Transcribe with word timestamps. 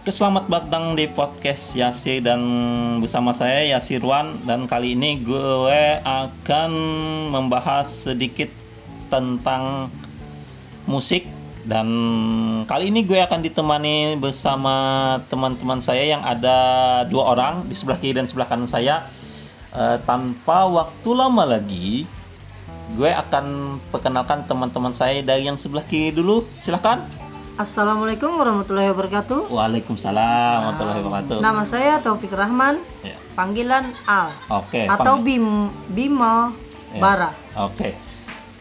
Oke, 0.00 0.16
selamat 0.16 0.48
datang 0.48 0.96
di 0.96 1.04
podcast 1.12 1.76
Yasi 1.76 2.24
dan 2.24 2.40
bersama 3.04 3.36
saya 3.36 3.68
Yasirwan 3.76 4.48
dan 4.48 4.64
kali 4.64 4.96
ini 4.96 5.20
gue 5.20 6.00
akan 6.00 6.72
membahas 7.28 8.08
sedikit 8.08 8.48
tentang 9.12 9.92
musik. 10.88 11.28
Dan 11.68 11.84
kali 12.64 12.88
ini 12.88 13.04
gue 13.04 13.20
akan 13.20 13.44
ditemani 13.44 14.16
bersama 14.16 14.72
teman-teman 15.28 15.84
saya 15.84 16.16
yang 16.16 16.24
ada 16.24 16.56
dua 17.04 17.36
orang 17.36 17.68
di 17.68 17.76
sebelah 17.76 18.00
kiri 18.00 18.16
dan 18.16 18.24
sebelah 18.24 18.48
kanan 18.48 18.72
saya. 18.72 19.04
Eh, 19.76 20.00
tanpa 20.08 20.64
waktu 20.64 21.12
lama 21.12 21.44
lagi 21.44 22.08
gue 22.96 23.10
akan 23.12 23.76
perkenalkan 23.92 24.48
teman-teman 24.48 24.96
saya 24.96 25.20
dari 25.20 25.44
yang 25.44 25.60
sebelah 25.60 25.84
kiri 25.84 26.16
dulu. 26.16 26.48
Silahkan 26.56 27.19
Assalamualaikum 27.60 28.40
warahmatullahi 28.40 28.88
wabarakatuh. 28.88 29.52
Waalaikumsalam 29.52 30.56
warahmatullahi 30.64 31.00
wabarakatuh 31.04 31.36
Nama 31.44 31.62
saya 31.68 32.00
Taufik 32.00 32.32
Rahman, 32.32 32.80
Ya. 33.04 33.20
panggilan 33.36 33.92
Al 34.08 34.32
Oke, 34.48 34.88
atau 34.88 35.20
panggil- 35.20 35.44
Bim 35.44 35.46
Bimo 35.92 36.56
Ya. 36.88 37.04
Bara. 37.04 37.36
Oke. 37.60 38.00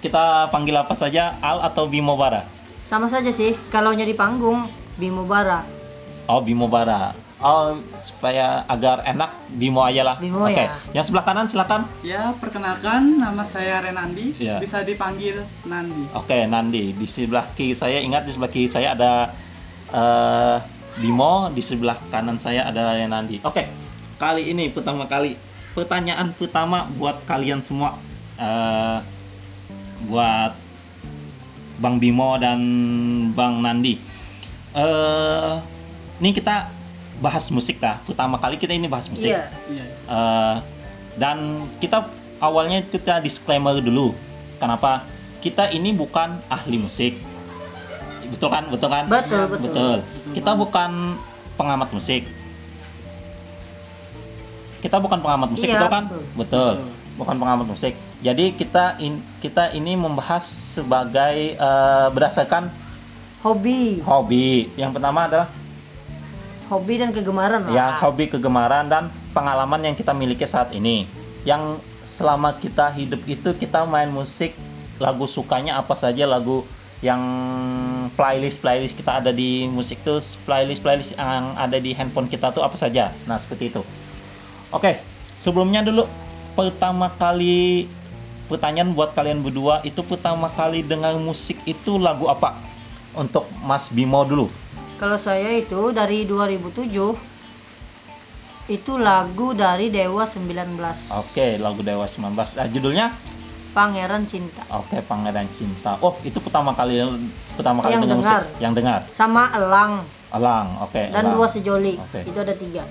Kita 0.04 0.52
panggil 0.52 0.76
apa 0.76 1.00
saja? 1.00 1.40
Al 1.40 1.64
atau 1.64 1.88
Bimo 1.88 2.20
Bara? 2.20 2.44
Sama 2.84 3.08
saja 3.08 3.32
sih, 3.32 3.56
kalau 3.72 3.96
di 4.04 4.12
panggung 4.12 4.68
Bimo 5.00 5.24
Bara. 5.24 5.64
Oh, 6.28 6.44
Bimo 6.44 6.68
Bara. 6.68 7.16
Oh, 7.40 7.80
supaya 8.04 8.68
agar 8.68 9.00
enak 9.08 9.32
Bimo 9.56 9.80
aja 9.80 10.04
lah. 10.04 10.20
Bimo 10.20 10.44
Oke. 10.44 10.60
ya. 10.60 10.76
Yang 10.92 11.08
sebelah 11.08 11.24
kanan 11.24 11.48
silakan. 11.48 11.88
Ya, 12.04 12.36
perkenalkan 12.36 13.16
nama 13.16 13.48
saya 13.48 13.80
Renandi, 13.80 14.36
Ya. 14.36 14.60
bisa 14.60 14.84
dipanggil 14.84 15.48
Nandi. 15.64 16.04
Oke, 16.12 16.44
Nandi. 16.52 16.92
Di 16.92 17.08
sebelah 17.08 17.48
kiri 17.56 17.80
saya 17.80 18.04
ingat 18.04 18.28
di 18.28 18.36
sebelah 18.36 18.52
kiri 18.52 18.68
saya 18.68 18.92
ada 18.92 19.32
eh, 19.96 20.58
Bimo, 21.00 21.48
di 21.56 21.64
sebelah 21.64 21.96
kanan 22.12 22.44
saya 22.44 22.68
ada 22.68 23.00
Nandi. 23.08 23.40
Oke. 23.48 23.72
Kali 24.20 24.52
ini 24.52 24.68
pertama 24.68 25.08
kali 25.08 25.40
pertanyaan 25.72 26.36
pertama 26.36 26.92
buat 27.00 27.24
kalian 27.24 27.64
semua 27.64 27.96
eh, 28.36 29.00
buat 30.12 30.60
Bang 31.80 32.04
Bimo 32.04 32.36
dan 32.36 32.60
Bang 33.32 33.64
Nandi. 33.64 33.96
Eh, 34.76 35.54
ini 36.20 36.36
kita 36.36 36.79
bahas 37.20 37.52
musik 37.52 37.78
dah. 37.78 38.00
Pertama 38.04 38.40
kali 38.40 38.56
kita 38.56 38.72
ini 38.72 38.88
bahas 38.88 39.08
musik. 39.08 39.32
Iya. 39.32 39.52
Iya. 39.68 39.86
Eh, 40.08 40.56
dan 41.16 41.38
kita 41.78 42.08
awalnya 42.40 42.82
kita 42.82 43.20
disclaimer 43.20 43.78
dulu. 43.78 44.16
Kenapa? 44.58 45.04
Kita 45.40 45.68
ini 45.70 45.92
bukan 45.92 46.40
ahli 46.48 46.80
musik. 46.80 47.16
Betul 48.28 48.50
kan? 48.50 48.68
Betul 48.68 48.90
kan? 48.90 49.06
Betul, 49.08 49.26
Iya, 49.32 49.46
betul. 49.48 49.64
Betul. 49.68 49.98
Betul 50.00 50.34
Kita 50.36 50.52
banget. 50.52 50.62
bukan 50.64 50.92
pengamat 51.56 51.90
musik. 51.92 52.24
Kita 54.80 54.96
bukan 54.98 55.20
pengamat 55.20 55.50
musik, 55.52 55.68
Iya, 55.68 55.76
betul 55.76 55.92
kan? 55.92 56.04
betul. 56.08 56.24
Betul. 56.36 56.74
Betul. 56.80 56.98
Bukan 57.20 57.36
pengamat 57.36 57.66
musik. 57.68 57.94
Jadi 58.24 58.46
kita 58.56 58.96
in- 59.00 59.24
kita 59.44 59.76
ini 59.76 60.00
membahas 60.00 60.48
sebagai 60.48 61.36
eh, 61.54 62.08
berdasarkan 62.10 62.72
Hobi, 63.40 64.04
hobi. 64.04 64.68
Yang 64.76 65.00
pertama 65.00 65.24
adalah 65.24 65.48
hobi 66.70 67.02
dan 67.02 67.10
kegemaran 67.10 67.66
lah. 67.66 67.74
ya 67.74 67.88
hobi 67.98 68.30
kegemaran 68.30 68.88
dan 68.88 69.10
pengalaman 69.34 69.82
yang 69.82 69.96
kita 69.98 70.14
miliki 70.14 70.46
saat 70.46 70.72
ini. 70.78 71.10
Yang 71.44 71.82
selama 72.06 72.62
kita 72.62 72.94
hidup 72.94 73.26
itu 73.26 73.50
kita 73.58 73.84
main 73.90 74.14
musik 74.14 74.54
lagu 75.02 75.26
sukanya 75.26 75.82
apa 75.82 75.98
saja 75.98 76.30
lagu 76.30 76.64
yang 77.00 77.22
playlist 78.20 78.60
playlist 78.60 79.00
kita 79.00 79.24
ada 79.24 79.32
di 79.32 79.66
musik 79.72 80.04
tuh 80.04 80.20
playlist 80.44 80.84
playlist 80.84 81.16
yang 81.16 81.56
ada 81.56 81.80
di 81.80 81.96
handphone 81.96 82.28
kita 82.30 82.52
tuh 82.54 82.62
apa 82.62 82.76
saja. 82.76 83.16
Nah 83.26 83.40
seperti 83.40 83.72
itu. 83.74 83.82
Oke 84.70 85.00
sebelumnya 85.40 85.82
dulu 85.82 86.06
pertama 86.54 87.08
kali 87.16 87.88
pertanyaan 88.52 88.92
buat 88.92 89.16
kalian 89.16 89.40
berdua 89.42 89.80
itu 89.88 90.04
pertama 90.04 90.52
kali 90.52 90.84
dengar 90.84 91.16
musik 91.18 91.58
itu 91.64 91.98
lagu 91.98 92.28
apa? 92.28 92.60
Untuk 93.16 93.48
Mas 93.66 93.90
Bimo 93.90 94.22
dulu 94.28 94.52
Kalau 95.00 95.16
saya 95.16 95.56
itu 95.56 95.96
dari 95.96 96.28
2007 96.28 97.16
itu 98.70 98.94
lagu 99.00 99.56
dari 99.56 99.88
Dewa 99.88 100.28
19. 100.28 100.76
Oke, 101.16 101.56
lagu 101.58 101.80
Dewa 101.82 102.04
19. 102.04 102.36
Nah, 102.36 102.68
judulnya 102.68 103.16
Pangeran 103.72 104.28
Cinta. 104.28 104.68
Oke, 104.76 105.00
Pangeran 105.00 105.48
Cinta. 105.56 105.96
Oh, 106.04 106.20
itu 106.28 106.38
pertama 106.44 106.76
kali 106.76 107.00
pertama 107.56 107.80
kali 107.80 107.96
Yang 107.96 108.04
dengar 108.04 108.18
dengar. 108.20 108.42
musik 108.44 108.62
yang 108.62 108.74
dengar. 108.76 109.00
Sama 109.16 109.44
Elang 109.56 110.04
Elang, 110.30 110.68
oke. 110.86 111.02
dan 111.10 111.24
Elang. 111.26 111.34
Dua 111.40 111.48
Sejoli. 111.50 111.96
Oke. 111.98 112.22
Itu 112.28 112.38
ada 112.38 112.54
tiga. 112.54 112.84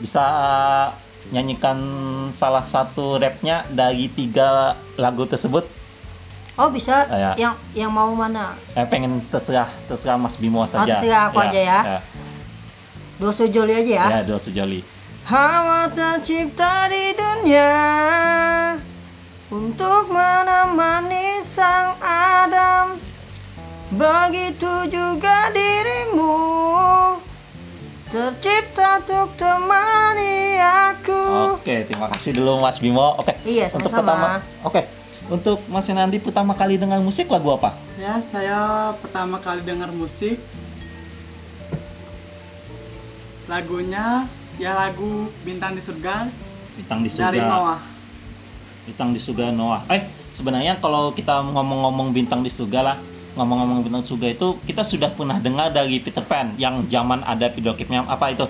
Bisa 0.00 0.22
uh, 0.24 0.88
nyanyikan 1.30 1.78
salah 2.34 2.64
satu 2.66 3.20
rapnya 3.20 3.62
dari 3.70 4.10
tiga 4.10 4.74
lagu 4.98 5.28
tersebut? 5.28 5.79
Oh 6.54 6.68
bisa 6.68 7.06
Ah, 7.06 7.16
ya. 7.16 7.32
yang 7.38 7.54
yang 7.72 7.90
mau 7.90 8.10
mana? 8.12 8.58
Eh, 8.74 8.84
pengen 8.84 9.22
terserah 9.26 9.70
terserah 9.86 10.16
Mas 10.16 10.36
Bimo 10.36 10.66
saja. 10.66 10.84
terserah 10.84 11.28
aku 11.28 11.38
aja 11.40 11.60
ya. 11.60 11.80
Dua 13.16 13.32
Sejoli 13.32 13.72
aja 13.76 13.92
ya. 13.92 14.06
Ya, 14.10 14.20
Dua 14.22 14.40
Sejoli. 14.40 14.80
Hawa 15.22 15.92
tercipta 15.92 16.88
di 16.88 17.12
dunia 17.12 17.70
untuk 19.48 20.08
menemani 20.08 21.38
sang 21.40 22.00
Adam. 22.00 22.96
Begitu 23.90 24.86
juga 24.86 25.50
dirimu 25.50 26.34
tercipta 28.08 29.00
untuk 29.00 29.34
temani 29.36 30.58
aku. 30.58 31.22
Oke, 31.58 31.86
terima 31.86 32.06
kasih 32.08 32.34
dulu 32.34 32.58
Mas 32.58 32.78
Bimo. 32.78 33.16
Oke. 33.16 33.38
Iya, 33.44 33.70
Untuk 33.70 33.90
sama-sama. 33.92 34.02
pertama, 34.02 34.30
oke. 34.64 34.99
Untuk 35.30 35.62
Mas 35.70 35.86
Nandi 35.86 36.18
pertama 36.18 36.58
kali 36.58 36.74
dengar 36.74 36.98
musik 36.98 37.30
lagu 37.30 37.54
apa? 37.54 37.78
Ya, 37.94 38.18
saya 38.18 38.90
pertama 38.98 39.38
kali 39.38 39.62
dengar 39.62 39.94
musik 39.94 40.42
lagunya 43.46 44.30
ya 44.62 44.78
lagu 44.78 45.26
Bintang 45.42 45.74
di 45.74 45.82
Surga 45.82 46.30
Bintang 46.78 47.02
di 47.02 47.10
surga. 47.10 47.26
dari 47.30 47.40
Noah. 47.42 47.80
Bintang 48.86 49.10
di 49.14 49.20
surga 49.22 49.54
Noah. 49.54 49.82
Eh, 49.90 50.06
sebenarnya 50.34 50.78
kalau 50.78 51.12
kita 51.14 51.42
ngomong-ngomong 51.44 52.14
bintang 52.14 52.40
di 52.40 52.48
surga 52.48 52.80
lah, 52.80 52.96
ngomong-ngomong 53.34 53.84
bintang 53.84 54.02
di 54.02 54.08
surga 54.08 54.26
itu 54.32 54.48
kita 54.64 54.82
sudah 54.86 55.10
pernah 55.12 55.42
dengar 55.42 55.74
dari 55.74 55.98
Peter 55.98 56.22
Pan 56.22 56.54
yang 56.56 56.86
zaman 56.88 57.26
ada 57.26 57.50
video 57.52 57.74
klipnya 57.74 58.06
apa 58.06 58.32
itu? 58.32 58.46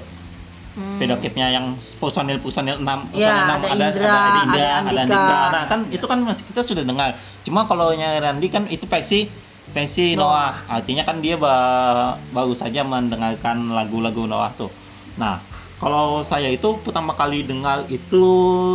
Hmm. 0.81 0.97
Video 0.97 1.17
klipnya 1.21 1.53
yang 1.53 1.77
personil 2.01 2.41
personil 2.41 2.81
6 2.81 2.85
Ya, 3.17 3.29
personil 3.31 3.45
6 3.45 3.53
ada 3.53 3.67
Indra, 3.69 3.89
ada 3.89 3.93
Indra, 3.93 4.09
ada 4.09 4.41
ada 4.41 4.71
Andika. 4.81 5.01
Andika. 5.05 5.39
Nah, 5.53 5.63
kan 5.69 5.81
itu 5.93 6.07
kan 6.09 6.19
masih 6.25 6.45
kita 6.49 6.61
sudah 6.65 6.85
dengar. 6.85 7.17
Cuma 7.45 7.69
kalau 7.69 7.93
yang 7.93 8.17
Randy 8.21 8.49
kan 8.49 8.65
itu 8.69 8.89
versi 8.89 9.29
versi 9.71 10.17
Noah. 10.17 10.25
Noah. 10.67 10.81
Artinya 10.81 11.05
kan 11.05 11.21
dia 11.21 11.37
ba- 11.37 12.17
baru 12.33 12.57
saja 12.57 12.81
mendengarkan 12.83 13.71
lagu-lagu 13.77 14.25
Noah 14.25 14.53
tuh. 14.57 14.73
Nah, 15.21 15.41
kalau 15.81 16.21
saya 16.21 16.53
itu 16.53 16.77
pertama 16.85 17.17
kali 17.17 17.45
dengar 17.45 17.89
itu 17.89 18.25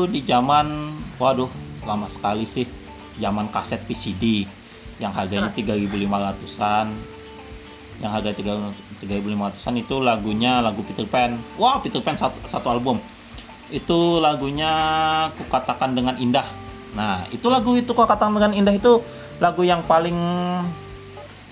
di 0.09 0.25
zaman 0.25 0.97
waduh 1.21 1.49
lama 1.85 2.09
sekali 2.09 2.49
sih 2.49 2.65
zaman 3.21 3.53
kaset 3.53 3.85
PCD 3.85 4.49
yang 4.97 5.13
harganya 5.13 5.53
3.500-an 5.53 7.14
yang 8.03 8.11
harga 8.11 8.35
3.500-an 8.35 9.75
itu 9.79 9.95
lagunya 10.03 10.59
lagu 10.59 10.83
Peter 10.83 11.07
Pan. 11.07 11.39
Wah 11.55 11.79
Peter 11.79 12.03
Pan 12.03 12.19
satu, 12.19 12.35
satu 12.47 12.67
album. 12.67 12.99
Itu 13.71 14.19
lagunya 14.19 14.71
kukatakan 15.39 15.95
dengan 15.95 16.19
indah. 16.19 16.45
Nah 16.95 17.23
itu 17.31 17.47
lagu 17.47 17.75
itu 17.79 17.91
kukatakan 17.95 18.31
dengan 18.35 18.51
indah 18.51 18.75
itu 18.75 18.99
lagu 19.39 19.63
yang 19.63 19.83
paling 19.87 20.15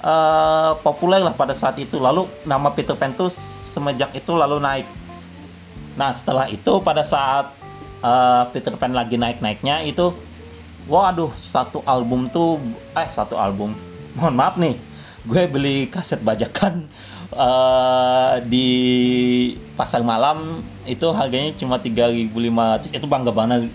eh, 0.03 0.71
populer 0.83 1.23
lah 1.23 1.35
pada 1.35 1.55
saat 1.55 1.79
itu. 1.79 1.95
Lalu 1.99 2.27
nama 2.43 2.71
Peter 2.75 2.95
Pan 2.99 3.15
tuh 3.15 3.31
semenjak 3.31 4.11
itu 4.11 4.35
lalu 4.35 4.59
naik. 4.59 4.87
Nah 5.95 6.11
setelah 6.11 6.51
itu 6.51 6.83
pada 6.83 7.07
saat 7.07 7.55
eh, 8.03 8.43
Peter 8.51 8.75
Pan 8.75 8.91
lagi 8.91 9.15
naik-naiknya 9.15 9.87
itu 9.87 10.11
waduh 10.91 11.31
satu 11.39 11.79
album 11.87 12.27
tuh 12.27 12.59
eh 12.99 13.07
satu 13.07 13.39
album. 13.39 13.71
Mohon 14.13 14.35
maaf 14.35 14.55
nih 14.59 14.92
gue 15.23 15.43
beli 15.47 15.87
kaset 15.87 16.19
bajakan 16.19 16.87
eh, 17.31 18.35
di 18.43 18.67
pasar 19.73 20.03
malam 20.03 20.59
itu 20.83 21.07
harganya 21.09 21.55
cuma 21.55 21.79
3.500 21.79 22.91
itu 22.91 23.05
bangga 23.07 23.31
banget 23.31 23.71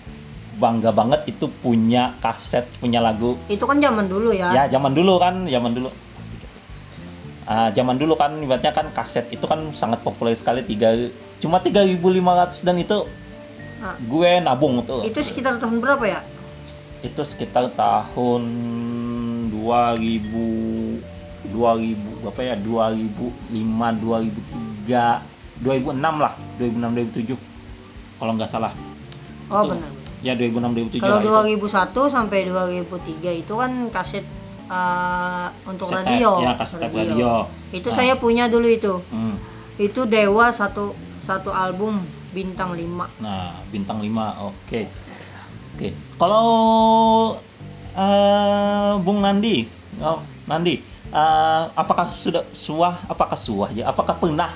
bangga 0.59 0.91
banget 0.91 1.25
itu 1.25 1.49
punya 1.49 2.13
kaset 2.19 2.67
punya 2.77 2.99
lagu 2.99 3.39
Itu 3.47 3.63
kan 3.63 3.79
zaman 3.79 4.05
dulu 4.05 4.29
ya. 4.29 4.53
ya 4.53 4.63
zaman 4.67 4.93
dulu 4.93 5.17
kan 5.17 5.45
zaman 5.45 5.73
dulu 5.73 5.89
Ah, 7.49 7.73
zaman 7.73 7.97
dulu 7.97 8.13
kan 8.13 8.37
ibaratnya 8.37 8.69
kan 8.69 8.93
kaset 8.93 9.25
itu 9.33 9.41
kan 9.49 9.73
sangat 9.73 10.05
populer 10.05 10.37
sekali 10.37 10.61
tiga 10.61 10.93
cuma 11.41 11.57
3.500 11.57 12.61
dan 12.61 12.77
itu 12.77 13.09
Ah. 13.79 13.95
gue 13.97 14.31
nabung 14.37 14.83
tuh 14.85 15.01
Itu 15.01 15.23
sekitar 15.23 15.57
tahun 15.57 15.79
berapa 15.81 16.03
ya? 16.05 16.21
itu 16.99 17.21
sekitar 17.23 17.71
tahun 17.73 18.43
2000 19.49 21.18
2000 21.49 22.23
berapa 22.23 22.41
ya 22.43 22.55
2005 22.55 23.49
2003 24.85 24.85
2006 25.59 25.97
lah 26.15 26.33
2006 26.55 27.35
2007 27.35 27.35
kalau 28.15 28.31
nggak 28.35 28.47
salah 28.47 28.73
Oh 29.49 29.65
Itu. 29.65 29.73
benar. 29.73 29.91
ya 30.21 30.33
2006 30.35 30.99
2007 30.99 31.01
Kalau 31.01 31.17
lah 31.17 31.23
itu. 31.47 31.57
2001 31.57 32.05
sampai 32.07 32.39
2003 32.45 33.41
itu 33.41 33.53
kan 33.55 33.71
kaset 33.89 34.25
eh, 34.69 35.47
untuk 35.65 35.89
Kaset 35.89 36.05
radio. 36.05 36.31
ya, 36.39 36.51
kaset 36.53 36.77
tape 36.77 36.93
radio. 36.93 37.31
Itu 37.71 37.89
Nah. 37.89 37.95
saya 37.95 38.13
punya 38.15 38.45
dulu 38.45 38.69
itu. 38.69 38.93
Hmm. 39.09 39.41
Itu 39.75 40.05
Dewa 40.05 40.51
satu 40.51 40.93
satu 41.17 41.49
album 41.49 41.97
bintang 42.29 42.71
5. 42.71 43.09
Nah, 43.17 43.57
bintang 43.67 43.97
5. 43.97 44.37
Oke. 44.45 44.85
Oke. 45.73 45.89
Kalau 46.15 46.45
eh, 47.91 48.93
Bung 49.01 49.19
Nandi, 49.19 49.65
oh, 49.97 50.19
Nandi, 50.45 50.77
eh, 51.09 51.63
apakah 51.73 52.13
sudah 52.13 52.45
suah, 52.53 53.01
apakah 53.09 53.37
suah 53.37 53.69
ya? 53.73 53.89
Apakah 53.89 54.17
pernah 54.17 54.53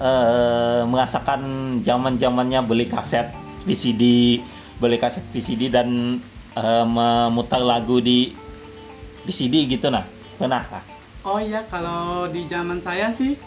eh, 0.00 0.82
merasakan 0.88 1.40
zaman-zamannya 1.84 2.60
beli 2.64 2.88
kaset 2.88 3.32
VCD, 3.64 4.02
beli 4.80 4.96
kaset 4.98 5.24
VCD 5.30 5.68
dan 5.72 6.20
eh, 6.56 6.84
memutar 6.86 7.60
lagu 7.62 8.00
di 8.00 8.32
VCD 9.24 9.68
gitu 9.70 9.92
nah? 9.92 10.04
Pernah 10.36 10.62
kah? 10.66 10.84
Oh 11.22 11.38
iya, 11.38 11.62
kalau 11.70 12.26
di 12.26 12.50
zaman 12.50 12.82
saya 12.82 13.14
sih 13.14 13.38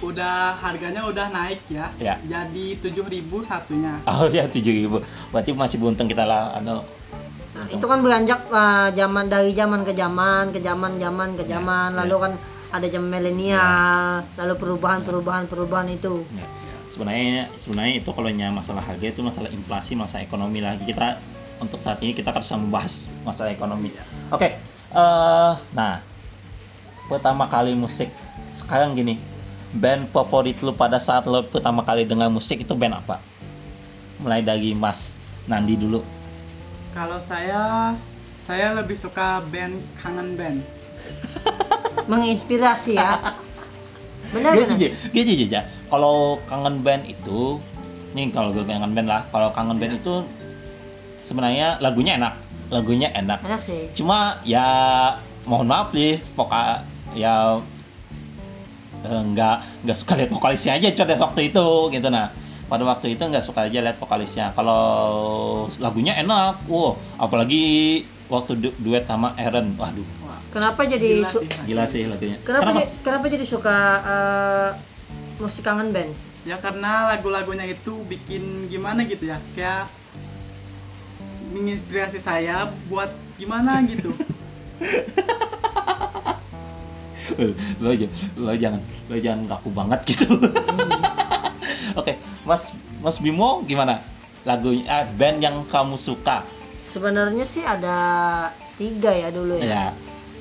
udah 0.00 0.56
harganya 0.60 1.04
udah 1.04 1.28
naik 1.32 1.60
ya. 1.68 1.92
Ya. 2.00 2.16
Jadi 2.24 2.76
7.000 2.80 3.24
satunya. 3.44 4.00
Oh 4.08 4.28
ya 4.28 4.48
7000. 4.48 5.00
Berarti 5.32 5.50
masih 5.52 5.76
beruntung 5.80 6.08
kita 6.08 6.24
lah 6.24 6.56
anu 6.56 6.84
Nah, 7.60 7.68
itu 7.68 7.84
kan 7.84 8.00
beranjak 8.00 8.48
eh, 8.48 8.88
zaman 8.96 9.28
dari 9.28 9.52
zaman 9.52 9.84
ke 9.84 9.92
zaman, 9.92 10.48
ke 10.56 10.64
zaman 10.64 10.96
zaman 10.96 11.28
ke 11.36 11.44
Ya, 11.44 11.60
zaman. 11.60 11.92
ya. 11.92 11.96
Lalu 12.04 12.16
kan 12.16 12.32
ada 12.72 12.86
zaman 12.88 13.08
milenial, 13.12 14.24
lalu 14.40 14.54
perubahan-perubahan 14.56 15.44
perubahan 15.50 15.88
itu. 15.92 16.24
Ya. 16.32 16.48
Sebenarnya 16.88 17.52
sebenarnya 17.60 18.00
itu 18.00 18.10
kalau 18.10 18.30
nya 18.32 18.48
masalah 18.48 18.82
harga 18.82 19.06
itu 19.12 19.20
masalah 19.20 19.52
inflasi, 19.52 19.92
masalah 19.92 20.24
ekonomi 20.24 20.64
lagi. 20.64 20.88
Kita 20.88 21.20
untuk 21.60 21.84
saat 21.84 22.00
ini 22.00 22.16
kita 22.16 22.32
harus 22.32 22.48
membahas 22.56 23.12
masalah 23.22 23.52
ekonomi. 23.52 23.92
Oke. 24.32 24.56
eh, 24.90 25.52
nah, 25.76 26.02
pertama 27.12 27.46
kali 27.46 27.76
musik 27.76 28.08
sekarang 28.56 28.96
gini. 28.96 29.20
Band 29.70 30.10
favorit 30.10 30.58
lu 30.66 30.74
pada 30.74 30.98
saat 30.98 31.30
lu 31.30 31.46
pertama 31.46 31.86
kali 31.86 32.02
dengar 32.02 32.26
musik 32.26 32.66
itu 32.66 32.74
band 32.74 33.04
apa? 33.06 33.22
Mulai 34.18 34.42
dari 34.42 34.74
Mas 34.74 35.14
Nandi 35.46 35.78
dulu. 35.78 36.19
Kalau 36.90 37.22
saya 37.22 37.94
saya 38.40 38.74
lebih 38.74 38.98
suka 38.98 39.44
band 39.46 39.78
kangen 40.00 40.34
band. 40.34 40.58
Menginspirasi 42.10 42.98
ya. 42.98 43.20
Benar 44.34 44.54
Gini 44.54 44.64
benar. 44.66 44.78
aja, 44.78 44.88
gini 45.10 45.32
aja. 45.46 45.60
Kalau 45.90 46.38
kangen 46.50 46.82
band 46.82 47.06
itu, 47.06 47.58
nih 48.14 48.30
kalau 48.34 48.50
gue 48.50 48.66
kangen 48.66 48.94
band 48.94 49.06
lah. 49.06 49.22
Kalau 49.30 49.54
kangen 49.54 49.78
band 49.78 50.02
itu 50.02 50.26
sebenarnya 51.22 51.78
lagunya 51.78 52.18
enak, 52.18 52.34
lagunya 52.74 53.08
enak. 53.14 53.42
Enak 53.46 53.62
sih. 53.62 53.90
Cuma 53.94 54.42
ya 54.42 54.66
mohon 55.46 55.70
maaf 55.70 55.94
nih, 55.94 56.18
vokal 56.34 56.82
ya 57.14 57.58
eh, 59.02 59.22
nggak 59.34 59.56
nggak 59.86 59.96
suka 59.98 60.14
lihat 60.14 60.30
vokalisnya 60.30 60.78
aja 60.78 60.94
coba 60.94 61.18
waktu 61.18 61.50
itu 61.54 61.66
gitu 61.94 62.08
nah. 62.10 62.30
Pada 62.70 62.86
waktu 62.86 63.18
itu 63.18 63.22
nggak 63.26 63.42
suka 63.42 63.66
aja 63.66 63.82
lihat 63.82 63.98
vokalisnya. 63.98 64.54
Kalau 64.54 64.78
lagunya 65.82 66.14
enak, 66.14 66.70
wow. 66.70 66.94
Apalagi 67.18 68.06
waktu 68.30 68.62
du- 68.62 68.76
duet 68.78 69.10
sama 69.10 69.34
Aaron, 69.34 69.74
waduh, 69.74 70.06
Kenapa 70.54 70.86
jadi 70.86 71.18
gila 71.18 71.30
sih. 71.34 71.48
gila 71.66 71.84
sih 71.90 72.06
lagunya. 72.06 72.38
Kenapa 72.46 72.70
Kenapa? 72.70 72.78
di- 72.86 72.98
kenapa 73.02 73.24
jadi 73.26 73.42
suka 73.42 73.76
eh, 74.06 74.70
musik 75.42 75.66
kangen 75.66 75.90
band? 75.90 76.14
Ya 76.46 76.62
karena 76.62 77.10
lagu-lagunya 77.10 77.66
itu 77.66 78.06
bikin 78.06 78.70
gimana 78.70 79.02
gitu 79.04 79.28
ya, 79.28 79.42
kayak 79.58 79.90
menginspirasi 81.50 82.22
saya 82.22 82.70
buat 82.86 83.10
gimana 83.34 83.82
gitu. 83.82 84.14
lo, 87.84 87.90
j- 87.94 88.10
lo 88.36 88.52
jangan 88.54 88.80
lo 89.06 89.16
jangan 89.16 89.46
kaku 89.46 89.70
banget 89.70 90.00
gitu 90.08 90.26
oke 92.00 92.12
mas 92.50 92.74
mas 92.98 93.16
Bimo 93.16 93.62
gimana 93.62 94.02
lagunya 94.42 94.82
eh, 94.82 95.04
band 95.08 95.38
yang 95.38 95.56
kamu 95.64 95.94
suka 95.94 96.42
Sebenarnya 96.90 97.46
sih 97.46 97.62
ada 97.62 97.96
tiga 98.74 99.14
ya 99.14 99.30
dulu 99.30 99.54
ya. 99.54 99.62
ya 99.62 99.84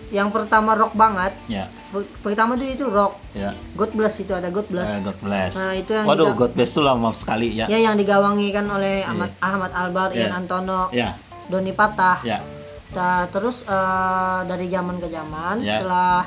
Yang 0.09 0.29
pertama 0.33 0.73
rock 0.73 0.97
banget. 0.97 1.37
ya 1.45 1.69
Per- 1.89 2.09
Pertama 2.19 2.57
dulu 2.57 2.65
itu 2.67 2.85
rock. 2.85 3.21
ya 3.31 3.53
God 3.75 3.93
Bless 3.93 4.17
itu 4.17 4.33
ada 4.33 4.49
God 4.49 4.65
Bless. 4.65 4.89
Eh, 4.89 4.99
God 5.05 5.19
bless 5.21 5.53
Nah, 5.55 5.73
itu 5.77 5.91
yang 5.93 6.05
waduh 6.05 6.33
God 6.33 6.51
bless 6.51 6.73
tuh 6.73 6.81
lama 6.81 7.13
sekali 7.13 7.53
ya 7.53 7.69
Ya 7.69 7.77
yang 7.77 7.93
digawangi 7.93 8.49
kan 8.49 8.65
oleh 8.67 9.05
Iya. 9.05 9.13
Ahmad, 9.13 9.31
Ahmad 9.39 9.71
Albar, 9.71 10.09
Iya. 10.09 10.25
Ian 10.25 10.33
Antono, 10.35 10.89
ya 10.89 11.13
Doni 11.45 11.69
Patah. 11.71 12.25
ya 12.25 12.41
Nah, 12.89 13.29
terus 13.29 13.61
eh, 13.63 14.39
dari 14.43 14.65
zaman 14.67 14.97
ke 14.97 15.07
zaman 15.07 15.61
Ya. 15.61 15.77
setelah 15.77 16.25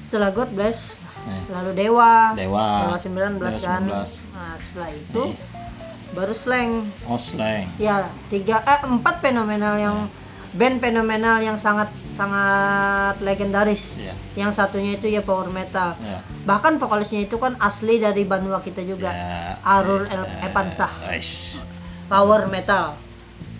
setelah 0.00 0.30
God 0.32 0.50
Bless 0.50 0.98
Eh, 1.22 1.42
lalu 1.50 1.70
Dewa. 1.74 2.32
Dewa 2.32 2.66
Dewa 2.86 2.96
19 2.96 3.40
kan. 3.58 3.82
19. 3.84 4.24
Nah, 4.30 4.54
setelah 4.56 4.90
itu 4.90 5.22
Eh, 5.26 5.36
baru 6.10 6.32
Slang. 6.32 6.88
oh 7.04 7.16
slang 7.16 7.70
Ya, 7.76 7.96
tiga 8.26 8.58
eh 8.60 8.80
empat 8.82 9.20
fenomenal 9.20 9.76
yang 9.76 9.96
band 10.50 10.78
fenomenal 10.78 11.38
yang 11.38 11.54
sangat 11.56 11.86
sangat 12.10 13.20
legendaris. 13.20 14.02
Iya. 14.02 14.14
Yang 14.36 14.50
satunya 14.56 14.92
itu 14.94 15.06
ya 15.06 15.20
power 15.20 15.46
metal. 15.48 15.94
ya 15.96 16.18
Bahkan 16.42 16.76
vokalisnya 16.76 17.22
itu 17.22 17.36
kan 17.36 17.54
asli 17.58 17.96
dari 17.96 18.24
Banua 18.24 18.58
kita 18.58 18.82
juga. 18.82 19.08
ya 19.08 19.60
Arul 19.62 20.04
Eh, 20.04 20.42
Evansah. 20.42 20.90
guys. 21.00 21.62
Power 22.06 22.46
metal. 22.46 22.98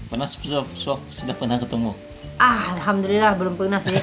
pernah 0.07 0.27
sudah, 0.27 0.67
sudah 1.07 1.35
pernah 1.35 1.55
ketemu 1.57 1.95
Ah, 2.35 2.75
alhamdulillah 2.75 3.31
belum 3.33 3.55
pernah 3.55 3.79
sih. 3.79 3.95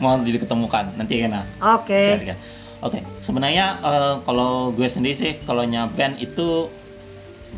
mau 0.00 0.18
diketemukan 0.20 0.94
nanti 0.96 1.24
kan 1.24 1.46
Oke. 1.60 2.02
Kan. 2.24 2.38
Oke, 2.78 3.02
sebenarnya 3.26 3.82
eh, 3.82 4.14
kalau 4.22 4.70
gue 4.70 4.86
sendiri 4.86 5.18
sih 5.18 5.32
kalau 5.42 5.66
band 5.66 6.22
itu 6.22 6.70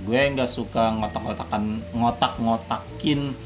gue 0.06 0.20
nggak 0.32 0.48
suka 0.48 0.96
ngotak-ngotakan 0.96 1.84
ngotak-ngotakin 1.92 3.36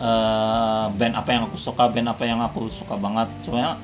eh, 0.00 0.86
band 0.88 1.14
apa 1.14 1.28
yang 1.28 1.42
aku 1.52 1.60
suka, 1.60 1.92
band 1.92 2.08
apa 2.08 2.24
yang 2.24 2.40
aku 2.40 2.72
suka 2.72 2.96
banget. 2.96 3.28
Sebenarnya 3.44 3.76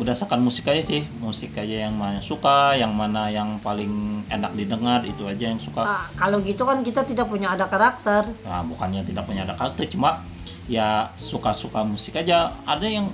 berdasarkan 0.00 0.40
musik 0.40 0.70
aja 0.70 0.82
sih, 0.82 1.02
musik 1.20 1.54
aja 1.54 1.86
yang 1.86 1.94
mana 1.94 2.24
suka, 2.24 2.78
yang 2.78 2.94
mana 2.94 3.28
yang 3.28 3.60
paling 3.60 4.24
enak 4.32 4.54
didengar 4.54 5.04
itu 5.04 5.26
aja 5.26 5.50
yang 5.50 5.60
suka. 5.60 5.82
Ah, 5.82 6.06
kalau 6.16 6.40
gitu 6.40 6.62
kan 6.64 6.80
kita 6.80 7.04
tidak 7.04 7.28
punya 7.28 7.52
ada 7.52 7.66
karakter. 7.68 8.32
Nah, 8.46 8.62
bukannya 8.64 9.04
tidak 9.04 9.28
punya 9.28 9.44
ada 9.44 9.54
karakter, 9.54 9.90
cuma 9.92 10.24
ya 10.70 11.12
suka-suka 11.20 11.82
musik 11.82 12.16
aja. 12.16 12.54
Ada 12.64 12.86
yang 12.86 13.06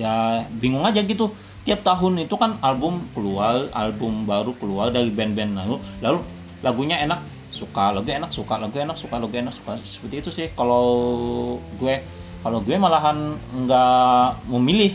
ya 0.00 0.44
bingung 0.58 0.84
aja 0.86 1.02
gitu. 1.02 1.32
Tiap 1.64 1.80
tahun 1.80 2.20
itu 2.20 2.36
kan 2.36 2.60
album 2.60 3.08
keluar, 3.16 3.72
album 3.72 4.28
baru 4.28 4.52
keluar 4.60 4.92
dari 4.92 5.08
band-band 5.08 5.56
lalu, 5.56 5.80
lalu 6.04 6.20
lagunya 6.60 7.00
enak, 7.00 7.24
suka, 7.56 7.88
lagu 7.88 8.04
enak, 8.04 8.28
suka, 8.28 8.60
lagu 8.60 8.76
enak, 8.76 8.96
suka, 9.00 9.16
lagu 9.16 9.32
enak, 9.32 9.54
suka. 9.56 9.80
Seperti 9.80 10.14
itu 10.20 10.30
sih 10.30 10.46
kalau 10.52 10.84
gue 11.80 12.04
kalau 12.44 12.60
gue 12.60 12.76
malahan 12.76 13.40
nggak 13.64 14.44
memilih 14.52 14.92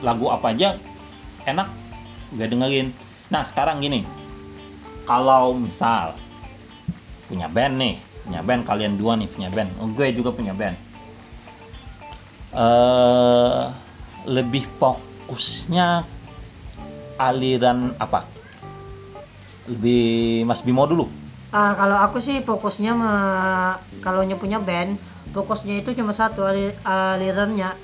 lagu 0.00 0.32
apa 0.32 0.56
aja 0.56 0.80
enak 1.44 1.68
gue 2.32 2.46
dengerin. 2.48 2.88
Nah, 3.28 3.44
sekarang 3.44 3.84
gini. 3.84 4.04
Kalau 5.04 5.52
misal 5.52 6.16
punya 7.32 7.48
band 7.48 7.80
nih 7.80 7.96
punya 8.28 8.40
band 8.44 8.62
kalian 8.68 9.00
dua 9.00 9.16
nih 9.16 9.24
punya 9.32 9.48
band 9.48 9.72
oh, 9.80 9.88
gue 9.88 10.12
juga 10.12 10.30
punya 10.36 10.52
band 10.52 10.76
eh 12.52 13.62
lebih 14.24 14.66
fokusnya 14.76 16.06
aliran 17.16 17.94
apa 17.96 18.26
lebih 19.66 20.02
Mas 20.42 20.62
Bimo 20.62 20.84
dulu 20.84 21.06
Ah, 21.48 21.76
kalau 21.76 22.00
aku 22.00 22.16
sih 22.16 22.40
fokusnya 22.40 22.96
mah 22.96 23.20
kalau 24.00 24.24
nya 24.24 24.40
punya 24.40 24.56
band, 24.56 24.96
fokusnya 25.30 25.84
itu 25.84 25.92
cuma 25.92 26.10
satu 26.10 26.48
ali- 26.48 26.72
alirannya. 26.80 27.76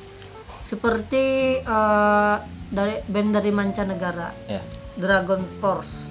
Seperti 0.65 1.25
eh, 1.61 2.35
dari 2.67 2.97
band 3.05 3.29
dari 3.31 3.53
mancanegara, 3.53 4.33
ya 4.49 4.65
Dragon 4.97 5.45
Force. 5.61 6.09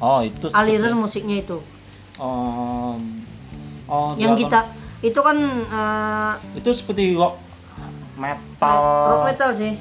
oh 0.00 0.24
itu 0.24 0.48
seperti- 0.48 0.56
Aliran 0.56 0.96
musiknya 0.96 1.36
itu. 1.38 1.60
oh, 2.16 2.96
oh 3.84 4.10
yang 4.16 4.32
Dragon- 4.32 4.40
kita 4.40 4.60
itu 5.04 5.20
kan 5.20 5.36
eh, 5.60 6.32
itu 6.56 6.70
seperti 6.72 7.12
rock 7.12 7.36
metal 8.14 8.76
rock 9.06 9.22
metal 9.26 9.50
sih. 9.52 9.74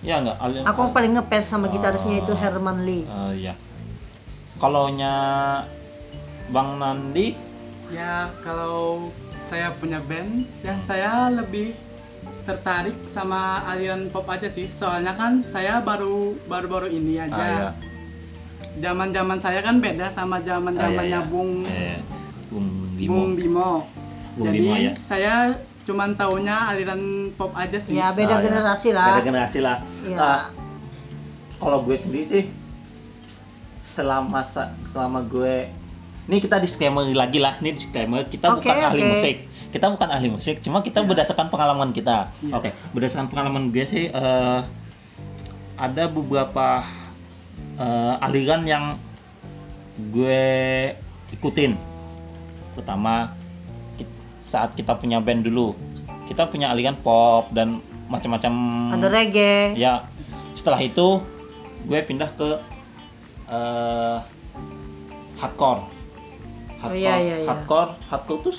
ya 0.00 0.18
enggak 0.18 0.36
aliran 0.38 0.64
Aku 0.66 0.82
paling 0.90 1.12
ngefans 1.14 1.46
sama 1.46 1.66
gitarisnya 1.66 2.20
itu 2.20 2.30
Oh. 2.30 2.38
Herman 2.38 2.82
Lee. 2.82 3.02
Eh, 3.02 3.32
ya 3.42 3.54
kalau 4.56 4.88
nya 4.88 5.14
Bang 6.46 6.78
Nandi 6.78 7.34
ya 7.88 8.30
kalau 8.40 9.10
saya 9.40 9.70
punya 9.72 9.98
band, 10.00 10.42
ya 10.60 10.74
saya 10.76 11.30
lebih 11.30 11.70
tertarik 12.42 13.06
sama 13.06 13.62
aliran 13.64 14.08
pop 14.08 14.26
aja 14.26 14.46
sih. 14.46 14.66
Soalnya 14.68 15.12
kan 15.12 15.42
saya 15.44 15.78
baru 15.80 16.34
baru-baru 16.44 16.88
ini 16.88 17.14
Ah, 17.16 17.24
aja. 17.24 17.44
ya. 17.46 17.68
Zaman-zaman 18.76 19.38
saya 19.38 19.60
kan 19.60 19.78
beda 19.78 20.08
sama 20.08 20.38
zaman-zamannya 20.40 20.98
Ah, 20.98 21.06
iya, 21.06 21.18
iya. 21.18 21.20
Bung 21.24 21.62
Eh, 21.64 21.98
Bung 22.48 22.66
Bimo. 22.92 23.10
Bung 23.12 23.30
Bimo. 23.34 23.70
Bung 24.34 24.46
Jadi 24.46 24.58
Bimo, 24.60 24.74
ya. 24.76 24.92
saya 25.00 25.34
cuman 25.86 26.12
taunya 26.12 26.66
aliran 26.66 26.98
pop 27.32 27.54
aja 27.54 27.78
sih. 27.78 27.94
ya 27.94 28.10
beda 28.10 28.26
Ah, 28.28 28.38
ya. 28.38 28.44
generasi 28.44 28.88
lah 28.90 29.06
Beda 29.08 29.22
generasi 29.24 29.58
lah. 29.60 29.76
Iya. 30.02 30.18
Ah, 30.18 30.42
kalau 31.56 31.80
gue 31.80 31.94
sendiri 31.94 32.26
sih 32.26 32.44
selama 33.78 34.42
selama 34.82 35.22
gue 35.24 35.70
ini 36.26 36.36
kita 36.36 36.58
disclaimer 36.58 37.06
lagi 37.06 37.38
lah 37.38 37.54
ini 37.56 37.70
disclaimer 37.72 38.26
kita 38.26 38.50
Oke, 38.50 38.66
bukan 38.66 38.76
ahli 38.82 38.98
oke. 39.00 39.10
musik 39.12 39.36
kita 39.68 39.86
bukan 39.88 40.08
ahli 40.10 40.28
musik 40.28 40.58
cuma 40.58 40.82
kita 40.82 40.98
Iya. 40.98 41.06
berdasarkan 41.06 41.46
pengalaman 41.48 41.90
kita 41.92 42.34
Iya. 42.40 42.52
oke 42.52 42.70
berdasarkan 42.90 43.30
pengalaman 43.30 43.70
gue 43.70 43.86
sih 43.86 44.04
eh, 44.10 44.60
ada 45.78 46.04
beberapa 46.08 46.82
eh, 47.78 48.14
aliran 48.20 48.66
yang 48.66 48.84
gue 50.10 50.42
ikutin 51.30 51.78
pertama 52.74 53.35
saat 54.46 54.78
kita 54.78 54.94
punya 54.94 55.18
band 55.18 55.42
dulu. 55.42 55.74
Kita 56.30 56.46
punya 56.46 56.70
aliran 56.70 56.94
pop 57.02 57.50
dan 57.50 57.82
macam-macam. 58.06 58.52
Ada 58.94 59.08
reggae. 59.10 59.74
Ya. 59.74 60.06
Setelah 60.54 60.78
itu 60.80 61.22
gue 61.86 61.98
pindah 62.06 62.30
ke 62.38 62.48
eh, 63.50 64.18
hardcore. 65.42 65.82
Oh, 65.82 65.90
hardcore 66.86 67.02
iya, 67.02 67.14
iya, 67.18 67.36
iya. 67.42 67.48
hardcore. 67.50 67.98
Hardcore 68.06 68.40
tuh 68.50 68.54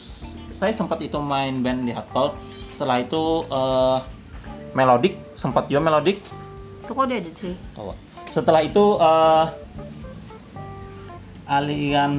saya 0.51 0.75
sempat 0.75 0.99
itu 0.99 1.17
main 1.23 1.63
band 1.63 1.87
di 1.87 1.95
hardcore. 1.95 2.35
Setelah 2.75 3.03
itu 3.03 3.47
eh, 3.47 3.97
melodic 4.75 5.15
sempat 5.33 5.71
juga 5.71 5.87
melodic. 5.87 6.19
Itu 6.83 6.91
kok 6.91 7.07
dia 7.07 7.23
sih? 7.31 7.55
Tahu. 7.73 7.95
setelah 8.27 8.59
itu 8.59 8.99
eh, 8.99 9.45
aliran 11.47 12.11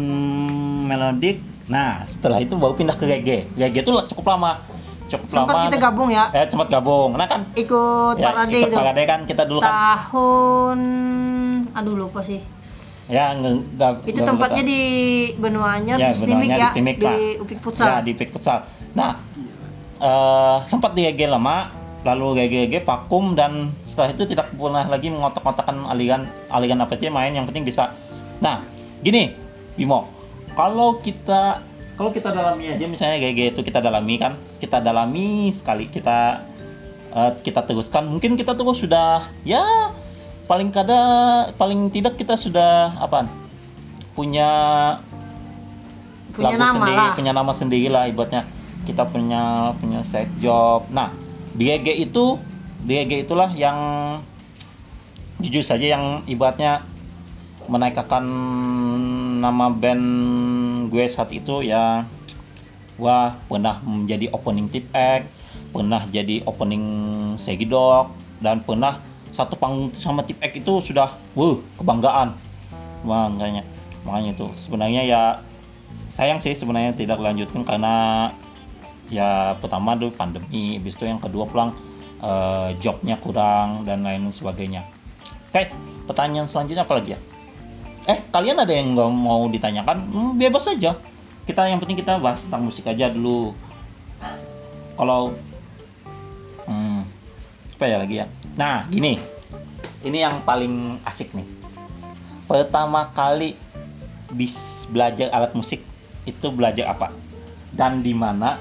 melodic 0.88 1.44
nah 1.68 2.02
setelah 2.08 2.40
itu 2.40 2.56
baru 2.56 2.72
pindah 2.72 2.96
ke 2.96 3.04
reggae 3.04 3.44
reggae 3.54 3.84
itu 3.84 3.92
cukup 3.92 4.24
lama. 4.36 4.64
Cukup 5.08 5.24
sempat 5.24 5.54
lama. 5.56 5.66
kita 5.72 5.78
gabung 5.80 6.08
ya? 6.12 6.24
Eh 6.36 6.44
sempat 6.52 6.68
gabung. 6.68 7.16
Nah 7.16 7.24
kan? 7.24 7.48
Ikut 7.56 8.20
ya, 8.20 8.28
parade 8.28 8.56
ikut 8.60 8.68
itu. 8.68 8.76
Parade 8.76 9.02
kan 9.08 9.20
kita 9.24 9.42
dulu 9.48 9.60
kan. 9.64 9.72
Tahun 9.72 10.80
aduh 11.72 11.94
lupa 11.96 12.20
sih. 12.20 12.40
Ya 13.08 13.32
nge- 13.32 13.64
nggak- 13.72 14.04
itu 14.04 14.20
tempatnya 14.20 14.64
di 14.68 14.82
benua 15.40 15.80
anyar 15.80 15.96
Ya, 15.96 16.12
di 16.12 16.20
Stimik 16.20 16.48
ya? 16.52 16.56
di 16.60 16.66
Stimik, 16.76 16.96
di. 17.00 17.40
Upik 17.40 17.56
ya 17.56 17.64
Futsal 17.64 17.88
di 18.04 18.12
Pik 18.12 18.30
Futsal. 18.36 18.68
Nah 18.92 19.16
eh 19.98 20.56
sempat 20.68 20.92
di 20.92 21.08
reggae 21.08 21.24
lama 21.24 21.72
lalu 22.04 22.44
reggae 22.44 22.84
vakum 22.84 23.32
dan 23.32 23.72
setelah 23.88 24.12
itu 24.12 24.28
tidak 24.28 24.52
pernah 24.52 24.84
lagi 24.84 25.08
mengotak-otakan 25.08 25.88
aliran 25.88 26.28
aliran 26.52 26.84
apa 26.84 27.00
aja 27.00 27.08
main. 27.08 27.32
Yang 27.32 27.48
penting 27.48 27.64
bisa. 27.64 27.96
Nah 28.44 28.60
gini 29.00 29.32
Bimo 29.72 30.17
kalau 30.58 30.98
kita 30.98 31.62
kalau 31.94 32.10
kita 32.10 32.34
dalami 32.34 32.74
aja 32.74 32.82
misalnya 32.90 33.22
reggae 33.22 33.54
itu 33.54 33.62
kita 33.62 33.78
dalami 33.78 34.18
kan 34.18 34.34
kita 34.58 34.82
dalami 34.82 35.54
sekali 35.54 35.86
kita 35.86 36.42
eh, 37.14 37.32
kita 37.46 37.62
teruskan. 37.62 38.10
Mungkin 38.10 38.34
kita 38.34 38.58
terus 38.58 38.82
sudah 38.82 39.30
ya 39.46 39.94
paling 40.50 40.74
kada 40.74 40.98
paling 41.54 41.94
tidak 41.94 42.18
kita 42.18 42.34
sudah 42.34 42.98
apa 42.98 43.30
punya 44.18 44.50
punya 46.34 46.50
lagu 46.50 46.58
nama 46.58 46.74
sendiri, 46.74 46.98
lah. 46.98 47.12
punya 47.14 47.32
nama 47.34 47.52
sendiri 47.54 47.86
lah 47.86 48.04
ibaratnya. 48.10 48.42
Kita 48.82 49.06
punya 49.06 49.74
punya 49.78 50.02
side 50.10 50.42
job. 50.42 50.90
Nah, 50.90 51.14
di 51.54 51.70
EG 51.70 52.02
itu 52.02 52.34
di 52.82 52.98
EG 52.98 53.30
itulah 53.30 53.54
yang 53.54 53.78
jujur 55.38 55.62
saja 55.62 55.98
yang 55.98 56.26
ibaratnya 56.26 56.82
menaikkan 57.68 58.26
nama 59.38 59.70
band 59.70 60.04
gue 60.90 61.04
saat 61.06 61.30
itu 61.30 61.62
ya 61.62 62.04
wah 62.98 63.38
pernah 63.46 63.78
menjadi 63.86 64.28
opening 64.34 64.68
tip 64.68 64.90
act, 64.90 65.30
pernah 65.70 66.02
jadi 66.10 66.42
opening 66.44 66.84
Segidok 67.38 68.10
dan 68.42 68.66
pernah 68.66 68.98
satu 69.30 69.54
panggung 69.54 69.94
sama 69.94 70.26
tip 70.26 70.42
act 70.42 70.58
itu 70.58 70.82
sudah 70.82 71.14
wuh 71.38 71.62
kebanggaan. 71.78 72.34
Makanya 73.06 73.62
makanya 74.02 74.34
itu. 74.34 74.46
Sebenarnya 74.58 75.06
ya 75.06 75.22
sayang 76.10 76.42
sih 76.42 76.58
sebenarnya 76.58 76.98
tidak 76.98 77.22
lanjutkan 77.22 77.62
karena 77.62 77.94
ya 79.08 79.54
pertama 79.62 79.94
dulu 79.94 80.12
pandemi 80.12 80.76
habis 80.76 80.98
itu 80.98 81.06
yang 81.06 81.22
kedua 81.22 81.46
pulang 81.46 81.70
eh, 82.20 82.74
jobnya 82.82 83.14
kurang 83.22 83.86
dan 83.86 84.02
lain 84.02 84.34
sebagainya. 84.34 84.82
Oke 85.54 85.70
pertanyaan 86.10 86.50
selanjutnya 86.50 86.82
apa 86.82 86.98
lagi 86.98 87.14
ya 87.14 87.20
eh 88.08 88.18
kalian 88.32 88.64
ada 88.64 88.72
yang 88.72 88.96
nggak 88.96 89.10
mau 89.12 89.44
ditanyakan? 89.52 90.08
Hmm, 90.08 90.32
bebas 90.40 90.64
saja 90.64 90.96
kita 91.48 91.64
yang 91.64 91.80
penting 91.80 92.04
kita 92.04 92.20
bahas 92.20 92.44
tentang 92.44 92.68
musik 92.68 92.84
aja 92.84 93.08
dulu. 93.08 93.56
Kalau 95.00 95.32
hmm, 96.68 97.00
apa 97.72 97.84
ya 97.88 97.96
lagi 97.96 98.20
ya? 98.20 98.28
Nah 98.60 98.84
gini. 98.92 99.16
Ini 100.04 100.28
yang 100.28 100.44
paling 100.44 101.00
asik 101.08 101.32
nih. 101.32 101.48
Pertama 102.44 103.08
kali 103.16 103.56
bis 104.28 104.84
belajar 104.92 105.32
alat 105.32 105.56
musik 105.56 105.80
itu 106.28 106.46
belajar 106.52 106.92
apa? 106.92 107.16
Dan 107.72 108.04
di 108.04 108.12
mana? 108.12 108.60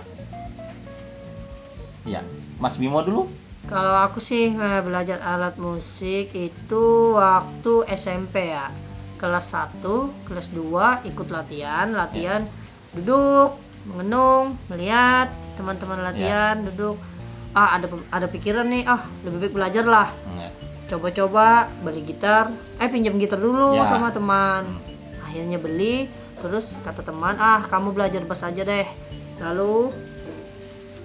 Ya 2.08 2.24
Mas 2.56 2.80
Bimo 2.80 3.04
dulu. 3.04 3.27
Kalau 3.68 4.00
aku 4.00 4.24
sih 4.24 4.56
eh, 4.56 4.80
belajar 4.80 5.20
alat 5.20 5.60
musik 5.60 6.32
itu 6.32 6.86
waktu 7.20 7.84
SMP 7.92 8.56
ya. 8.56 8.72
Kelas 9.18 9.50
1, 9.50 9.82
kelas 10.30 10.54
2 10.54 11.10
ikut 11.10 11.28
latihan, 11.34 11.90
latihan 11.90 12.46
duduk, 12.94 13.58
mengenung, 13.90 14.62
melihat 14.70 15.34
teman-teman 15.58 16.06
latihan, 16.06 16.62
duduk. 16.62 16.98
Ah, 17.58 17.74
ada 17.82 17.90
ada 18.14 18.30
pikiran 18.30 18.70
nih, 18.70 18.86
ah, 18.86 19.02
lebih 19.26 19.50
baik 19.50 19.54
belajar 19.58 19.86
lah. 19.90 20.10
Enggak. 20.30 20.54
Coba-coba 20.88 21.68
beli 21.82 22.06
gitar, 22.06 22.54
eh 22.78 22.88
pinjam 22.88 23.18
gitar 23.18 23.42
dulu 23.42 23.76
Ya. 23.76 23.90
sama 23.90 24.14
teman. 24.14 24.78
Akhirnya 25.26 25.58
beli, 25.58 26.08
terus 26.38 26.78
kata 26.86 27.02
teman, 27.02 27.36
"Ah, 27.42 27.66
kamu 27.66 27.92
belajar 27.98 28.22
bass 28.24 28.46
aja 28.46 28.62
deh." 28.62 28.88
Lalu 29.42 29.92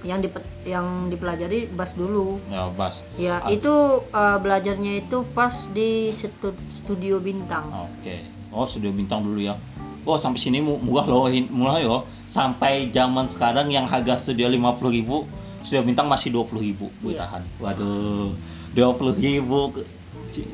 yang 0.03 0.19
dipe- 0.19 0.43
yang 0.63 1.09
dipelajari 1.09 1.67
bass 1.69 1.95
dulu. 1.95 2.43
ya 2.47 2.67
Bas 2.69 3.07
Ya, 3.15 3.39
Ah. 3.39 3.49
itu 3.49 3.71
uh, 4.05 4.39
belajarnya 4.39 5.01
itu 5.01 5.23
pas 5.29 5.51
di 5.69 6.11
situ- 6.11 6.59
studio 6.69 7.19
bintang. 7.19 7.71
oke 7.71 8.17
oh 8.51 8.67
sudah 8.67 8.91
bintang 8.91 9.23
dulu 9.23 9.41
ya 9.41 9.55
Oh 10.03 10.19
sampai 10.19 10.35
sini 10.37 10.59
mu- 10.59 10.83
murah 10.83 11.07
loh, 11.07 11.31
murah 11.49 11.79
yo. 11.79 11.97
Sampai 12.27 12.91
zaman 12.91 13.31
sekarang 13.31 13.71
yang 13.71 13.87
harga 13.87 14.19
studio 14.19 14.51
50.000 14.51 14.91
ribu, 14.91 15.31
studio 15.63 15.87
bintang 15.87 16.11
masih 16.11 16.35
20.000 16.35 16.59
ribu 16.59 16.91
Iya. 17.01 17.23
bertahan. 17.23 17.43
Waduh, 17.63 18.35
20.000 18.75 19.15
ribu 19.23 19.79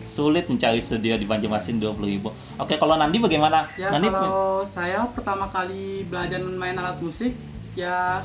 sulit 0.04 0.44
mencari 0.46 0.82
studio 0.82 1.14
di 1.14 1.24
Banjarmasin 1.24 1.78
20.000 1.78 1.96
ribu. 2.10 2.28
Oke, 2.56 2.76
kalau 2.76 2.92
Nandi 2.92 3.16
bagaimana? 3.16 3.72
Ya 3.72 3.88
Nandi 3.88 4.10
kalau 4.10 4.60
saya 4.64 5.06
pertama 5.08 5.48
kali 5.48 6.04
belajar 6.04 6.42
main 6.42 6.74
alat 6.74 6.98
musik 6.98 7.32
ya 7.72 8.20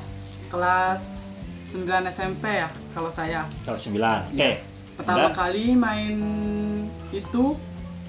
kelas 0.53 1.03
9 1.74 1.89
SMP 2.13 2.45
ya 2.62 2.69
kalau 2.93 3.10
saya. 3.10 3.50
Kalau 3.65 3.81
9. 3.81 4.38
Oke. 4.38 4.62
Pertama 4.93 5.33
Dan 5.33 5.33
kali 5.33 5.74
main 5.74 6.15
itu 7.10 7.57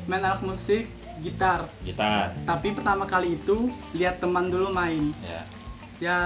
main 0.04 0.20
alat 0.20 0.44
musik 0.44 0.84
gitar. 1.24 1.64
gitar. 1.80 2.36
Tapi 2.44 2.76
pertama 2.76 3.08
kali 3.08 3.40
itu 3.40 3.72
lihat 3.96 4.20
teman 4.20 4.52
dulu 4.52 4.68
main. 4.76 5.08
Ya. 5.24 5.40
Ya 6.04 6.18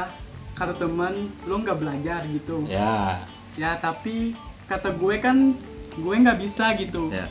kata 0.59 0.75
teman 0.75 1.31
lu 1.47 1.63
nggak 1.63 1.79
belajar 1.79 2.27
gitu. 2.27 2.67
Ya. 2.67 3.23
Ya 3.55 3.79
tapi 3.79 4.35
kata 4.67 4.91
gue 4.99 5.23
kan 5.23 5.55
gue 5.95 6.15
nggak 6.19 6.43
bisa 6.43 6.75
gitu. 6.75 7.15
Ya. 7.15 7.31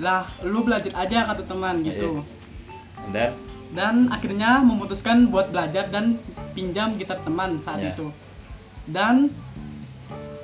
Lah 0.00 0.24
lu 0.40 0.64
belajar 0.64 0.96
aja 0.96 1.28
kata 1.28 1.44
teman 1.44 1.84
gitu. 1.84 2.24
Dan 3.12 3.36
dan 3.68 4.08
akhirnya 4.08 4.60
memutuskan 4.60 5.26
buat 5.26 5.50
belajar 5.50 5.88
dan 5.88 6.20
pinjam 6.52 6.94
gitar 6.94 7.18
teman 7.20 7.58
saat 7.58 7.80
Ya. 7.80 7.90
itu 7.90 8.10
dan 8.84 9.34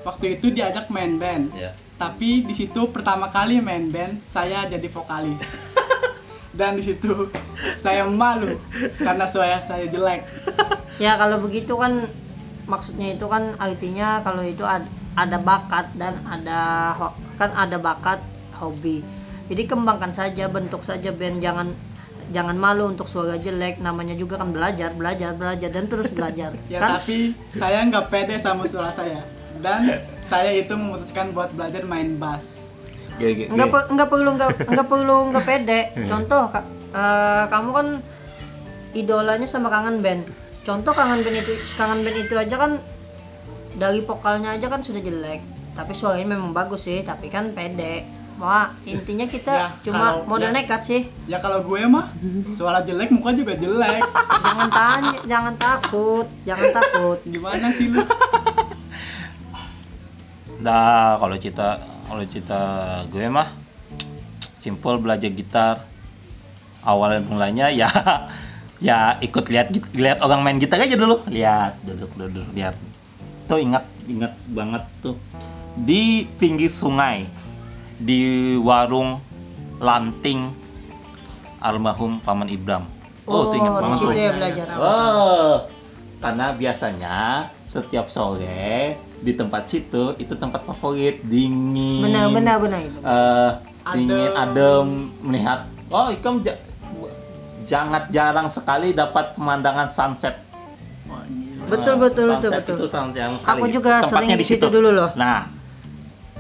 waktu 0.02 0.36
itu 0.36 0.50
diajak 0.50 0.88
main 0.88 1.16
band 1.16 1.54
ya. 1.54 1.70
tapi 1.94 2.42
di 2.42 2.50
situ 2.52 2.90
pertama 2.90 3.28
kali 3.28 3.58
main 3.58 3.88
band 3.88 4.18
saya 4.20 4.66
jadi 4.66 4.88
vokalis 4.88 5.70
dan 6.52 6.74
di 6.74 6.84
situ 6.84 7.30
saya 7.76 8.02
malu 8.04 8.58
karena 8.96 9.24
suara 9.24 9.58
saya 9.58 9.86
jelek 9.86 10.26
Ya, 10.96 11.16
kalau 11.16 11.40
begitu 11.40 11.74
kan 11.74 12.06
maksudnya 12.64 13.10
itu 13.10 13.26
kan 13.26 13.56
artinya 13.56 14.20
kalau 14.20 14.44
itu 14.44 14.62
ad- 14.62 14.86
ada 15.14 15.34
bakat 15.36 15.90
dan 15.94 16.14
ada 16.22 16.60
ho- 16.92 17.16
kan 17.34 17.50
ada 17.52 17.74
bakat 17.76 18.20
hobi. 18.54 19.02
Jadi 19.48 19.66
kembangkan 19.66 20.12
saja, 20.12 20.46
bentuk 20.46 20.80
saja 20.80 21.10
band 21.10 21.40
jangan 21.40 21.74
jangan 22.32 22.56
malu 22.56 22.88
untuk 22.88 23.06
suara 23.06 23.36
jelek 23.36 23.78
namanya 23.78 24.16
juga 24.16 24.40
kan 24.40 24.50
belajar 24.50 24.90
belajar 24.96 25.36
belajar 25.36 25.68
dan 25.68 25.84
terus 25.86 26.08
belajar 26.10 26.56
Ya 26.72 26.80
kan? 26.80 26.98
tapi 26.98 27.36
saya 27.52 27.84
nggak 27.86 28.08
pede 28.08 28.36
sama 28.40 28.64
suara 28.64 28.90
saya. 28.90 29.20
Dan 29.62 30.02
saya 30.26 30.50
itu 30.58 30.74
memutuskan 30.74 31.36
buat 31.36 31.54
belajar 31.54 31.86
main 31.86 32.18
bass. 32.18 32.74
Oke, 33.14 33.46
oke, 33.46 33.54
nggak 33.94 34.08
perlu 34.10 34.30
nggak 34.34 34.50
nggak 34.66 34.88
perlu 34.88 35.16
nggak 35.30 35.44
pede. 35.46 35.80
Contoh 36.10 36.50
Kak, 36.50 36.64
eh, 36.96 37.44
kamu 37.46 37.70
kan 37.70 37.86
idolanya 38.96 39.46
sama 39.46 39.70
kangen 39.70 40.02
band. 40.02 40.26
Contoh 40.66 40.90
kangen 40.96 41.22
band 41.22 41.46
itu 41.46 41.54
kangen 41.78 42.02
band 42.02 42.16
itu 42.16 42.34
aja 42.34 42.56
kan 42.58 42.82
dari 43.78 44.02
vokalnya 44.02 44.56
aja 44.56 44.66
kan 44.66 44.82
sudah 44.82 44.98
jelek. 44.98 45.44
Tapi 45.78 45.92
suaranya 45.94 46.34
memang 46.34 46.50
bagus 46.56 46.88
sih 46.88 47.04
tapi 47.06 47.30
kan 47.30 47.54
pede 47.54 48.21
Wah, 48.34 48.72
intinya 48.82 49.24
kita 49.24 49.52
Ya, 49.52 49.66
cuma 49.82 49.98
kalau- 50.16 50.24
modal 50.26 50.50
ya. 50.50 50.54
nekat 50.54 50.80
sih. 50.82 51.02
Ya 51.24 51.38
kalau 51.38 51.60
gue 51.60 51.80
mah 51.84 52.10
suara 52.48 52.80
jelek 52.80 53.08
muka 53.08 53.32
juga 53.32 53.54
jelek. 53.54 54.02
Jangan 54.44 54.68
tanya, 54.68 55.12
jangan 55.24 55.54
takut, 55.56 56.26
jangan 56.42 56.68
takut. 56.72 57.18
Gimana 57.24 57.70
sih 57.70 57.88
lu? 57.88 58.02
Nah, 60.58 61.18
kalau 61.18 61.36
cita 61.36 61.68
kalau 62.04 62.24
cita 62.24 62.60
gue 63.08 63.26
mah 63.26 63.48
simple 64.56 64.98
belajar 64.98 65.30
gitar. 65.30 65.76
Awalnya 66.82 67.22
mulanya 67.22 67.66
ya 67.70 67.86
ya 68.82 69.14
ikut 69.18 69.46
lihat 69.46 69.70
lihat 69.94 70.18
orang 70.18 70.42
main 70.42 70.58
gitar 70.58 70.78
aja 70.78 70.94
dulu. 70.94 71.22
Lihat, 71.26 71.78
duduk 71.82 72.10
duduk 72.14 72.46
lihat. 72.52 72.74
Tuh 73.46 73.58
ingat 73.58 73.86
ingat 74.04 74.34
banget 74.50 74.82
tuh 74.98 75.14
di 75.74 76.26
pinggir 76.36 76.68
sungai 76.68 77.30
di 78.02 78.54
warung 78.58 79.22
lanting 79.78 80.50
almarhum 81.62 82.18
paman 82.22 82.50
Ibram. 82.50 82.84
Oh, 83.22 83.46
tuh 83.46 83.58
ingat 83.62 83.74
banget 83.78 83.98
tuh. 84.02 84.12
ya. 84.18 84.74
Oh, 84.74 85.70
karena 86.18 86.54
biasanya 86.54 87.18
setiap 87.66 88.10
sore 88.10 88.98
di 89.22 89.32
tempat 89.38 89.70
situ 89.70 90.18
itu 90.18 90.34
tempat 90.34 90.66
favorit 90.66 91.22
dingin. 91.22 92.02
Benar, 92.02 92.26
benar, 92.34 92.56
benar 92.58 92.80
itu. 92.82 92.98
Eh, 92.98 93.50
dingin, 93.94 94.30
Adem. 94.34 94.42
adem, 94.42 94.86
melihat. 95.22 95.60
Oh, 95.86 96.10
ikam 96.10 96.42
ja- 96.42 96.58
jangan 97.62 98.10
jarang 98.10 98.50
sekali 98.50 98.90
dapat 98.90 99.38
pemandangan 99.38 99.86
sunset. 99.86 100.42
Betul, 101.62 101.94
betul, 102.02 102.26
betul, 102.26 102.26
sunset 102.42 102.62
betul. 102.66 102.74
itu 102.74 102.84
sangat 102.90 103.10
jarang 103.22 103.36
sekali. 103.38 103.60
Aku 103.62 103.66
juga 103.70 103.92
Tempatnya 104.02 104.34
sering 104.34 104.42
di 104.42 104.46
situ 104.46 104.66
dulu 104.66 104.90
loh. 104.90 105.10
Nah, 105.14 105.61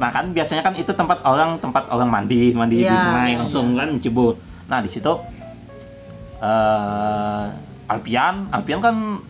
nah 0.02 0.10
kan 0.10 0.34
biasanya 0.34 0.66
kan 0.66 0.74
itu 0.74 0.90
tempat 0.98 1.22
orang 1.22 1.62
tempat 1.62 1.86
orang 1.86 2.10
mandi 2.10 2.50
mandi 2.58 2.82
di 2.82 2.90
Iya, 2.90 2.98
sungai 3.06 3.30
iya, 3.30 3.38
langsung 3.38 3.66
kan 3.78 3.88
cebur. 4.02 4.34
Nah 4.66 4.82
di 4.82 4.90
situ 4.90 5.14
eh 6.42 7.44
Alpian, 7.86 8.50
Alpian 8.50 8.82
kan 8.82 9.22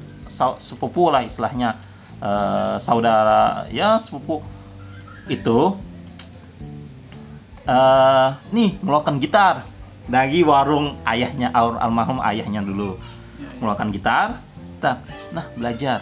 sepupu 0.56 1.12
lah 1.12 1.20
istilahnya 1.20 1.76
eh, 2.24 2.80
saudara 2.80 3.68
ya 3.68 4.00
sepupu 4.00 4.40
itu 5.28 5.76
eh 7.68 8.28
nih 8.56 8.80
meluangkan 8.80 9.20
gitar 9.20 9.68
dari 10.08 10.40
warung 10.40 10.98
ayahnya 11.04 11.52
al- 11.52 11.78
almarhum 11.78 12.18
ayahnya 12.24 12.64
dulu 12.64 12.96
meluangkan 13.60 13.92
gitar. 13.92 14.40
Nah, 14.82 14.98
nah 15.30 15.46
belajar 15.54 16.00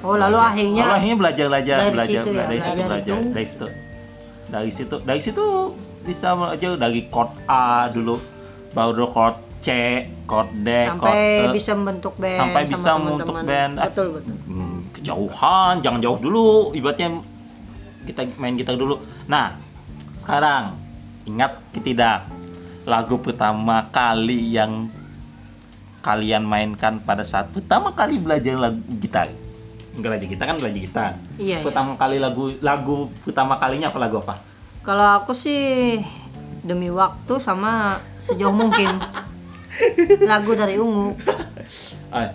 Oh, 0.00 0.16
lalu 0.16 0.38
akhirnya 0.40 0.84
Lalu 0.88 0.94
akhirnya 0.96 1.16
belajar 1.20 1.46
belajar 1.52 1.76
dari 1.76 1.92
belajar 1.92 2.22
situ 2.24 2.30
ya, 2.32 2.44
dari 2.48 2.60
situ 2.60 2.80
belajar 2.80 2.88
belajar 2.88 3.18
dari 3.20 3.46
situ 3.46 3.66
dari 4.50 4.70
situ 4.72 4.96
dari 5.04 5.20
situ 5.20 5.44
bisa 6.00 6.28
belajar 6.32 6.70
dari 6.80 7.00
chord 7.12 7.30
A 7.44 7.92
dulu 7.92 8.16
baru 8.72 9.06
chord 9.12 9.36
C 9.60 9.68
chord 10.24 10.48
D 10.64 10.68
chord 10.88 11.04
sampai 11.04 11.44
E. 11.44 11.52
bisa 11.52 11.70
membentuk 11.76 12.14
band 12.16 12.40
Sampai 12.40 12.62
sama 12.64 12.72
bisa 12.72 12.90
membentuk 12.96 13.36
band. 13.44 13.72
Ah. 13.76 13.86
Betul, 13.92 14.06
betul. 14.16 14.34
Hmm, 14.48 14.78
kejauhan 14.96 15.74
jangan 15.84 16.00
jauh 16.00 16.18
dulu 16.18 16.72
ibaratnya 16.72 17.20
kita 18.08 18.24
main 18.40 18.56
gitar 18.56 18.80
dulu 18.80 19.04
nah 19.28 19.60
sekarang 20.16 20.80
ingat 21.28 21.60
tidak 21.76 22.24
lagu 22.88 23.20
pertama 23.20 23.92
kali 23.92 24.56
yang 24.56 24.88
kalian 26.00 26.48
mainkan 26.48 27.04
pada 27.04 27.28
saat 27.28 27.52
pertama 27.52 27.92
kali 27.92 28.16
belajar 28.16 28.56
lagu 28.56 28.80
gitar 29.04 29.28
belajar 30.00 30.26
gitar 30.26 30.46
kan 30.48 30.56
belajar 30.56 30.80
gitar 30.80 31.12
Iya, 31.36 31.60
iya. 31.60 31.64
pertama 31.64 31.94
kali 31.94 32.16
lagu 32.16 32.56
lagu 32.60 33.08
pertama 33.22 33.56
kalinya 33.56 33.88
apa 33.88 33.98
lagu 33.98 34.18
apa 34.18 34.40
Kalau 34.80 35.20
aku 35.20 35.32
sih 35.32 36.00
demi 36.60 36.88
waktu 36.88 37.36
sama 37.36 37.96
sejauh 38.18 38.52
mungkin 38.52 38.88
lagu 40.30 40.52
dari 40.52 40.76
Ungu. 40.76 41.16
eh, 42.12 42.30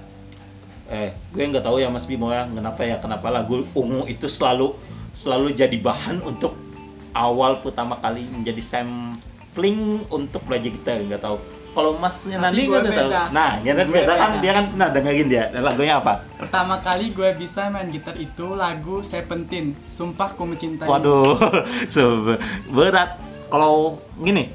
eh 0.88 1.10
gue 1.30 1.44
nggak 1.44 1.62
tahu 1.62 1.78
ya 1.78 1.90
Mas 1.90 2.06
Bimo 2.06 2.30
ya 2.30 2.46
kenapa 2.46 2.82
ya 2.82 2.98
kenapa 2.98 3.30
lagu 3.30 3.66
ungu 3.74 4.06
itu 4.06 4.26
selalu 4.26 4.74
selalu 5.14 5.54
jadi 5.54 5.78
bahan 5.78 6.22
untuk 6.22 6.54
awal 7.12 7.62
pertama 7.62 7.98
kali 7.98 8.26
menjadi 8.26 8.62
sampling 8.62 10.06
untuk 10.08 10.42
belajar 10.46 10.70
gitar 10.70 11.02
nggak 11.02 11.22
tahu 11.22 11.38
kalau 11.76 12.00
Masnya 12.00 12.40
gue 12.40 12.66
nggak 12.66 12.88
tahu 12.88 13.12
nah 13.30 13.60
nyata 13.60 13.84
Gue 13.84 13.94
beda. 13.94 14.14
Kan 14.16 14.32
dia 14.40 14.52
kan 14.52 14.66
pernah 14.72 14.90
dengerin 14.90 15.28
dia. 15.28 15.44
Dan 15.52 15.62
lagunya 15.62 16.00
apa? 16.00 16.24
Pertama 16.36 16.80
kali 16.80 17.12
gue 17.12 17.30
bisa 17.36 17.68
main 17.68 17.92
gitar 17.92 18.16
itu 18.16 18.56
lagu 18.56 19.04
Seventeen, 19.04 19.76
Sumpah 19.86 20.34
Ku 20.34 20.48
Mencintai. 20.48 20.88
waduh 20.88 21.36
so, 21.94 22.34
berat. 22.66 23.20
Kalau 23.46 24.00
gini 24.16 24.50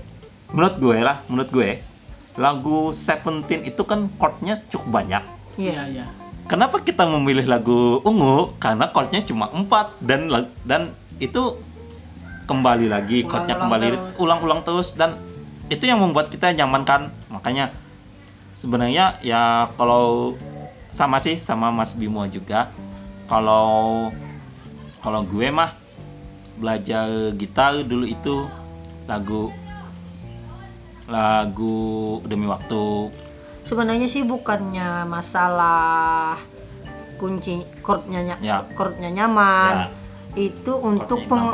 menurut 0.50 0.74
gue 0.76 0.98
lah 0.98 1.22
menurut 1.28 1.50
gue 1.50 1.70
lagu 2.34 2.90
Seventeen 2.90 3.62
itu 3.62 3.84
kan 3.84 4.08
chordnya 4.16 4.64
cukup 4.66 4.88
banyak. 4.96 5.22
Iya, 5.54 5.70
Iya. 5.70 5.82
iya. 5.86 6.06
Kenapa 6.46 6.80
kita 6.80 7.06
memilih 7.06 7.46
lagu 7.46 8.00
ungu? 8.00 8.56
Karena 8.56 8.88
chordnya 8.88 9.22
cuma 9.22 9.46
empat. 9.46 9.94
Dan 10.00 10.26
dan 10.64 10.90
itu 11.16 11.54
kembali 12.44 12.90
lagi 12.90 13.22
chordnya 13.22 13.54
Ulang-ulang 13.54 13.62
kembali 13.62 13.86
terus. 13.88 14.16
ulang-ulang 14.18 14.60
terus. 14.64 14.88
Dan 14.94 15.10
itu 15.70 15.86
yang 15.86 16.02
membuat 16.02 16.28
kita 16.28 16.50
nyaman 16.52 16.82
kan 16.82 17.02
makanya 17.30 17.70
sebenarnya 18.58 19.16
ya 19.22 19.42
kalau 19.74 20.34
sama 20.90 21.22
sih 21.22 21.38
sama 21.38 21.70
Mas 21.70 21.94
Bimo 21.94 22.26
juga 22.26 22.68
kalau 23.24 24.10
kalau 25.00 25.22
gue 25.22 25.46
mah 25.48 25.72
belajar 26.58 27.06
gitar 27.32 27.80
dulu 27.80 28.04
itu 28.04 28.44
lagu 29.06 29.54
lagu 31.06 31.78
demi 32.24 32.44
waktu 32.44 33.10
Sebenarnya 33.60 34.10
sih 34.10 34.24
bukannya 34.24 35.06
masalah 35.06 36.34
kunci 37.20 37.60
chordnya 37.84 38.24
nya- 38.24 38.40
Ya. 38.40 38.56
chordnya 38.72 39.12
nyaman. 39.12 39.72
Ya. 39.72 39.86
Itu 40.34 40.74
untuk 40.74 41.28
peng- 41.28 41.52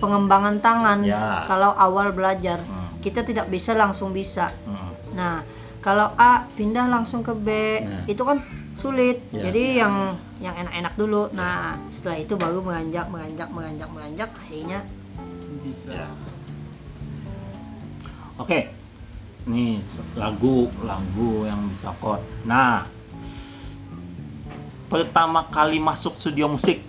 pengembangan 0.00 0.58
tangan 0.58 1.04
Ya. 1.04 1.44
kalau 1.46 1.70
awal 1.70 2.10
belajar. 2.10 2.58
Hmm. 3.04 3.12
Kita 3.12 3.20
tidak 3.20 3.52
bisa 3.52 3.76
langsung 3.76 4.16
bisa. 4.16 4.48
Mm. 4.64 4.92
Nah, 5.12 5.44
kalau 5.84 6.16
A 6.16 6.48
pindah 6.56 6.88
langsung 6.88 7.20
ke 7.20 7.36
B, 7.36 7.48
Nah. 7.84 8.08
itu 8.08 8.24
kan 8.24 8.40
sulit. 8.72 9.20
Ya. 9.28 9.52
Jadi 9.52 9.76
yang 9.76 10.16
yang 10.40 10.56
enak-enak 10.56 10.96
dulu. 10.96 11.28
Nah, 11.36 11.76
setelah 11.92 12.16
itu 12.16 12.32
baru 12.34 12.64
menganjak, 12.64 13.12
menganjak, 13.12 13.52
menganjak, 13.52 13.88
menganjak, 13.92 14.30
akhirnya 14.32 14.80
Bisa. 15.60 15.92
Ya. 15.92 16.08
Oke, 18.36 18.72
nih 19.44 19.78
s- 19.78 20.00
lagu 20.16 20.68
lagu 20.80 21.44
yang 21.44 21.68
bisa 21.68 21.92
chord. 22.00 22.20
Nah, 22.44 22.88
pertama 24.88 25.48
kali 25.48 25.76
masuk 25.76 26.16
studio 26.16 26.48
musik 26.48 26.80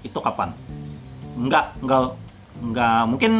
itu 0.00 0.18
kapan? 0.20 0.52
Enggak, 1.36 1.76
enggak, 1.80 2.16
enggak. 2.60 3.02
Mungkin 3.08 3.32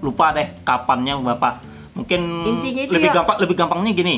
lupa 0.00 0.32
deh 0.32 0.50
kapannya 0.60 1.16
berapa. 1.16 1.60
Mungkin 1.92 2.20
Intinya 2.46 2.82
itu 2.84 2.92
lebih 2.92 3.08
ya- 3.08 3.16
gampang, 3.16 3.36
lebih 3.38 3.54
gampangnya 3.54 3.92
gini. 3.92 4.16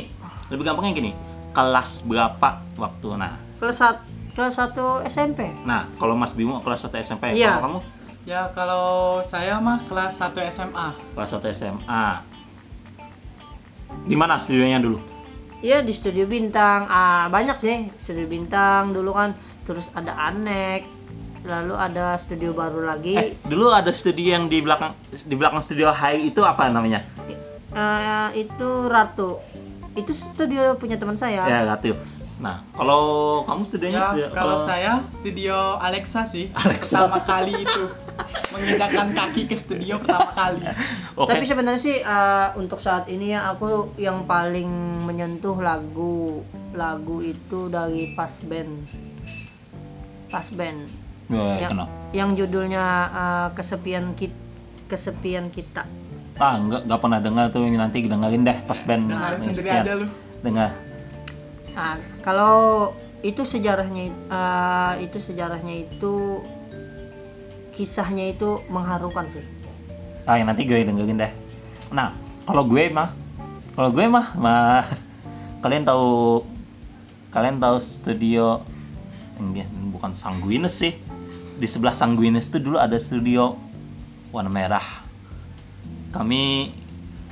Lebih 0.49 0.65
gampangnya 0.65 0.93
gini. 0.95 1.13
Kelas 1.51 2.03
berapa 2.03 2.49
waktu? 2.75 3.09
Nah, 3.15 3.37
kelas 3.59 3.77
sat 3.77 3.97
kelas 4.33 4.57
1 4.57 5.05
SMP. 5.05 5.45
nah 5.63 5.93
kalau 5.97 6.15
Mas 6.15 6.33
Bimo 6.33 6.61
kelas 6.61 6.81
1 6.83 6.97
SMP, 6.99 7.33
Iya. 7.33 7.57
kalau 7.57 7.63
kamu 7.63 7.81
Ya 8.23 8.43
kalau 8.49 8.87
saya 9.21 9.59
mah 9.59 9.83
kelas 9.85 10.15
1 10.17 10.41
SMA. 10.41 10.95
kelas 11.13 11.31
1 11.33 11.51
SMA. 11.51 12.23
Di 14.03 14.15
mana 14.15 14.39
studionya 14.39 14.79
dulu? 14.79 14.99
Iya 15.59 15.79
di 15.79 15.91
studio 15.91 16.25
bintang. 16.25 16.87
Ah, 16.87 17.27
banyak 17.29 17.55
sih 17.57 17.91
studio 17.97 18.27
bintang 18.27 18.91
dulu 18.91 19.13
kan. 19.13 19.35
Terus 19.63 19.91
ada 19.93 20.11
anek. 20.25 20.87
Lalu 21.43 21.75
ada 21.75 22.15
studio 22.19 22.55
baru 22.55 22.87
lagi. 22.87 23.19
Eh, 23.19 23.31
dulu 23.47 23.75
ada 23.75 23.91
studio 23.91 24.39
yang 24.39 24.47
di 24.47 24.63
belakang 24.63 24.95
di 25.11 25.35
belakang 25.35 25.59
studio 25.59 25.91
High 25.91 26.31
itu 26.31 26.47
apa 26.47 26.71
namanya? 26.71 27.03
Eh, 27.73 28.29
itu 28.47 28.69
Ratu. 28.87 29.43
Itu 29.99 30.13
studio 30.15 30.79
punya 30.79 30.97
teman 30.97 31.19
saya. 31.19 31.45
Ya, 31.51 31.67
Ratu. 31.67 31.99
Nah, 32.43 32.67
kalau 32.75 33.05
kamu 33.47 33.63
studionya 33.63 34.01
Ya, 34.03 34.07
studio, 34.11 34.27
kalau 34.35 34.57
saya 34.59 34.93
studio 35.15 35.57
Alexa 35.79 36.27
sih. 36.27 36.51
Alexa. 36.59 37.07
Pertama 37.07 37.23
kali 37.23 37.55
itu 37.55 37.87
menginjakkan 38.51 39.15
kaki 39.15 39.47
ke 39.47 39.55
studio 39.55 40.03
pertama 40.03 40.31
kali. 40.35 40.63
Oke. 41.23 41.31
Tapi 41.31 41.45
sebenarnya 41.47 41.79
sih 41.81 41.97
eh, 42.03 42.49
untuk 42.59 42.83
saat 42.83 43.07
ini 43.07 43.31
ya 43.31 43.47
aku 43.55 43.95
yang 43.95 44.27
paling 44.27 44.69
menyentuh 45.07 45.55
lagu 45.63 46.43
lagu 46.75 47.23
itu 47.23 47.71
dari 47.71 48.11
Pas 48.19 48.43
Band. 48.43 48.91
Pas 50.27 50.47
Band. 50.51 51.02
Ya, 51.33 51.65
yang, 51.65 51.71
kenapa? 51.73 51.93
yang 52.13 52.31
judulnya 52.37 52.85
eh, 53.09 53.49
kesepian 53.57 54.13
kita 54.13 54.43
kesepian 54.93 55.49
kita. 55.49 55.89
Ah, 56.37 56.61
enggak 56.61 56.85
enggak 56.85 57.01
pernah 57.01 57.21
dengar 57.25 57.49
tuh 57.49 57.65
nanti 57.65 58.05
dengerin 58.05 58.45
deh 58.45 58.59
pas 58.69 58.77
band. 58.85 59.09
Dengarin 59.09 59.41
ini 59.41 59.55
sendiri 59.57 59.69
aja 59.73 59.93
lu. 59.97 60.07
Dengar. 60.45 60.71
Nah, 61.73 61.97
kalau 62.21 62.57
itu 63.25 63.49
sejarahnya 63.49 64.13
eh, 64.13 64.93
itu 65.09 65.17
sejarahnya 65.17 65.89
itu 65.89 66.45
kisahnya 67.73 68.37
itu 68.37 68.61
mengharukan 68.69 69.33
sih. 69.33 69.45
Ah, 70.29 70.37
yang 70.37 70.53
nanti 70.53 70.69
gue 70.69 70.85
dengerin 70.85 71.17
deh. 71.17 71.33
Nah, 71.89 72.13
kalau 72.45 72.69
gue 72.69 72.93
mah, 72.93 73.17
kalau 73.73 73.91
gue 73.97 74.05
mah, 74.13 74.37
mah 74.37 74.85
kalian 75.65 75.89
tahu, 75.89 76.45
kalian 77.33 77.59
tahu 77.65 77.81
studio, 77.81 78.61
enggak, 79.41 79.73
bukan 79.89 80.13
Sanguines 80.13 80.77
sih. 80.77 81.01
Di 81.63 81.71
sebelah 81.71 81.95
Sanguines 81.95 82.51
itu 82.51 82.59
dulu 82.59 82.75
ada 82.75 82.99
studio 82.99 83.55
warna 84.35 84.51
merah. 84.51 84.83
Kami, 86.11 86.75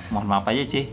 mohon 0.09 0.25
maaf 0.25 0.47
aja 0.47 0.63
sih, 0.63 0.87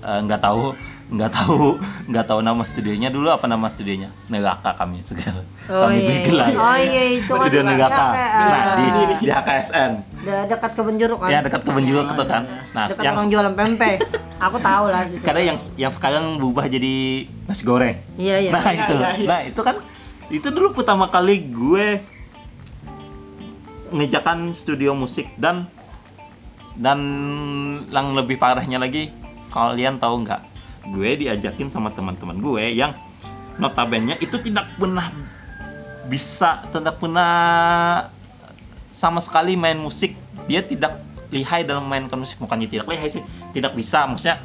eh, 0.00 0.20
nggak 0.24 0.40
tahu, 0.40 0.72
nggak 1.08 1.30
tahu, 1.30 1.76
nggak 2.08 2.26
tahu 2.26 2.40
nama 2.40 2.64
studionya 2.64 3.08
dulu 3.08 3.28
apa 3.28 3.44
nama 3.44 3.68
studionya. 3.68 4.08
Neraka 4.26 4.72
kami 4.74 5.04
segala. 5.04 5.44
Oh 5.68 5.84
kami 5.84 6.00
iya, 6.00 6.08
bergelar. 6.08 6.48
iya. 6.48 6.56
Oh 6.58 6.76
iya 6.76 7.02
itu 7.14 7.28
kan 7.30 7.44
Studio 7.44 7.60
Neraka. 7.62 7.92
ya, 7.92 8.08
kayak, 8.10 8.32
Nah, 8.32 8.62
di, 8.72 8.84
di 9.20 9.28
HKSN. 9.28 9.90
de- 10.18 10.46
dekat 10.48 10.70
kebun 10.72 10.96
jeruk 10.96 11.18
kan. 11.20 11.28
Ya 11.28 11.38
dekat 11.40 11.60
kebun 11.62 11.84
Iya, 11.84 12.08
gitu 12.08 12.24
kan. 12.24 12.42
iya. 12.42 12.58
Nah, 12.72 12.84
dekat 12.88 13.04
yang 13.04 13.14
orang 13.14 13.28
jualan 13.28 13.52
pempek. 13.54 13.96
Aku 14.40 14.56
tahu 14.58 14.84
lah 14.88 15.02
situ. 15.04 15.20
kadang 15.20 15.44
yang 15.44 15.58
yang 15.76 15.92
sekarang 15.92 16.40
berubah 16.40 16.64
jadi 16.66 16.94
nasi 17.44 17.62
goreng. 17.62 18.00
Iya 18.16 18.36
iya. 18.40 18.50
Nah, 18.50 18.64
Iya, 18.64 18.80
itu. 18.80 18.94
iya, 18.96 19.10
iya. 19.14 19.28
Nah, 19.28 19.40
itu 19.44 19.60
kan 19.60 19.76
itu 20.28 20.48
dulu 20.48 20.72
pertama 20.72 21.06
kali 21.08 21.52
gue 21.52 22.00
ngejakan 23.92 24.52
studio 24.52 24.92
musik 24.92 25.28
dan 25.36 25.68
dan 26.78 26.98
yang 27.90 28.14
lebih 28.14 28.38
parahnya 28.38 28.78
lagi 28.78 29.10
kalian 29.50 29.98
tahu 29.98 30.24
nggak? 30.24 30.42
Gue 30.94 31.18
diajakin 31.18 31.68
sama 31.68 31.92
teman-teman 31.92 32.38
gue 32.38 32.72
yang 32.72 32.94
notabene 33.58 34.14
itu 34.22 34.38
tidak 34.40 34.70
pernah 34.78 35.10
bisa 36.08 36.64
tidak 36.70 36.96
pernah 37.02 37.32
sama 38.94 39.20
sekali 39.20 39.58
main 39.58 39.76
musik. 39.76 40.16
Dia 40.48 40.64
tidak 40.64 41.04
lihai 41.28 41.66
dalam 41.68 41.84
mainkan 41.84 42.16
musik. 42.16 42.40
Bukannya 42.40 42.70
tidak 42.70 42.88
lihai 42.88 43.10
sih 43.12 43.24
tidak 43.52 43.76
bisa. 43.76 44.06
Maksudnya 44.08 44.40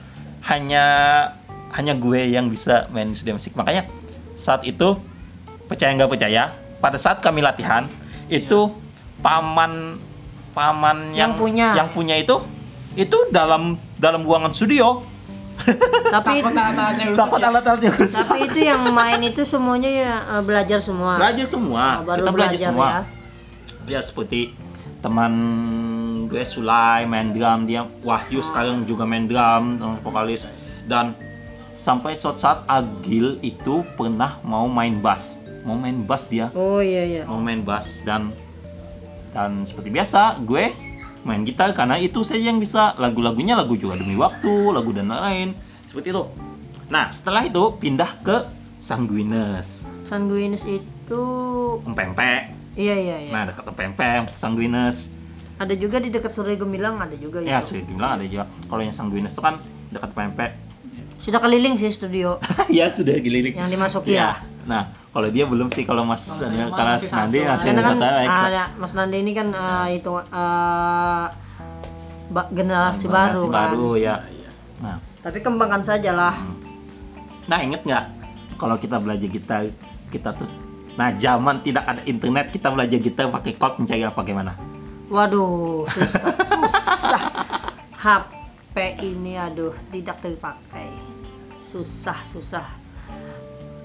hanya 0.49 0.85
hanya 1.73 1.93
gue 1.95 2.27
yang 2.27 2.51
bisa 2.51 2.91
main 2.91 3.13
studio 3.15 3.39
musik. 3.39 3.55
Makanya 3.55 3.87
saat 4.35 4.67
itu 4.67 4.99
percaya 5.71 5.95
nggak 5.95 6.11
percaya 6.11 6.51
pada 6.83 6.99
saat 6.99 7.23
kami 7.23 7.39
latihan 7.39 7.87
itu 8.27 8.82
paman 9.23 9.97
paman 10.51 10.97
Yang 11.09 11.17
yang, 11.17 11.31
punya. 11.33 11.67
yang 11.73 11.89
punya 11.89 12.15
itu 12.15 12.35
itu 12.93 13.17
dalam 13.31 13.79
dalam 13.97 14.21
ruangan 14.21 14.51
studio 14.51 15.01
Tapi 16.05 16.41
Takut 16.43 16.51
alatnya 16.51 17.05
rusak 17.07 17.19
takut 17.19 17.39
ya. 17.39 17.47
alat-alatnya 17.47 17.91
rusak 17.91 18.19
tapi 18.19 18.37
itu 18.43 18.59
yang 18.63 18.81
main 18.91 19.21
itu 19.21 19.41
semuanya 19.43 19.89
ya 19.89 20.11
eh, 20.31 20.43
belajar 20.43 20.77
semua. 20.79 21.15
belajar 21.15 21.45
semua 21.45 21.85
Oh, 21.95 22.05
baru 22.05 22.19
kita 22.19 22.31
belajar 22.31 22.51
belajar 22.51 22.69
semua 22.69 22.89
ya. 22.89 23.01
ya 23.87 24.01
seperti 24.01 24.41
teman 24.99 25.33
gue 26.25 26.43
Sulai 26.43 27.05
main 27.05 27.31
drum 27.31 27.63
dia 27.63 27.85
Wahyu 28.01 28.41
sekarang 28.41 28.83
juga 28.83 29.03
main 29.03 29.25
drum 29.25 29.77
teman 29.77 29.97
vokalis 29.99 30.45
dan 30.83 31.13
sampai 31.75 32.13
suatu 32.13 32.39
saat 32.39 32.63
Agil 32.65 33.37
itu 33.39 33.83
pernah 33.93 34.39
mau 34.41 34.65
main 34.65 34.97
bass 34.97 35.37
mau 35.61 35.75
main 35.75 36.01
bass 36.01 36.27
dia 36.27 36.49
Oh 36.51 36.79
iya 36.79 37.03
iya. 37.03 37.23
mau 37.23 37.37
main 37.37 37.61
bass 37.61 38.03
dan 38.03 38.33
dan 39.33 39.65
seperti 39.65 39.89
biasa 39.89 40.39
gue 40.45 40.69
main 41.23 41.41
gitar 41.43 41.73
karena 41.73 41.97
itu 41.97 42.21
saja 42.21 42.51
yang 42.51 42.59
bisa 42.61 42.93
lagu-lagunya 42.99 43.57
lagu 43.57 43.75
juga 43.79 43.97
demi 43.97 44.13
waktu 44.15 44.71
lagu 44.71 44.91
dan 44.93 45.09
lain 45.09 45.57
seperti 45.89 46.13
itu. 46.13 46.23
Nah 46.91 47.09
setelah 47.09 47.43
itu 47.47 47.75
pindah 47.81 48.11
ke 48.21 48.37
Sanguines 48.83 49.87
Sanguines 50.03 50.67
itu 50.67 51.23
empempek 51.87 52.51
iya 52.75 52.99
iya 52.99 53.17
iya. 53.23 53.31
nah 53.31 53.47
dekat 53.47 53.63
empempek 53.71 54.35
Sanguines 54.35 55.07
Ada 55.55 55.79
juga 55.79 56.01
di 56.03 56.09
dekat 56.11 56.33
Surya 56.35 56.59
Gemilang 56.59 56.99
ada 56.99 57.15
juga 57.15 57.39
ya 57.39 57.61
itu. 57.63 57.79
saya 57.79 57.83
bilang 57.87 58.19
ada 58.19 58.25
juga. 58.27 58.49
Kalau 58.67 58.81
yang 58.83 58.91
Sanguines 58.91 59.31
itu 59.31 59.39
kan 59.39 59.63
dekat 59.95 60.11
empempek 60.11 60.51
Sudah 61.23 61.39
keliling 61.39 61.79
sih 61.79 61.87
studio. 61.87 62.43
Ya 62.73 62.91
sudah 62.91 63.15
gilirik 63.23 63.55
yang 63.55 63.71
dimasuki 63.71 64.17
ya 64.19 64.35
ya. 64.35 64.52
Nah 64.63 64.83
kalau 65.11 65.27
dia 65.27 65.43
belum 65.43 65.67
sih 65.67 65.83
kalau 65.83 66.03
mas 66.03 66.23
mah 66.25 66.39
kalau 66.71 66.95
masih 66.95 67.09
Nandi 67.09 67.39
masih 67.41 67.67
Karena 67.67 67.81
kan 67.81 67.95
kata 67.95 68.07
ekstra. 68.23 68.47
ada 68.47 68.63
Mas 68.75 68.93
Nanda 68.93 69.15
ini 69.15 69.31
kan 69.31 69.47
eh, 69.49 69.87
itu 69.97 70.11
eh, 70.13 71.25
ba- 72.29 72.49
generasi 72.49 73.05
baru 73.05 73.43
Generasi 73.43 73.45
kan. 73.45 73.55
baru 73.69 73.89
ya 73.95 74.15
Iya. 74.23 74.49
nah 74.79 74.97
Tapi 75.19 75.39
kembangkan 75.39 75.81
saja 75.81 76.11
lah. 76.11 76.35
Nah 77.43 77.59
inget 77.59 77.83
nggak 77.83 78.05
kalau 78.55 78.75
kita 78.75 78.97
belajar 78.97 79.27
gitar 79.27 79.63
kita 80.07 80.31
tuh 80.33 80.47
Nah 80.93 81.09
zaman 81.11 81.59
tidak 81.59 81.83
ada 81.83 82.01
internet 82.03 82.49
kita 82.49 82.69
belajar 82.69 82.97
gitar 82.97 83.25
pakai 83.27 83.53
chord 83.53 83.81
mencari 83.81 84.03
apa 84.03 84.21
gimana? 84.21 84.53
Waduh, 85.07 85.85
susah, 85.85 86.33
susah. 86.39 87.21
HP 87.93 88.75
ini 89.01 89.33
aduh 89.35 89.73
tidak 89.89 90.17
terpakai. 90.19 90.89
Susah, 91.59 92.17
susah. 92.23 92.65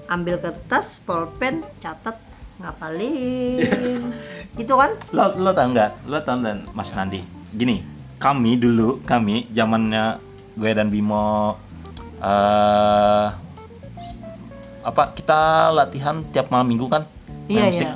Ambil 0.09 0.41
kertas, 0.41 1.05
pulpen, 1.05 1.61
catat, 1.77 2.17
ngapalin. 2.57 3.61
gitu 4.57 4.73
kan? 4.73 4.97
Lo 5.13 5.37
lo 5.37 5.53
tau 5.53 5.69
nggak? 5.69 6.09
Lo 6.09 6.17
tau 6.25 6.41
dan 6.41 6.65
Mas 6.73 6.89
Nandi? 6.97 7.21
Gini, 7.53 7.85
kami 8.17 8.57
dulu 8.57 9.05
kami 9.05 9.45
zamannya 9.53 10.17
gue 10.57 10.71
dan 10.73 10.89
Bimo 10.89 11.61
eh 12.19 13.27
apa 14.81 15.03
kita 15.13 15.69
latihan 15.77 16.25
tiap 16.33 16.49
malam 16.49 16.65
minggu 16.65 16.89
kan? 16.89 17.05
Iya, 17.45 17.69
musik. 17.69 17.85
iya. 17.85 17.93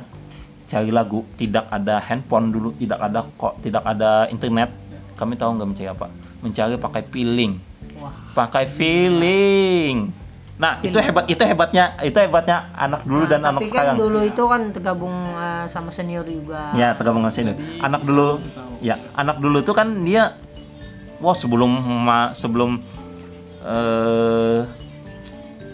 Cari 0.69 0.93
lagu, 0.93 1.25
tidak 1.35 1.65
ada 1.73 1.97
handphone 1.97 2.53
dulu, 2.53 2.77
tidak 2.77 3.01
ada 3.01 3.25
kok, 3.25 3.57
tidak 3.65 3.83
ada 3.83 4.29
internet. 4.29 4.69
Kami 5.17 5.33
tahu 5.33 5.57
nggak 5.57 5.69
mencari 5.69 5.89
apa? 5.89 6.07
Mencari 6.45 6.77
pakai 6.77 7.03
feeling. 7.09 7.57
Wah. 7.97 8.13
pakai 8.37 8.65
feeling. 8.69 10.22
Nah, 10.53 10.77
itu 10.85 10.93
Feeling. 10.93 11.05
hebat, 11.09 11.25
itu 11.25 11.43
hebatnya, 11.43 11.85
itu 12.05 12.13
hebatnya 12.13 12.69
anak 12.77 13.01
dulu 13.09 13.25
Nah, 13.25 13.29
dan 13.33 13.41
anak 13.41 13.61
kan 13.65 13.69
sekarang. 13.73 13.95
dulu 13.97 14.19
itu 14.21 14.43
kan 14.45 14.61
tergabung 14.69 15.15
eh, 15.33 15.65
sama 15.65 15.89
senior 15.89 16.25
juga. 16.29 16.77
Ya, 16.77 16.93
tergabung 16.93 17.25
sama 17.25 17.33
sini. 17.33 17.57
Jadi 17.57 17.81
Anak 17.81 18.01
dulu, 18.05 18.37
ya, 18.77 19.01
anak 19.17 19.41
dulu 19.41 19.65
tuh 19.65 19.73
kan 19.73 20.05
dia, 20.05 20.37
wah 21.17 21.33
sebelum 21.33 21.71
ma- 22.05 22.37
sebelum 22.37 22.85
eh 23.63 24.61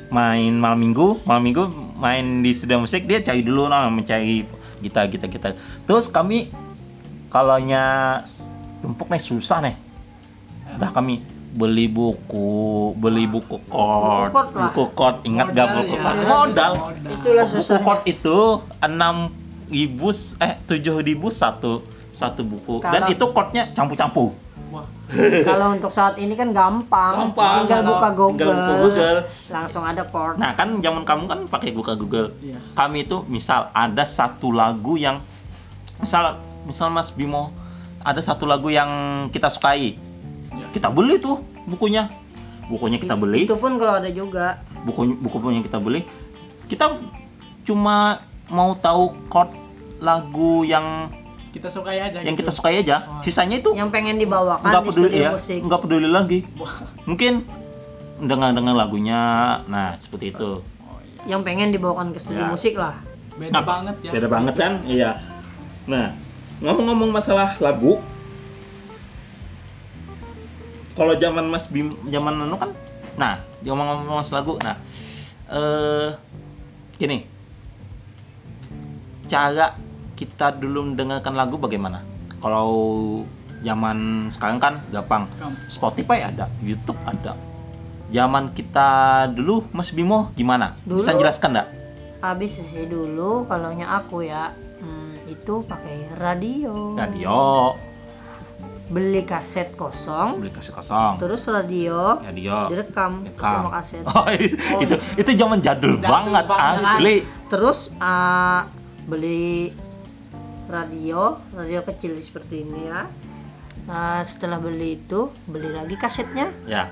main 0.10 0.54
malam 0.58 0.80
minggu, 0.80 1.22
malam 1.26 1.44
minggu 1.44 1.64
main 2.00 2.42
di 2.42 2.56
studio 2.56 2.82
musik 2.82 3.06
dia 3.06 3.22
cari 3.22 3.44
dulu 3.46 3.70
nah 3.70 3.90
mencari 3.92 4.48
gitar 4.80 5.06
gitar 5.12 5.30
gitar. 5.30 5.52
Terus 5.86 6.08
kami 6.10 6.50
kalau 7.30 7.60
nya 7.60 8.24
tumpuk 8.82 9.12
nih 9.12 9.22
susah 9.22 9.60
nih. 9.62 9.76
Dah 10.80 10.90
kami 10.94 11.22
beli 11.50 11.90
buku, 11.90 12.94
beli 12.94 13.26
buku 13.26 13.58
lah. 13.74 14.30
buku 14.70 14.84
chord, 14.94 15.26
ingat 15.26 15.52
gak 15.52 15.68
Modal 15.68 15.78
buku 15.82 15.94
ya. 15.98 16.12
Modal. 16.24 16.72
Itulah 17.20 17.46
buku 17.46 17.56
susahnya. 17.58 17.86
chord 17.86 18.02
itu 18.06 18.38
enam 18.80 19.16
ribu 19.70 20.10
eh 20.42 20.54
tujuh 20.66 21.02
ribu 21.02 21.30
satu 21.30 21.82
satu 22.10 22.42
buku 22.42 22.82
dan 22.82 23.06
Kalau- 23.06 23.14
itu 23.14 23.26
chordnya 23.34 23.64
campur-campur. 23.74 24.34
Kalau 25.42 25.74
untuk 25.74 25.90
saat 25.90 26.22
ini 26.22 26.38
kan 26.38 26.54
gampang, 26.54 27.34
Gampang, 27.34 27.66
tinggal 27.66 27.82
kalau 27.82 27.90
buka 27.98 28.10
Google, 28.14 28.38
tinggal 28.38 28.54
buka 28.54 28.76
Google. 28.86 29.18
langsung 29.50 29.82
ada 29.82 30.06
chord. 30.06 30.38
Nah 30.38 30.54
kan 30.54 30.78
zaman 30.86 31.02
kamu 31.02 31.24
kan 31.26 31.40
pakai 31.50 31.74
buka 31.74 31.98
Google. 31.98 32.38
Iya. 32.38 32.62
Kami 32.78 33.10
itu 33.10 33.26
misal 33.26 33.74
ada 33.74 34.06
satu 34.06 34.54
lagu 34.54 35.02
yang 35.02 35.26
misal 35.98 36.38
misal 36.70 36.94
Mas 36.94 37.10
Bimo 37.10 37.50
ada 38.06 38.22
satu 38.22 38.46
lagu 38.46 38.70
yang 38.70 38.90
kita 39.34 39.50
sukai. 39.50 39.98
Kita 40.70 40.90
beli 40.90 41.18
tuh 41.18 41.40
bukunya. 41.66 42.10
Bukunya 42.66 42.98
kita 42.98 43.18
beli, 43.18 43.50
Itu 43.50 43.58
pun 43.58 43.76
kalau 43.76 43.98
ada 43.98 44.10
juga. 44.10 44.62
buku 44.80 45.18
buku 45.18 45.42
yang 45.50 45.62
kita 45.62 45.76
beli, 45.76 46.06
kita 46.66 47.02
cuma 47.64 48.22
mau 48.48 48.74
tahu 48.74 49.12
chord 49.28 49.50
lagu 50.00 50.64
yang 50.64 51.10
Kita 51.50 51.66
sukai 51.68 51.98
aja 51.98 52.22
yang 52.22 52.38
gitu. 52.38 52.46
kita 52.46 52.52
sukai 52.54 52.78
aja. 52.78 53.10
Oh. 53.10 53.22
Sisanya 53.22 53.58
itu 53.58 53.74
Yang 53.74 53.90
pengen 53.90 54.16
dibawakan 54.16 54.70
nggak 54.70 54.84
di 54.84 54.88
peduli 54.88 55.10
studio 55.10 55.18
ya, 55.20 55.32
musik. 55.34 55.60
nggak 55.66 55.80
peduli 55.82 56.08
lagi. 56.08 56.40
Mungkin 57.04 57.34
dengar-dengar 58.22 58.76
lagunya, 58.78 59.22
nah 59.66 59.98
seperti 59.98 60.30
itu. 60.30 60.62
Oh, 60.62 61.00
iya. 61.02 61.22
yang 61.28 61.42
pengen 61.42 61.74
dibawakan 61.74 62.12
ke 62.12 62.20
studio 62.20 62.46
Ya. 62.46 62.50
musik 62.50 62.76
lah 62.76 63.02
Beda 63.34 63.50
Nah, 63.50 63.64
banget 63.64 63.96
ya. 64.04 64.12
Beda 64.12 64.28
banget 64.28 64.56
kan? 64.56 64.74
Iya. 64.86 65.12
Nah, 65.88 66.12
ngomong-ngomong 66.60 67.10
masalah 67.10 67.58
lagu, 67.58 67.98
kalau 71.00 71.16
zaman 71.16 71.48
Mas 71.48 71.72
Bim, 71.72 71.96
zaman 72.12 72.44
anu 72.44 72.60
kan, 72.60 72.76
nah, 73.16 73.40
ngomong-ngomong 73.64 74.20
masalah 74.20 74.44
lagu, 74.44 74.60
nah, 74.60 74.76
eh, 75.48 76.08
gini, 77.00 77.24
cara 79.32 79.80
kita 80.20 80.52
dulu 80.60 80.92
mendengarkan 80.92 81.40
lagu 81.40 81.56
bagaimana? 81.56 82.04
Kalau 82.44 82.68
zaman 83.64 84.28
sekarang 84.28 84.60
kan 84.60 84.74
gampang. 84.92 85.32
Spotify 85.72 86.28
ada, 86.28 86.52
YouTube 86.60 87.00
ada. 87.08 87.40
Zaman 88.12 88.52
kita 88.52 89.24
dulu, 89.32 89.72
Mas 89.72 89.96
Bimo 89.96 90.36
gimana? 90.36 90.76
Bisa 90.84 91.16
Dulu? 91.16 91.24
jelaskan 91.24 91.56
nggak? 91.56 91.70
habis 92.20 92.60
sih 92.60 92.84
dulu 92.84 93.48
kalau 93.48 93.72
aku 93.80 94.28
ya 94.28 94.52
hmm, 94.84 95.32
itu 95.32 95.64
pakai 95.64 96.12
radio 96.20 97.00
Radio, 97.00 97.80
beli 98.90 99.22
kaset 99.22 99.78
kosong. 99.78 100.42
Beli 100.42 100.50
kaset 100.50 100.74
kosong. 100.74 101.22
terus 101.22 101.46
radio 101.46 102.18
radio 102.20 102.74
direkam. 102.74 103.24
Rekam 103.24 103.54
sama 103.62 103.72
kaset. 103.78 104.04
Oh, 104.18 104.26
itu 104.82 104.96
itu 105.16 105.30
zaman 105.38 105.62
jadul, 105.62 106.02
Jadul 106.02 106.10
banget 106.10 106.46
banget. 106.50 106.82
asli. 106.84 107.16
Terus 107.54 107.94
ah, 108.02 108.66
beli 109.06 109.70
radio. 110.70 111.38
Radio 111.54 111.80
kecil 111.86 112.18
seperti 112.18 112.66
ini 112.66 112.90
ya. 112.90 113.06
Nah, 113.90 114.22
setelah 114.22 114.62
beli 114.62 115.02
itu 115.02 115.34
beli 115.50 115.70
lagi 115.70 115.98
kasetnya. 115.98 116.54
Ya. 116.70 116.90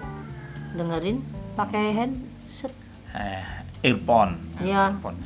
Dengerin 0.73 1.21
pakai 1.53 1.93
handset. 1.93 2.73
Eh, 3.13 3.45
earphone. 3.86 4.38
Iya. 4.62 4.93
Earphone. 4.93 5.19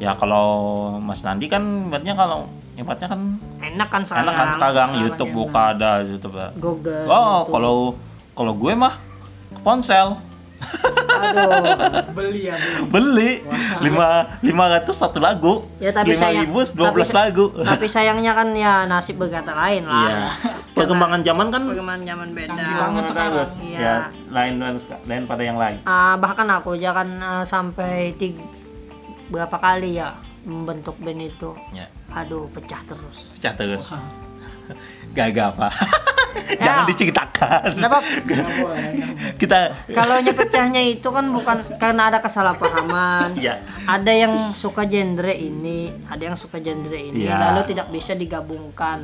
ya 0.00 0.16
kalau 0.16 0.48
Mas 0.96 1.20
Nandi 1.28 1.44
kan 1.52 1.92
ibaratnya 1.92 2.16
kalau 2.16 2.48
ibaratnya 2.72 3.12
kan 3.12 3.36
enak 3.70 3.88
kan 3.88 4.02
sekarang 4.02 4.24
enak 4.24 4.34
kan 4.34 4.48
sekarang 4.48 4.74
sekarang 4.88 4.90
YouTube 5.00 5.28
enak. 5.28 5.38
buka 5.40 5.60
ada 5.70 5.90
YouTube 6.02 6.34
ya. 6.34 6.48
Google 6.56 7.06
oh 7.06 7.38
kalau 7.46 7.76
kalau 8.32 8.52
gue 8.54 8.72
mah 8.74 8.94
ke 9.50 9.60
ponsel 9.60 10.08
aduh 11.10 11.64
Beli 12.12 12.46
ya 12.46 12.56
beli. 12.84 12.84
beli 12.84 13.30
Wah. 13.40 13.80
lima 13.80 14.08
lima 14.40 14.64
ratus 14.70 14.92
satu 14.94 15.18
lagu 15.18 15.64
Ya, 15.76 15.88
tapi 15.90 16.12
lima 16.12 16.28
ribu 16.34 16.60
dua 16.70 16.90
belas 16.90 17.08
tapi- 17.08 17.18
lagu 17.18 17.44
tapi 17.56 17.86
sayangnya 17.86 18.32
kan 18.34 18.52
ya 18.52 18.84
nasib 18.84 19.16
berkata 19.16 19.52
lain 19.52 19.84
lah 19.84 20.04
iya 20.04 20.18
perkembangan 20.70 21.20
zaman 21.22 21.46
kan 21.48 21.62
perkembangan 21.64 22.02
zaman 22.04 22.28
beda 22.30 22.52
banget 22.54 23.02
sekarang. 23.06 23.32
bagus. 23.32 23.50
Iya. 23.62 23.78
ya 23.78 23.94
lain 24.28 24.54
lain 24.58 24.76
lain 25.02 25.22
pada 25.24 25.42
yang 25.42 25.56
lain 25.56 25.78
Ah, 25.82 26.14
bahkan 26.16 26.46
aku 26.46 26.76
jangan 26.76 27.08
ah, 27.18 27.44
sampai 27.44 28.12
tiga, 28.14 28.44
berapa 29.28 29.56
kali 29.56 29.96
ya 29.96 30.12
membentuk 30.42 30.96
band 30.96 31.20
itu 31.20 31.52
ya. 31.70 31.86
aduh 32.10 32.48
pecah 32.48 32.80
terus. 32.82 33.28
Pecah 33.36 33.54
terus. 33.54 33.84
Wah, 33.92 34.04
gagal 35.18 35.50
pak. 35.54 35.72
Jangan 36.62 36.86
Ya. 36.86 36.88
diceritakan. 36.88 37.74
Kenapa? 37.74 37.98
kita 39.42 39.58
kalau 39.90 40.22
pecahnya 40.22 40.78
itu 40.78 41.08
kan 41.10 41.26
bukan 41.26 41.56
karena 41.76 42.06
ada 42.06 42.22
kesalahpahaman. 42.22 43.34
Ya 43.34 43.66
ada 43.84 44.12
yang 44.14 44.54
suka 44.54 44.86
genre 44.86 45.34
ini 45.34 45.90
ada 46.06 46.22
yang 46.22 46.38
suka 46.38 46.62
genre 46.62 46.94
ini 46.94 47.26
Iya. 47.26 47.50
lalu 47.50 47.74
tidak 47.74 47.90
bisa 47.90 48.14
digabungkan. 48.14 49.02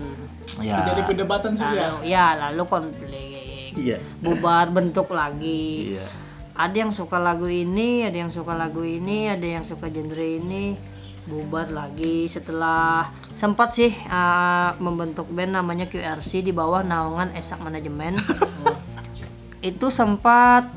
Ya 0.62 0.86
Jadi 0.86 1.02
perdebatan 1.04 1.58
sih 1.58 1.66
ya. 1.66 1.90
lalu 1.90 1.98
ya? 2.06 2.26
lalu 2.38 2.62
konflik 2.66 3.74
iya. 3.74 3.98
Bubar 4.22 4.70
bentuk 4.70 5.10
lagi. 5.10 5.98
Iya. 5.98 6.06
Ada 6.56 6.76
yang 6.78 6.92
suka 6.94 7.18
lagu 7.18 7.50
ini 7.50 8.06
ada 8.06 8.16
yang 8.16 8.30
suka 8.30 8.54
lagu 8.54 8.80
ini 8.80 9.28
ada 9.28 9.44
yang 9.44 9.64
suka 9.66 9.90
genre 9.90 10.24
ini 10.24 10.78
bubar 11.26 11.68
lagi 11.74 12.30
setelah 12.30 13.10
sempat 13.34 13.74
sih 13.74 13.90
uh, 14.06 14.78
membentuk 14.78 15.26
band 15.28 15.58
namanya 15.58 15.90
QRC 15.90 16.46
di 16.46 16.54
bawah 16.54 16.86
naungan 16.86 17.34
Esak 17.34 17.58
Manajemen. 17.60 18.16
Itu 19.60 19.90
sempat 19.90 20.70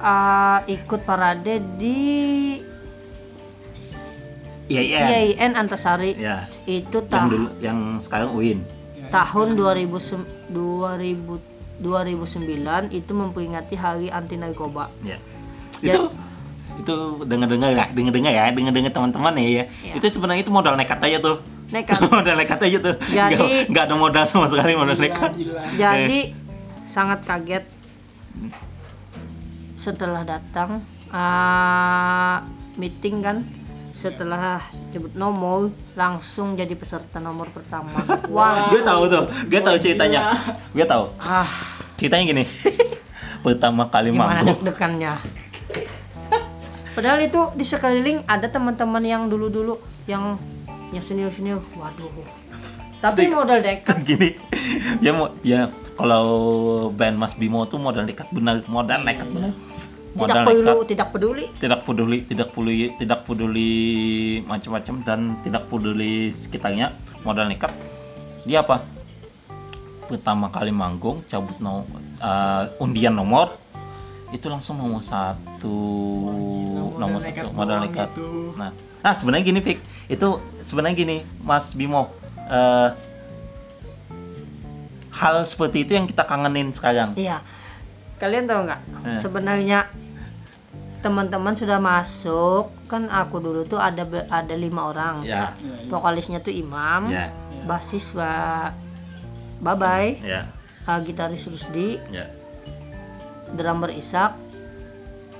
uh, 0.00 0.60
ikut 0.64 1.04
parade 1.04 1.60
di 1.76 2.00
iya 4.72 4.80
iya. 4.80 4.98
IAIN 5.12 5.56
Antasari. 5.56 6.16
Ya 6.16 6.48
itu 6.64 7.04
yang 7.08 7.28
dulu 7.28 7.48
yang 7.60 7.78
sekarang 8.00 8.32
Uin 8.36 8.60
tahun 9.08 9.56
2000 9.56 9.88
sem- 10.00 10.30
2000 10.52 11.58
2009 11.78 12.90
itu 12.90 13.12
memperingati 13.14 13.78
Hari 13.78 14.10
Anti 14.10 14.34
Narkoba. 14.34 14.90
ya 15.06 15.18
Ya. 15.78 16.10
Itu 16.78 16.86
itu 16.88 16.96
dengar 17.26 17.48
dengar 17.50 17.74
ya 17.74 17.86
dengar 17.90 18.12
dengar 18.14 18.32
ya 18.32 18.44
dengar 18.54 18.72
dengar 18.72 18.92
teman-teman 18.94 19.32
ya, 19.36 19.42
ya. 19.42 19.64
Iya. 19.82 19.92
itu 19.98 20.06
sebenarnya 20.14 20.42
itu 20.46 20.52
modal 20.54 20.78
nekat 20.78 21.02
aja 21.02 21.18
tuh. 21.18 21.42
Nekat. 21.68 21.98
modal 22.14 22.34
nekat 22.38 22.58
aja 22.62 22.78
tuh. 22.80 22.94
Jadi- 23.10 23.34
nggak, 23.34 23.70
nggak 23.74 23.84
ada 23.90 23.96
modal 23.98 24.24
sama 24.30 24.46
sekali 24.48 24.72
modal 24.78 24.96
Gila, 24.96 25.04
nekat. 25.04 25.30
gila. 25.36 25.62
Jadi 25.76 26.18
sangat 26.88 27.20
kaget. 27.26 27.64
Setelah 29.78 30.22
datang 30.26 30.82
ah, 31.10 32.42
meeting 32.78 33.22
kan 33.22 33.46
setelah 33.98 34.62
sebut 34.94 35.10
nomor 35.18 35.74
langsung 35.98 36.54
jadi 36.54 36.70
peserta 36.78 37.18
nomor 37.18 37.50
pertama. 37.50 37.98
Wah, 38.34 38.70
gue 38.70 38.82
tahu 38.86 39.10
tuh 39.10 39.24
gue 39.50 39.60
tahu 39.60 39.76
ceritanya. 39.82 40.38
gue 40.70 40.86
tahu. 40.86 41.10
Ah. 41.18 41.50
Ceritanya 41.98 42.24
gini. 42.30 42.44
Pertama 43.38 43.86
kali 43.86 44.10
gimana 44.10 44.42
manggung 44.42 44.66
deg-degannya. 44.66 45.14
Padahal 46.98 47.22
itu 47.22 47.54
di 47.54 47.62
sekeliling 47.62 48.26
ada 48.26 48.50
teman-teman 48.50 48.98
yang 49.06 49.30
dulu-dulu 49.30 49.78
yang 50.10 50.34
yang 50.90 50.98
senior-senior. 50.98 51.62
Waduh. 51.78 52.10
Tapi 52.98 53.30
modal 53.30 53.62
dekat. 53.62 54.02
gini. 54.08 54.34
Ya 54.98 55.14
mau 55.14 55.30
ya 55.46 55.70
kalau 55.94 56.26
band 56.90 57.14
Mas 57.14 57.38
Bimo 57.38 57.62
tuh 57.70 57.78
modal 57.78 58.02
nekat 58.02 58.26
benar 58.34 58.66
modal 58.66 59.06
nekat 59.06 59.30
benar 59.30 59.54
Tidak 59.54 60.18
modal 60.18 60.42
perlu, 60.42 60.74
nekat. 60.74 60.86
tidak 60.90 61.08
peduli. 61.14 61.44
tidak 61.62 61.80
peduli 61.86 62.18
tidak 62.26 62.48
peduli 62.50 62.86
tidak 62.98 63.18
peduli 63.22 63.72
macam-macam 64.42 64.94
dan 65.06 65.20
tidak 65.46 65.70
peduli 65.70 66.34
sekitarnya. 66.34 66.98
Modal 67.22 67.46
nekat. 67.46 67.70
Dia 68.42 68.66
apa? 68.66 68.82
Pertama 70.10 70.50
kali 70.50 70.74
manggung 70.74 71.22
cabut 71.30 71.62
no, 71.62 71.86
uh, 72.18 72.66
undian 72.82 73.14
nomor 73.14 73.54
itu 74.28 74.46
langsung 74.46 74.76
nomor 74.76 75.00
satu 75.00 75.78
Modal 76.28 77.00
nomor 77.00 77.20
satu 77.22 77.48
modal 77.50 77.78
nekat 77.84 78.12
itu. 78.12 78.52
nah 78.54 78.70
nah 79.00 79.12
sebenarnya 79.14 79.44
gini 79.46 79.60
Fik 79.62 79.78
itu 80.10 80.28
sebenarnya 80.66 80.96
gini 80.96 81.16
Mas 81.40 81.72
Bimo 81.72 82.12
eh, 82.36 82.90
hal 85.10 85.36
seperti 85.44 85.82
itu 85.86 85.92
yang 85.96 86.06
kita 86.06 86.22
kangenin 86.22 86.70
sekarang 86.70 87.14
Iya. 87.14 87.42
Kalian 88.18 88.50
tahu 88.50 88.66
nggak? 88.66 88.80
Eh. 88.82 89.18
Sebenarnya 89.22 89.86
teman-teman 90.98 91.54
sudah 91.54 91.78
masuk 91.78 92.74
kan 92.90 93.06
aku 93.06 93.38
dulu 93.38 93.62
tuh 93.62 93.78
ada 93.78 94.02
ada 94.26 94.54
lima 94.58 94.90
orang. 94.90 95.22
ya 95.22 95.54
Ya, 95.54 95.86
ya. 95.86 95.86
Vokalisnya 95.86 96.42
tuh 96.42 96.50
Imam, 96.50 97.06
ya 97.14 97.30
basis 97.62 98.10
Ba 98.10 98.74
Babay, 99.62 100.18
ya 100.22 100.50
uh, 100.86 100.98
gitaris 101.02 101.46
Rusdi, 101.46 101.98
ya 102.10 102.26
drummer 103.50 103.88
Isak. 103.90 104.36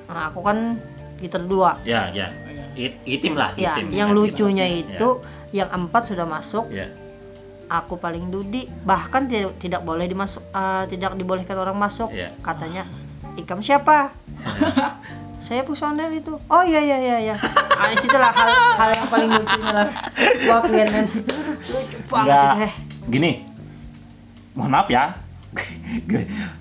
Nah, 0.06 0.28
aku 0.28 0.40
kan 0.40 0.80
gitar 1.18 1.42
dua. 1.42 1.76
ya 1.82 2.08
ya 2.10 2.30
ya. 2.30 2.64
It- 2.74 3.02
itim 3.04 3.34
lah 3.34 3.52
Ya, 3.54 3.74
itim 3.74 3.90
yang 3.90 4.10
Ya, 4.10 4.14
lucunya 4.14 4.64
itim. 4.64 4.94
itu 4.94 5.08
yang 5.50 5.68
empat 5.68 6.08
sudah 6.08 6.24
masuk, 6.24 6.70
ya 6.70 6.86
aku 7.66 7.96
paling 7.96 8.28
dudi. 8.28 8.64
Bahkan 8.64 9.26
tidak 9.26 9.58
tidak 9.58 9.82
boleh 9.82 10.06
dimasuk, 10.06 10.40
uh, 10.50 10.86
tidak 10.86 11.12
dibolehkan 11.14 11.56
orang 11.56 11.74
masuk. 11.74 12.08
Iya. 12.08 12.32
Katanya, 12.38 12.86
Ikam 13.34 13.60
siapa? 13.60 14.14
saya 15.38 15.62
personel 15.62 16.10
itu 16.12 16.34
oh 16.36 16.60
iya 16.60 16.76
iya 16.78 16.98
iya 16.98 17.16
iya 17.22 17.36
ah 17.38 17.88
di 17.88 17.96
situlah 17.96 18.28
hal 18.28 18.50
hal 18.74 18.90
yang 18.90 19.08
paling 19.08 19.30
lucunya 19.30 19.70
lah 19.72 19.88
wah 20.44 20.60
kalian 20.60 20.88
lucu 20.92 21.18
banget 22.04 22.26
Nggak, 22.26 22.42
itu 22.44 22.58
eh 22.60 22.72
gini 23.08 23.30
mohon 24.52 24.68
maaf 24.68 24.90
ya 24.90 25.14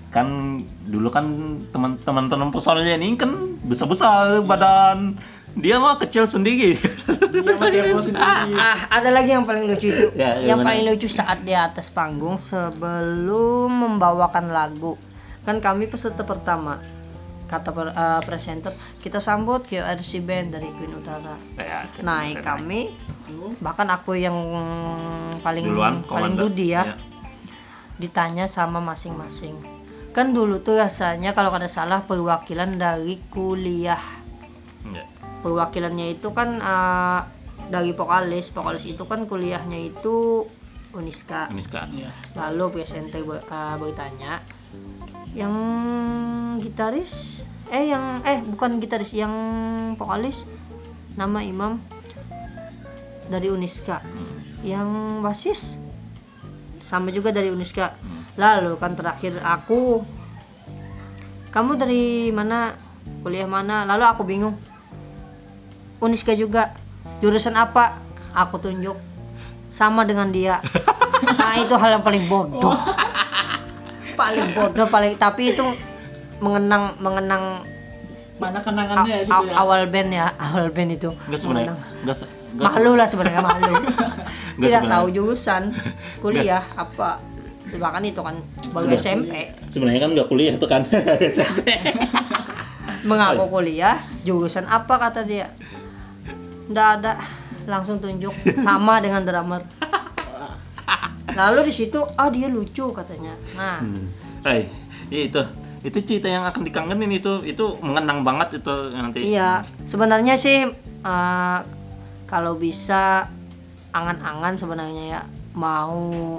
kan 0.08 0.60
dulu 0.88 1.12
kan 1.12 1.24
teman-teman 1.68 2.32
teman 2.32 2.48
personelnya 2.48 2.96
ini 2.96 3.20
kan 3.20 3.60
besar-besar 3.64 4.40
badan. 4.42 5.20
Dia 5.58 5.82
mah 5.82 5.98
kecil 5.98 6.24
sendiri. 6.24 6.78
Dia 6.78 7.92
mah 7.92 8.04
sendiri. 8.06 8.22
ah 8.56 8.78
ada 8.88 9.10
lagi 9.10 9.34
yang 9.34 9.42
paling 9.42 9.66
lucu 9.66 9.90
itu 9.90 10.14
Ya, 10.14 10.38
yang 10.38 10.62
paling 10.62 10.86
lucu 10.86 11.10
saat 11.10 11.42
di 11.42 11.52
atas 11.52 11.90
panggung 11.90 12.38
sebelum 12.38 13.68
membawakan 13.68 14.48
lagu. 14.48 14.94
Kan 15.42 15.58
kami 15.58 15.88
peserta 15.88 16.22
pertama 16.22 16.78
kata 17.48 17.72
per- 17.72 17.96
eh, 17.96 18.20
presenter 18.28 18.76
kita 19.00 19.24
sambut 19.24 19.64
QRC 19.64 20.20
band 20.20 20.52
dari 20.52 20.68
Queen 20.68 20.92
Utara. 20.94 21.32
Ya, 21.56 21.88
naik 22.04 22.44
kami 22.44 22.92
bahkan 23.58 23.88
aku 23.88 24.14
yang 24.14 24.36
paling 25.40 25.64
duluan 25.64 26.04
paling 26.04 26.36
komandan. 26.36 26.40
dudi 26.44 26.76
ya. 26.76 26.96
ditanya 27.98 28.46
sama 28.46 28.78
masing-masing 28.78 29.58
kan 30.18 30.34
dulu 30.34 30.58
tuh 30.58 30.74
rasanya 30.82 31.30
kalau 31.30 31.54
ada 31.54 31.70
salah 31.70 32.02
perwakilan 32.02 32.74
dari 32.74 33.22
kuliah. 33.30 34.02
Ya. 34.88 35.04
perwakilannya 35.46 36.18
itu 36.18 36.34
kan 36.34 36.58
eh, 36.58 37.20
dari 37.70 37.94
vokalis. 37.94 38.50
Vokalis 38.50 38.82
itu 38.90 39.06
kan 39.06 39.30
kuliahnya 39.30 39.78
itu 39.78 40.48
Uniska. 40.90 41.46
Uniska. 41.54 41.86
Iya. 41.94 42.10
lalu 42.34 42.80
presenter 42.82 43.22
ber- 43.22 43.46
eh, 43.46 43.74
bertanya 43.78 44.42
yang 45.38 45.54
gitaris? 46.58 47.44
Eh 47.70 47.92
yang 47.92 48.24
eh 48.26 48.42
bukan 48.42 48.82
gitaris 48.82 49.14
yang 49.14 49.34
vokalis? 50.00 50.48
Nama 51.14 51.38
Imam 51.46 51.78
dari 53.30 53.52
Uniska. 53.52 54.02
Hmm. 54.02 54.66
yang 54.66 55.20
basis? 55.22 55.78
Sama 56.82 57.14
juga 57.14 57.30
dari 57.30 57.52
Uniska. 57.54 57.94
Hmm. 58.00 58.17
Lalu 58.38 58.78
kan 58.78 58.94
terakhir 58.94 59.42
aku 59.42 60.06
kamu 61.48 61.74
dari 61.74 62.04
mana? 62.30 62.76
Kuliah 63.18 63.48
mana? 63.48 63.82
Lalu 63.82 64.04
aku 64.04 64.22
bingung. 64.22 64.54
Uniska 65.98 66.32
juga. 66.32 66.76
Jurusan 67.18 67.56
apa? 67.56 67.98
Aku 68.30 68.60
tunjuk. 68.60 68.94
Sama 69.68 70.04
dengan 70.04 70.30
dia. 70.30 70.60
Nah 71.18 71.58
itu 71.58 71.74
hal 71.74 71.98
yang 71.98 72.04
paling 72.06 72.30
bodoh. 72.30 72.78
Paling 74.14 74.54
bodoh 74.54 74.86
paling 74.86 75.18
tapi 75.18 75.50
itu 75.50 75.66
mengenang 76.38 76.94
mengenang 77.02 77.66
Mana 78.38 78.54
a- 78.54 78.62
kenangannya 78.62 79.18
ya 79.18 79.24
situ 79.26 79.34
a- 79.34 79.50
ya? 79.50 79.54
awal 79.58 79.90
band 79.90 80.14
ya 80.14 80.30
awal 80.46 80.70
band 80.70 80.94
itu. 80.94 81.10
Enggak 81.26 81.40
sebenarnya. 81.42 81.74
Enggak 82.06 82.16
se- 82.16 82.30
malu 82.54 82.94
lah 82.94 83.10
sebenarnya 83.10 83.42
malu. 83.42 83.74
Tidak 84.62 84.82
tahu 84.86 85.06
jurusan 85.10 85.74
kuliah 86.22 86.62
apa 86.78 87.18
bahkan 87.76 88.00
itu 88.00 88.24
kan 88.24 88.40
baru 88.72 88.88
Sebenarnya. 88.88 89.04
SMP 89.04 89.32
Sebenarnya 89.68 90.00
kan 90.00 90.10
enggak 90.16 90.28
kuliah 90.32 90.52
itu 90.56 90.66
kan. 90.66 90.82
SMP. 91.20 91.68
mengaku 93.08 93.46
kuliah 93.48 94.00
jurusan 94.24 94.66
apa 94.66 94.98
kata 94.98 95.22
dia 95.22 95.52
nggak 96.68 96.88
ada 97.00 97.12
langsung 97.64 98.00
tunjuk 98.00 98.32
sama 98.58 98.98
dengan 98.98 99.22
drummer 99.22 99.62
lalu 101.32 101.70
di 101.70 101.74
situ 101.74 102.02
ah 102.18 102.28
dia 102.28 102.50
lucu 102.50 102.90
katanya 102.90 103.38
nah 103.54 103.78
Hmm. 103.78 104.10
Hai, 104.42 104.70
ya 105.10 105.20
itu 105.30 105.42
itu 105.86 105.98
cerita 106.02 106.26
yang 106.26 106.42
akan 106.46 106.62
dikangenin 106.66 107.10
itu 107.10 107.42
itu 107.46 107.78
mengenang 107.78 108.26
banget 108.26 108.58
itu 108.62 108.74
nanti. 108.90 109.18
iya 109.22 109.62
sebenarnya 109.86 110.34
sih 110.34 110.66
eh, 111.04 111.58
kalau 112.26 112.58
bisa 112.58 113.30
angan-angan 113.94 114.58
sebenarnya 114.58 115.04
ya 115.06 115.20
mau 115.54 116.38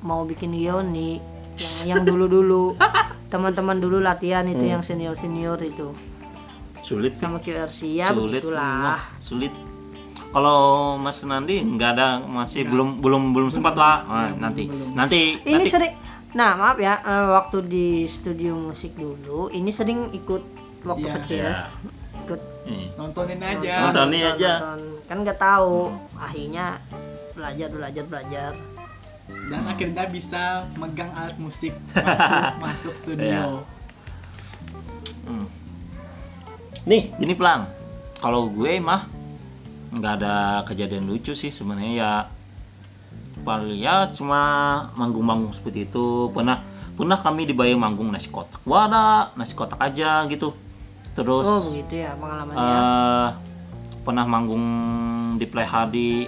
mau 0.00 0.22
bikin 0.22 0.50
Yoni 0.50 1.20
yang 1.54 1.86
yang 1.90 2.02
dulu-dulu 2.02 2.76
teman-teman 3.26 3.76
dulu 3.76 3.98
latihan 3.98 4.42
itu 4.44 4.60
Hmm. 4.60 4.72
yang 4.72 4.82
senior-senior 4.82 5.60
itu 5.60 5.92
Sulit 6.80 7.12
sih. 7.12 7.20
sama 7.20 7.38
QRC 7.38 7.80
ya 7.92 8.10
sulit 8.10 8.40
begitulah 8.40 8.96
Wah, 8.96 9.02
sulit 9.18 9.52
kalau 10.28 10.58
Mas 10.96 11.20
Nandi 11.22 11.60
nggak 11.60 11.90
ada 11.92 12.08
masih 12.20 12.64
belum 12.64 12.98
belum 12.98 13.30
belum 13.30 13.50
sempat 13.50 13.74
lah 13.74 13.96
Nah, 14.02 14.30
nanti 14.40 14.64
belum. 14.64 14.94
nanti 14.94 15.38
ini 15.40 15.52
nanti 15.56 15.68
sering 15.68 15.94
nah 16.30 16.54
maaf 16.54 16.78
ya 16.78 16.94
eh, 16.96 17.26
waktu 17.28 17.58
di 17.64 17.86
studio 18.06 18.54
musik 18.54 18.94
dulu 18.94 19.50
ini 19.50 19.70
sering 19.70 20.10
ikut 20.10 20.42
waktu 20.82 21.04
Iya. 21.04 21.14
kecil 21.18 21.44
Ya. 21.44 21.66
ikut 22.20 22.40
Nih. 22.62 22.86
Nontonin 22.94 23.36
nonton, 23.36 23.58
aja. 23.58 23.74
Nontonin 23.84 24.20
nonton, 24.20 24.36
aja. 24.36 24.52
nonton. 24.54 24.80
kan 25.04 25.16
nggak 25.20 25.38
tahu 25.38 25.76
akhirnya 26.14 26.66
belajar 27.32 27.68
belajar 27.68 28.04
belajar 28.04 28.50
Dan 29.50 29.66
akhirnya 29.66 30.06
bisa 30.06 30.70
megang 30.78 31.10
alat 31.14 31.34
musik 31.42 31.74
masuk, 31.90 32.62
masuk 32.64 32.94
studio. 32.94 33.66
Hmm. 35.26 35.46
Nih, 36.86 37.10
gini 37.18 37.34
pelang. 37.34 37.66
Kalau 38.22 38.46
gue 38.52 38.78
mah 38.78 39.10
nggak 39.90 40.14
ada 40.22 40.62
kejadian 40.70 41.10
lucu 41.10 41.34
sih 41.34 41.50
sebenarnya 41.50 41.92
ya. 41.92 42.14
Paling 43.40 43.80
ya 43.80 44.12
cuma 44.14 44.40
manggung-manggung 44.94 45.50
seperti 45.50 45.90
itu. 45.90 46.30
Pernah 46.30 46.62
pernah 46.94 47.18
kami 47.18 47.50
dibayar 47.50 47.74
manggung 47.74 48.12
nasi 48.12 48.30
kotak. 48.30 48.62
Wadah, 48.62 49.34
nasi 49.34 49.58
kotak 49.58 49.82
aja 49.82 50.22
gitu. 50.30 50.54
Terus 51.18 51.46
oh 51.48 51.60
begitu 51.72 52.06
ya 52.06 52.14
pengalamannya 52.14 52.60
eh 52.60 53.50
pernah 54.00 54.24
manggung 54.24 54.64
di 55.36 55.46
Play 55.46 55.68
Hardy, 55.68 56.26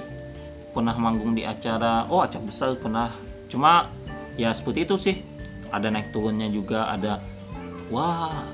pernah 0.73 0.97
manggung 0.97 1.37
di 1.37 1.45
acara, 1.45 2.09
oh 2.09 2.25
acara 2.25 2.43
besar 2.43 2.75
pernah. 2.81 3.13
Cuma 3.53 3.93
ya 4.37 4.53
seperti 4.57 4.89
itu 4.89 4.97
sih. 4.99 5.17
Ada 5.73 5.89
naik 5.89 6.13
turunnya 6.13 6.53
juga, 6.53 6.89
ada 6.89 7.21
wah 7.89 8.45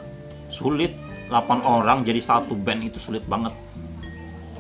sulit 0.51 0.95
8 1.31 1.63
orang 1.63 2.07
jadi 2.07 2.23
satu 2.23 2.55
band 2.55 2.87
itu 2.87 2.99
sulit 3.03 3.27
banget. 3.27 3.55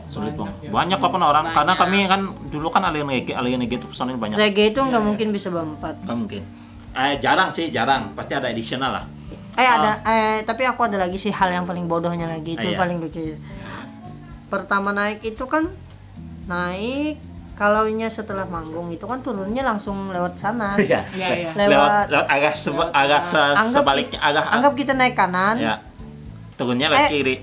Sulit 0.08 0.34
Banyak 0.34 0.40
banget. 0.40 0.66
ya. 0.66 0.70
Banyak 0.72 0.98
8 0.98 1.20
orang 1.22 1.44
karena 1.54 1.74
Banyak. 1.76 1.82
kami 1.86 1.98
kan 2.08 2.20
dulu 2.50 2.68
kan 2.72 2.82
alien 2.88 3.06
reggae, 3.06 3.34
alien 3.36 3.60
reggae 3.62 3.78
itu 3.78 3.86
personil 3.86 4.16
banyak. 4.18 4.34
reggae 4.40 4.72
itu 4.72 4.80
nggak 4.80 5.02
iya. 5.02 5.06
mungkin 5.06 5.28
bisa 5.30 5.48
berempat 5.52 6.00
Nggak 6.02 6.16
mungkin. 6.18 6.42
Eh 6.98 7.20
jarang 7.22 7.54
sih, 7.54 7.70
jarang. 7.70 8.16
Pasti 8.18 8.32
ada 8.34 8.48
additional 8.50 8.90
lah. 8.90 9.04
eh 9.58 9.66
ada 9.66 9.90
eh 10.06 10.38
tapi 10.46 10.62
aku 10.70 10.86
ada 10.86 11.02
lagi 11.02 11.18
sih 11.18 11.34
hal 11.34 11.50
yang 11.50 11.66
paling 11.66 11.90
bodohnya 11.90 12.30
lagi 12.30 12.54
itu 12.54 12.62
iya. 12.62 12.78
paling 12.78 13.02
lucu 13.02 13.34
pertama 14.46 14.94
naik 14.94 15.18
itu 15.26 15.44
kan 15.50 15.66
naik 16.46 17.18
kalau 17.58 17.82
setelah 18.08 18.46
manggung 18.46 18.86
itu 18.88 19.02
kan 19.02 19.18
turunnya 19.18 19.60
langsung 19.60 20.08
lewat 20.08 20.38
sana 20.38 20.78
Iya. 20.78 21.02
Iya, 21.10 21.28
iya. 21.36 21.50
Lewat- 21.52 21.68
Lewat, 21.68 22.06
lewat 22.08 22.26
agak 22.30 22.54
seba, 22.54 22.74
lewat, 22.78 22.88
agak 22.94 23.20
uh, 23.20 23.26
se- 23.26 23.36
anggap- 23.52 23.74
sebaliknya 23.74 24.18
agak 24.20 24.44
anggap 24.48 24.72
kita 24.74 24.92
naik 24.94 25.14
kanan 25.14 25.56
ya. 25.58 25.74
Turunnya 26.54 26.86
lewat 26.88 27.02
Eh, 27.02 27.10
kiri. 27.12 27.36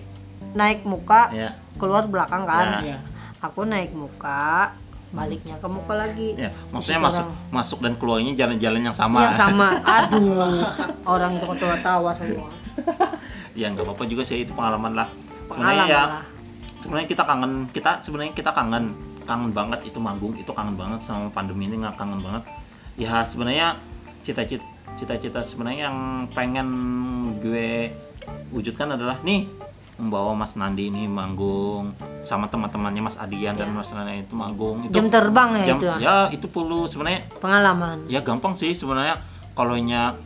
naik 0.54 0.80
muka 0.84 1.22
Ya. 1.30 1.52
keluar 1.76 2.04
belakang 2.06 2.44
kan 2.44 2.80
Iya. 2.82 2.98
aku 3.42 3.64
naik 3.64 3.92
muka 3.92 4.72
baliknya 5.12 5.56
ke 5.56 5.68
muka 5.70 5.94
lagi 5.94 6.36
Ya, 6.36 6.52
maksudnya 6.70 6.98
situ 6.98 7.08
masuk 7.08 7.24
orang- 7.26 7.36
masuk 7.50 7.80
dan 7.80 7.94
keluarnya 7.96 8.32
jalan-jalan 8.34 8.82
yang 8.82 8.92
sama. 8.94 9.20
yang 9.22 9.36
sama 9.36 9.68
aduh 9.96 10.64
orang 11.06 11.32
itu 11.34 11.46
ketawa-tawa 11.46 12.12
semua 12.14 12.52
ya 13.54 13.68
nggak 13.70 13.84
apa-apa 13.84 14.04
juga 14.06 14.24
sih 14.24 14.44
itu 14.44 14.52
pengalaman 14.52 14.92
lah. 14.94 15.08
Sebenarnya 15.46 15.48
pengalaman 15.48 15.88
ya, 15.88 16.02
lah 16.02 16.24
sebenarnya 16.78 17.08
kita 17.10 17.24
kangen, 17.24 17.52
kita 17.70 17.92
sebenarnya 18.00 18.34
kita 18.34 18.52
kangen, 18.52 18.86
kangen 19.26 19.52
banget 19.52 19.90
itu 19.90 20.00
manggung, 20.00 20.34
itu 20.38 20.50
kangen 20.54 20.78
banget 20.78 21.02
sama 21.04 21.28
pandemi 21.34 21.68
ini 21.68 21.82
nggak 21.82 21.98
kangen 21.98 22.22
banget. 22.22 22.44
Ya 22.96 23.26
sebenarnya 23.28 23.82
cita-cita 24.24 24.64
cita-cita 24.96 25.44
sebenarnya 25.44 25.92
yang 25.92 25.98
pengen 26.32 26.68
gue 27.44 27.92
wujudkan 28.54 28.96
adalah 28.96 29.20
nih 29.22 29.44
membawa 29.96 30.36
Mas 30.36 30.56
Nandi 30.60 30.92
ini 30.92 31.08
manggung 31.08 31.96
sama 32.28 32.52
teman-temannya 32.52 33.02
Mas 33.04 33.18
Adian 33.20 33.56
dan 33.56 33.72
Ya. 33.72 33.76
Mas 33.76 33.92
Nandi 33.92 34.24
itu 34.24 34.36
manggung. 34.36 34.88
Itu 34.88 34.96
jam 34.96 35.08
terbang 35.12 35.50
ya 35.56 35.66
jam- 35.68 35.80
itu 35.80 35.88
ya 36.00 36.16
itu 36.32 36.48
perlu 36.48 36.88
sebenarnya 36.88 37.28
pengalaman. 37.40 38.08
Ya 38.08 38.24
gampang 38.24 38.56
sih 38.56 38.76
sebenarnya. 38.76 39.24
Kalau 39.56 39.76
nya 39.80 40.20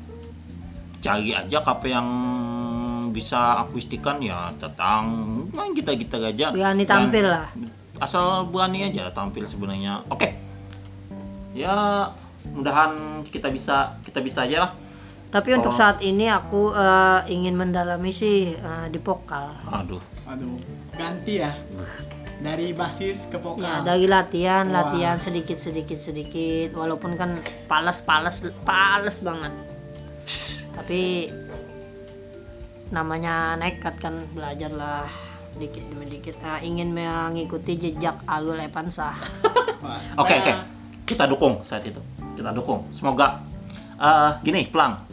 cari 0.99 1.31
aja 1.38 1.62
kafe 1.62 1.93
yang 1.93 2.07
bisa 3.09 3.62
akustikan 3.65 4.21
ya 4.21 4.53
tetang 4.57 5.05
main 5.49 5.73
kita 5.73 5.97
kita 5.97 6.17
aja 6.21 6.53
berani 6.53 6.85
Dan 6.85 7.09
tampil 7.09 7.25
lah 7.25 7.47
asal 7.99 8.47
berani 8.47 8.83
aja 8.85 9.12
tampil 9.12 9.43
sebenarnya 9.43 10.07
oke 10.07 10.29
ya 11.51 12.07
mudahan 12.49 13.23
kita 13.27 13.47
bisa 13.49 13.99
kita 14.01 14.19
bisa 14.19 14.43
aja 14.43 14.57
lah 14.59 14.71
tapi 15.29 15.53
untuk 15.53 15.69
Oh. 15.69 15.77
saat 15.77 16.01
ini 16.01 16.25
aku 16.25 16.71
eh, 16.71 17.21
ingin 17.29 17.53
mendalami 17.53 18.09
sih 18.09 18.51
eh, 18.51 18.88
di 18.88 18.97
vokal 18.97 19.53
aduh 19.65 20.01
Aduh, 20.25 20.62
ganti 20.93 21.41
ya. 21.41 21.57
Dari 22.39 22.69
basis 22.71 23.25
ke 23.27 23.35
ya 23.35 23.41
vokal. 23.41 23.81
dari 23.81 24.05
latihan 24.05 24.65
Wah. 24.65 24.93
latihan 24.93 25.17
sedikit 25.17 25.57
sedikit 25.57 25.97
sedikit 25.97 26.71
walaupun 26.71 27.17
kan 27.17 27.33
palas 27.65 27.99
palas 27.99 28.45
banget 29.19 29.51
tapi 30.71 31.33
namanya 32.89 33.53
nekat 33.55 33.97
kan 33.97 34.25
belajar 34.31 34.69
lah 34.69 35.05
dikit 35.60 35.84
demi 35.91 36.08
dikit 36.08 36.39
Nah, 36.39 36.63
ingin 36.63 36.95
mengikuti 36.95 37.76
jejak 37.76 38.24
Alul 38.24 38.63
Evansa. 38.63 39.12
Wah, 39.84 40.00
oke 40.24 40.34
oke. 40.39 40.54
Kita 41.04 41.28
dukung 41.28 41.62
saat 41.67 41.84
itu. 41.84 42.00
Kita 42.39 42.56
dukung. 42.56 42.88
Semoga 42.95 43.43
eh 44.00 44.32
gini 44.41 44.63
pelang 44.72 45.04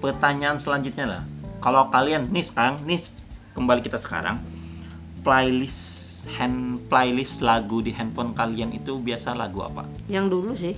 pertanyaan 0.00 0.56
selanjutnya 0.56 1.06
lah. 1.06 1.22
Kalau 1.60 1.92
kalian 1.92 2.32
nih 2.32 2.40
sekarang 2.40 2.88
nih 2.88 3.04
kembali 3.52 3.84
kita 3.84 4.00
sekarang. 4.00 4.40
Playlist 5.20 6.24
hand 6.34 6.88
playlist 6.88 7.44
lagu 7.44 7.84
di 7.84 7.92
handphone 7.92 8.32
kalian 8.32 8.72
itu 8.72 8.96
biasa 8.96 9.36
lagu 9.36 9.60
apa? 9.60 9.84
Yang 10.08 10.26
dulu 10.32 10.52
sih. 10.56 10.74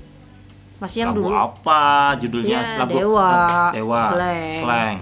Masih 0.82 1.06
yang 1.06 1.14
lagu 1.14 1.28
dulu. 1.28 1.36
apa 1.36 1.82
judulnya? 2.18 2.58
Ya, 2.58 2.80
lagu 2.82 2.98
Dewa, 2.98 3.32
Dewa. 3.76 4.02
Slang. 4.10 4.58
Slang. 4.64 4.96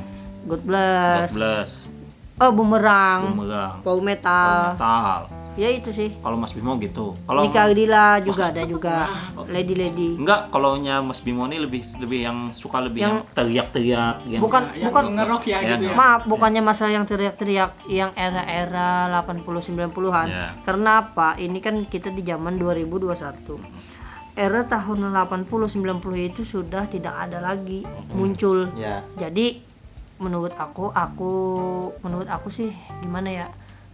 God 0.49 0.49
God 0.49 0.63
Bless, 0.65 1.31
Bless 1.35 1.88
oh 2.39 2.51
Bumerang, 2.51 3.35
Bumerang. 3.35 3.83
Power 3.83 4.01
Metal, 4.01 4.75
Metal. 4.75 5.21
Ya 5.59 5.75
itu 5.75 5.91
sih. 5.91 6.15
Kalau 6.15 6.39
Mas 6.39 6.55
Bimo 6.55 6.79
gitu. 6.79 7.19
Kalau 7.27 7.43
Nika 7.43 7.67
Ardila 7.67 8.23
juga 8.23 8.55
ada 8.55 8.63
juga. 8.63 9.11
Lady 9.51 9.75
lady 9.75 10.15
enggak, 10.15 10.53
kalau 10.53 10.79
nya 10.79 11.01
Mas 11.01 11.19
Bimo 11.19 11.43
ini 11.45 11.59
lebih 11.59 11.83
lebih 11.99 12.21
yang 12.23 12.39
suka 12.53 12.79
lebih 12.79 13.01
yang, 13.01 13.17
Yang- 13.19 13.35
teriak-teriak 13.35 14.17
yang 14.29 14.39
bukan 14.39 14.63
Nah, 14.63 14.75
yang 14.77 14.87
bukan 14.87 15.05
ngerok 15.17 15.43
ya, 15.47 15.59
Ya, 15.59 15.69
gitu 15.75 15.85
ya. 15.89 15.95
maaf 15.97 16.23
bukannya 16.27 16.63
masalah 16.63 16.93
yang 16.93 17.07
teriak-teriak 17.07 17.71
yang 17.89 18.11
era-era 18.15 18.89
80 19.11 19.43
90-an 19.65 20.27
Ya. 20.29 20.47
karena 20.63 20.91
apa? 21.03 21.35
Ini 21.35 21.59
kan 21.59 21.75
kita 21.85 22.13
di 22.13 22.23
zaman 22.23 22.55
2021 22.55 23.59
era 24.37 24.63
tahun 24.63 25.11
80 25.11 25.49
90 25.67 25.99
itu 26.25 26.47
sudah 26.47 26.87
tidak 26.87 27.19
ada 27.19 27.43
lagi. 27.43 27.83
Muncul. 28.13 28.71
Ya. 28.75 29.03
jadi 29.17 29.59
menurut 30.19 30.53
aku 30.53 30.91
aku 30.91 31.33
menurut 32.03 32.27
aku 32.27 32.51
sih 32.51 32.71
gimana 33.01 33.29
ya 33.29 33.47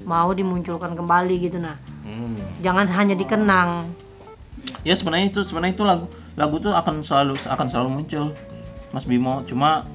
mau 0.03 0.33
dimunculkan 0.33 0.93
kembali 0.93 1.37
gitu 1.41 1.59
nah 1.59 1.77
Hmm. 2.05 2.37
jangan 2.61 2.85
hanya 2.87 3.17
dikenang 3.17 3.89
Ya 4.85 4.93
sebenarnya 4.93 5.33
itu 5.33 5.41
sebenarnya 5.41 5.73
itu 5.73 5.85
lagu 5.85 6.05
lagu 6.37 6.57
tuh 6.59 6.73
akan 6.73 7.01
selalu 7.01 7.41
akan 7.41 7.67
selalu 7.69 7.89
muncul 7.91 8.37
Mas 8.93 9.05
Bimo. 9.05 9.41
Cuma 9.45 9.89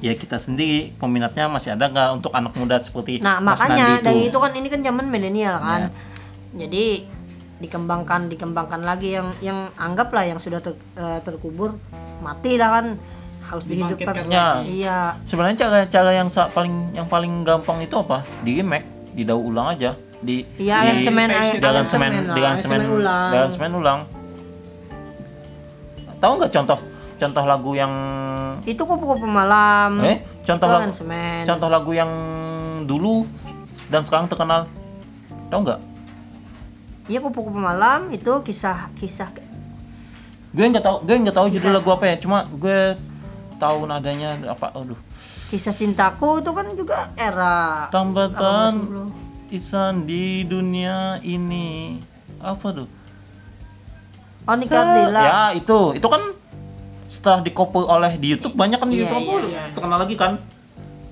ya 0.00 0.12
kita 0.12 0.36
sendiri 0.36 0.92
peminatnya 0.94 1.48
masih 1.48 1.72
ada 1.72 1.88
nggak 1.88 2.08
untuk 2.14 2.32
anak 2.36 2.52
muda 2.52 2.76
seperti 2.78 3.24
nah 3.24 3.40
Mas 3.40 3.56
makanya 3.56 3.96
Nandi 3.96 4.04
dari 4.04 4.20
itu 4.28 4.36
kan 4.36 4.52
ini 4.52 4.68
kan 4.68 4.80
zaman 4.84 5.08
milenial 5.08 5.56
kan 5.56 5.80
Ya. 5.80 5.88
jadi 6.64 7.08
dikembangkan 7.58 8.28
dikembangkan 8.28 8.84
lagi 8.84 9.16
yang 9.16 9.32
yang 9.40 9.72
anggaplah 9.74 10.28
yang 10.28 10.36
sudah 10.36 10.60
ter- 10.60 10.76
eh, 10.94 11.20
terkubur 11.24 11.80
mati 12.20 12.60
lah 12.60 12.80
kan 12.80 12.86
harus 13.44 13.64
dihidupkan 13.68 14.14
Ya. 14.26 14.48
iya 14.64 14.98
Sebenarnya 15.28 15.56
cara 15.60 15.78
cara 15.86 16.10
yang 16.16 16.28
paling 16.32 16.96
yang 16.96 17.06
paling 17.06 17.44
gampang 17.44 17.84
itu 17.84 17.94
apa? 18.00 18.24
Di 18.42 18.60
remake, 18.60 18.86
didaur 19.12 19.44
ulang 19.44 19.76
aja. 19.76 19.94
Di 20.24 20.48
iya 20.56 20.88
yang 20.88 20.98
semen 21.00 21.28
dengan 21.30 21.84
semen, 21.84 22.12
dengan 22.32 22.54
semen, 22.58 22.80
ulang 22.88 23.30
dengan 23.30 23.48
semen 23.52 23.72
ulang. 23.76 24.00
Tahu 26.18 26.32
nggak 26.40 26.52
contoh 26.56 26.78
contoh 27.14 27.44
lagu 27.46 27.70
yang 27.78 27.92
itu 28.66 28.82
kupu-kupu 28.82 29.24
malam 29.24 30.02
eh 30.02 30.18
contoh 30.42 30.66
lagu 30.66 30.90
semen 30.90 31.46
contoh 31.46 31.68
lagu 31.70 31.94
yang 31.94 32.10
dulu 32.88 33.28
dan 33.92 34.02
sekarang 34.08 34.26
terkenal. 34.26 34.66
Tahu 35.52 35.60
nggak? 35.62 35.80
iya 37.04 37.20
kupu-kupu 37.20 37.60
malam 37.60 38.08
itu 38.16 38.32
kisah 38.42 38.88
kisah 38.96 39.28
Gue 40.54 40.70
nggak 40.70 40.86
tahu, 40.86 40.96
gue 41.02 41.18
nggak 41.18 41.34
tahu 41.34 41.50
judul 41.50 41.74
lagu 41.74 41.90
apa 41.90 42.14
ya. 42.14 42.16
Cuma 42.22 42.46
gue 42.46 42.94
tahu 43.58 43.86
nadanya 43.88 44.38
apa. 44.50 44.74
Aduh. 44.74 44.98
kisah 45.52 45.76
cintaku 45.76 46.42
itu 46.42 46.50
kan 46.50 46.66
juga 46.74 47.14
era 47.14 47.86
Tambatan 47.94 48.72
80. 49.14 49.54
Isan 49.54 50.08
di 50.08 50.42
dunia 50.42 51.22
ini 51.22 52.00
apa 52.42 52.66
tuh? 52.74 52.88
oh 54.44 54.56
Nika 54.58 54.76
Ardila 54.76 55.20
Ya 55.22 55.40
itu, 55.54 55.94
itu 55.94 56.06
kan 56.10 56.22
setelah 57.06 57.40
di 57.46 57.54
oleh 57.54 58.12
di 58.18 58.34
YouTube 58.34 58.58
banyak 58.58 58.82
kan 58.82 58.88
di 58.90 58.98
Iya, 58.98 59.06
YouTube 59.06 59.24
iya, 59.24 59.40
iya. 59.46 59.62
terkenal 59.72 59.98
lagi 60.02 60.16
kan 60.18 60.42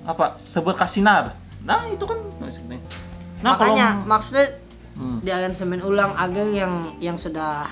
apa 0.03 0.35
seberkas 0.35 0.99
sinar. 0.99 1.39
Nah 1.63 1.87
itu 1.87 2.03
kan 2.03 2.19
musiknya. 2.43 2.83
Nah 3.39 3.55
makanya 3.55 4.03
kalau 4.03 4.09
maksudnya 4.11 4.45
Hmm, 4.93 5.25
di 5.25 5.33
semen 5.57 5.81
ulang 5.81 6.13
agar 6.13 6.53
yang 6.53 7.01
yang 7.01 7.17
sudah 7.17 7.65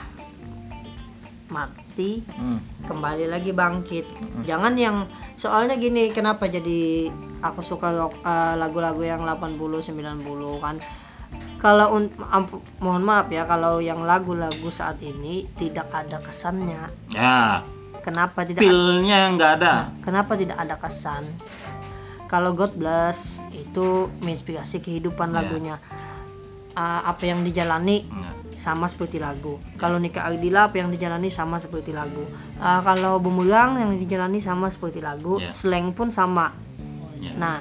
mati 2.02 2.26
hmm, 2.26 2.60
kembali 2.90 3.26
lagi 3.30 3.52
bangkit. 3.54 4.06
Jangan 4.44 4.74
yang 4.76 5.06
soalnya 5.38 5.78
gini, 5.78 6.10
kenapa 6.10 6.50
jadi 6.50 7.14
aku 7.40 7.62
suka 7.62 7.94
eh, 8.02 8.54
lagu-lagu 8.58 9.02
yang 9.02 9.22
80 9.22 9.86
90 9.86 10.26
kan. 10.58 10.76
Kalau 11.58 11.94
un- 11.94 12.12
ampu- 12.28 12.66
mohon 12.82 13.06
maaf 13.06 13.30
ya 13.30 13.46
kalau 13.46 13.78
yang 13.80 14.02
lagu-lagu 14.02 14.68
saat 14.68 14.98
ini 15.00 15.46
tidak 15.56 15.94
ada 15.94 16.18
kesannya. 16.18 16.90
ya 17.08 17.62
Kenapa 18.02 18.42
tidak 18.42 18.66
pilnya 18.66 19.30
nggak 19.30 19.52
ada. 19.62 19.94
kenapa 20.02 20.34
tidak 20.34 20.58
ada 20.58 20.74
kesan? 20.76 21.22
Kalau 22.26 22.58
God 22.58 22.74
Bless 22.74 23.38
itu 23.54 24.10
menginspirasi 24.18 24.82
kehidupan 24.82 25.30
Ya. 25.30 25.36
lagunya. 25.38 25.76
Eh, 26.74 27.02
apa 27.06 27.22
yang 27.22 27.46
dijalani 27.46 28.10
sama 28.56 28.86
seperti 28.86 29.18
lagu. 29.18 29.58
Kalau 29.80 29.98
Nika 29.98 30.22
Ardila 30.28 30.70
apa 30.70 30.80
yang 30.80 30.92
dijalani 30.94 31.32
sama 31.32 31.58
seperti 31.58 31.96
lagu. 31.96 32.24
Ah, 32.62 32.84
kalau 32.84 33.18
Bumerang 33.18 33.80
yang 33.80 33.96
dijalani 33.98 34.40
sama 34.44 34.70
seperti 34.70 35.02
lagu. 35.02 35.40
Ya. 35.42 35.50
Slang 35.50 35.96
pun 35.96 36.12
sama. 36.14 36.54
ya. 37.18 37.34
Nah, 37.38 37.58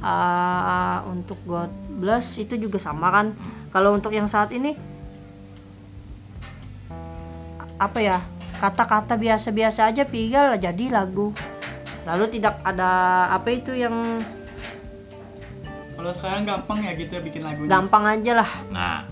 ah, 0.00 0.98
untuk 1.10 1.38
God 1.44 1.70
Bless 1.98 2.38
itu 2.38 2.54
juga 2.56 2.78
sama 2.78 3.10
kan. 3.10 3.34
Kalau 3.74 3.92
untuk 3.92 4.14
yang 4.14 4.30
saat 4.30 4.54
ini 4.54 4.78
apa 7.78 7.98
ya? 8.00 8.18
Kata-kata 8.58 9.14
biasa-biasa 9.14 9.86
aja 9.86 10.02
pigal 10.02 10.50
lah 10.54 10.58
jadi 10.58 10.90
lagu. 10.90 11.30
Lalu 12.02 12.40
tidak 12.40 12.58
ada 12.66 12.90
apa 13.30 13.48
itu 13.54 13.70
yang 13.76 14.22
Kalau 15.98 16.14
sekarang 16.14 16.46
gampang 16.46 16.78
ya 16.86 16.94
gitu 16.94 17.18
ya 17.18 17.22
bikin 17.22 17.42
lagunya. 17.42 17.70
gampang 17.70 18.04
aja 18.06 18.32
lah. 18.42 18.50
Nah, 18.70 19.02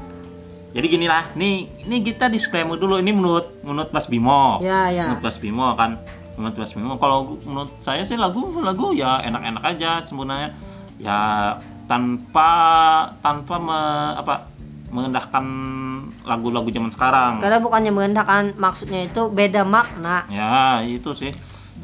jadi 0.76 0.86
gini 0.92 1.06
lah, 1.08 1.32
nih, 1.32 1.72
ini 1.88 2.04
kita 2.04 2.28
disclaimer 2.28 2.76
dulu. 2.76 3.00
Ini 3.00 3.08
menurut 3.16 3.64
menurut 3.64 3.96
Mas 3.96 4.12
Bimo. 4.12 4.60
Ya, 4.60 4.92
ya. 4.92 5.08
Menurut 5.08 5.24
Mas 5.24 5.40
Bimo 5.40 5.72
kan, 5.72 6.04
menurut 6.36 6.56
Mas 6.60 6.76
Bimo. 6.76 7.00
Kalau 7.00 7.40
menurut 7.48 7.72
saya 7.80 8.04
sih 8.04 8.20
lagu 8.20 8.60
lagu 8.60 8.92
ya 8.92 9.24
enak-enak 9.24 9.64
aja 9.64 10.04
sebenarnya. 10.04 10.52
Ya 11.00 11.18
tanpa 11.88 12.52
tanpa 13.24 13.56
me- 13.56 14.14
apa 14.20 14.52
merendahkan 14.92 15.44
lagu-lagu 16.28 16.68
zaman 16.68 16.92
sekarang. 16.92 17.40
Karena 17.40 17.56
bukannya 17.56 17.92
merendahkan 17.96 18.60
maksudnya 18.60 19.00
itu 19.08 19.32
beda 19.32 19.64
makna. 19.64 20.28
Ya 20.28 20.84
itu 20.84 21.16
sih. 21.16 21.32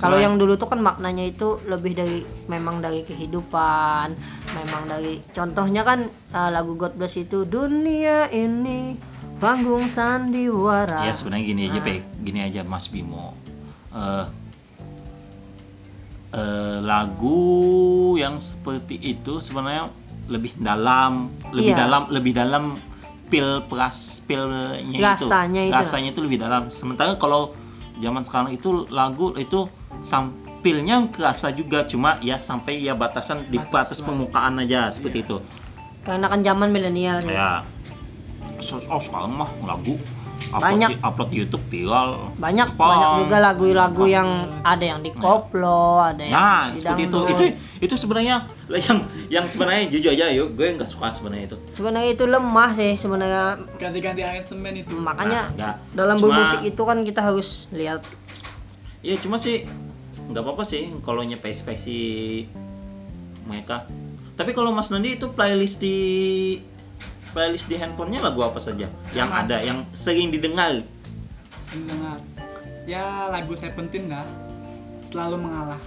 Kalau 0.01 0.19
yang 0.19 0.35
dulu 0.41 0.59
tuh 0.59 0.67
kan 0.67 0.81
maknanya 0.83 1.29
itu 1.29 1.63
lebih 1.69 1.95
dari 1.95 2.27
memang 2.51 2.83
dari 2.83 3.07
kehidupan, 3.07 4.17
memang 4.57 4.83
dari 4.91 5.23
contohnya 5.31 5.87
kan 5.87 6.11
uh, 6.35 6.51
lagu 6.51 6.75
God 6.75 6.99
Bless 6.99 7.21
itu 7.21 7.47
dunia 7.47 8.27
ini 8.33 8.99
panggung 9.39 9.87
sandiwara. 9.87 11.07
Ya 11.07 11.15
sebenarnya 11.15 11.45
gini 11.45 11.63
aja, 11.71 11.79
Nah. 11.79 11.87
Pe. 11.87 11.95
gini 12.23 12.41
aja 12.43 12.61
Mas 12.67 12.87
Bimo. 12.91 13.35
Eh 13.95 14.27
eh, 16.33 16.79
lagu 16.81 18.17
yang 18.17 18.41
seperti 18.41 18.97
itu 18.97 19.45
sebenarnya 19.45 19.93
lebih 20.33 20.57
dalam, 20.57 21.29
lebih 21.53 21.77
Iya. 21.77 21.81
dalam, 21.85 22.03
lebih 22.09 22.33
dalam 22.33 22.65
pil 23.29 23.65
plus 23.69 24.25
pilnya 24.25 24.81
itu. 24.89 25.73
Rasanya 25.73 26.13
itu 26.13 26.21
lebih 26.25 26.41
dalam. 26.41 26.69
Sementara 26.73 27.17
kalau 27.21 27.53
zaman 28.01 28.25
sekarang 28.25 28.51
itu 28.55 28.89
lagu 28.89 29.37
itu 29.37 29.69
sampilnya 30.01 31.09
kerasa 31.09 31.53
juga 31.53 31.85
cuma 31.85 32.17
ya 32.19 32.37
sampai 32.37 32.81
ya 32.81 32.95
batasan 32.95 33.47
di 33.47 33.61
Batas 33.61 34.01
permukaan 34.01 34.57
aja 34.59 34.89
seperti 34.91 35.21
Iya. 35.21 35.27
itu. 35.27 35.37
Karena 36.03 36.27
kan 36.27 36.41
zaman 36.41 36.69
milenial. 36.69 37.21
Ya. 37.23 37.63
So, 38.59 38.79
oh, 38.85 38.99
sekarang 38.99 39.35
mah 39.35 39.51
lagu 39.61 39.99
upload 40.45 40.63
Banyak. 40.65 40.89
di, 40.89 40.95
upload 41.01 41.29
di 41.31 41.37
YouTube 41.39 41.65
viral. 41.69 42.35
Banyak 42.37 42.75
Jepang. 42.75 42.91
banyak 42.91 43.11
juga 43.23 43.37
lagu-lagu 43.41 44.05
yang 44.05 44.29
ada 44.61 44.85
yang 44.85 45.01
dikoplo, 45.01 45.99
ada 46.01 46.19
yang 46.21 46.35
Nah, 46.35 46.63
seperti 46.75 47.03
itu. 47.07 47.19
Itu 47.23 47.45
itu 47.81 47.95
sebenarnya 47.97 48.37
yang 48.69 48.99
yang 49.29 49.45
sebenarnya 49.47 49.87
jujur 49.89 50.11
aja 50.13 50.27
yuk, 50.31 50.55
gue 50.55 50.67
nggak 50.75 50.87
suka 50.87 51.11
sebenarnya 51.11 51.45
itu. 51.49 51.57
Sebenarnya 51.71 52.11
itu 52.13 52.25
lemah 52.25 52.71
sih 52.73 52.93
sebenarnya. 52.97 53.63
Ganti-ganti 53.79 54.21
aransemen 54.21 54.75
itu. 54.77 54.95
Makanya 54.95 55.55
Nah, 55.55 55.75
dalam 55.91 56.19
Cuma- 56.19 56.35
bermusik 56.35 56.63
itu 56.65 56.83
kan 56.83 56.99
kita 57.01 57.21
harus 57.23 57.49
lihat 57.71 58.03
Iya, 59.03 59.19
cuma 59.19 59.37
sih 59.37 59.67
nggak 60.25 60.41
apa-apa 60.41 60.63
sih 60.63 60.95
kalau 61.03 61.21
nyepesi 61.21 62.47
mereka. 63.45 63.91
Tapi 64.33 64.51
kalau 64.53 64.71
Mas 64.71 64.89
Nandi 64.89 65.15
itu 65.15 65.29
playlist 65.29 65.79
di 65.79 65.99
playlist 67.33 67.67
di 67.67 67.77
handphonenya 67.77 68.23
lagu 68.23 68.41
apa 68.41 68.57
saja 68.57 68.87
yang 69.11 69.29
Apa? 69.29 69.45
ada 69.45 69.57
yang 69.61 69.85
sering 69.93 70.31
didengar? 70.31 70.87
Mendengar. 71.71 72.19
Ya 72.85 73.29
lagu 73.29 73.53
Seventeen 73.53 74.07
dah. 74.07 74.27
Selalu 75.03 75.37
mengalah. 75.41 75.83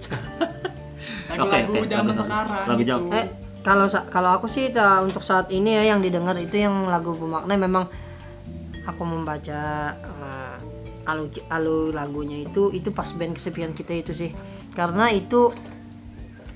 Lagu-lagu 1.30 1.72
Oke, 1.72 1.80
oke, 1.80 1.88
zaman 1.88 2.06
lagu- 2.10 2.24
sekarang. 2.24 2.64
lagu 2.64 2.80
gitu. 2.80 2.90
jauh. 2.90 3.10
Eh, 3.12 3.26
kalau 3.60 3.86
sa- 3.86 4.06
kalau 4.06 4.30
aku 4.32 4.46
sih 4.46 4.68
ta- 4.70 5.00
untuk 5.00 5.20
saat 5.20 5.48
ini 5.50 5.72
ya 5.74 5.82
yang 5.86 6.00
didengar 6.00 6.36
itu 6.36 6.56
yang 6.58 6.84
lagu 6.84 7.12
bermakna 7.12 7.56
memang 7.56 7.88
aku 8.84 9.02
membaca 9.02 9.92
alu 11.04 11.28
alu 11.48 11.92
lagunya 11.92 12.42
itu 12.44 12.72
itu 12.72 12.90
pas 12.90 13.08
band 13.12 13.36
kesepian 13.36 13.72
kita 13.72 13.92
itu 13.94 14.12
sih. 14.12 14.30
Karena 14.72 15.12
itu 15.12 15.52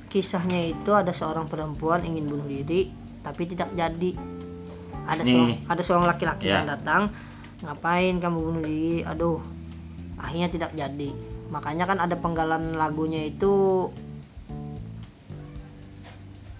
kisahnya 0.08 0.72
itu 0.72 0.90
ada 0.96 1.12
seorang 1.12 1.44
perempuan 1.46 2.00
ingin 2.04 2.28
bunuh 2.28 2.48
diri 2.48 2.88
tapi 3.20 3.44
tidak 3.44 3.70
jadi. 3.76 4.12
Ada 5.08 5.22
Nih. 5.24 5.32
seorang 5.32 5.52
ada 5.68 5.82
seorang 5.84 6.06
laki-laki 6.08 6.44
Ya. 6.48 6.60
yang 6.60 6.68
datang 6.68 7.02
ngapain 7.64 8.20
kamu 8.20 8.38
bunuh 8.40 8.62
diri? 8.64 9.04
Aduh 9.04 9.40
akhirnya 10.18 10.48
tidak 10.48 10.70
jadi. 10.74 11.10
Makanya 11.48 11.84
kan 11.88 11.98
ada 12.00 12.16
penggalan 12.16 12.76
lagunya 12.76 13.24
itu. 13.24 13.88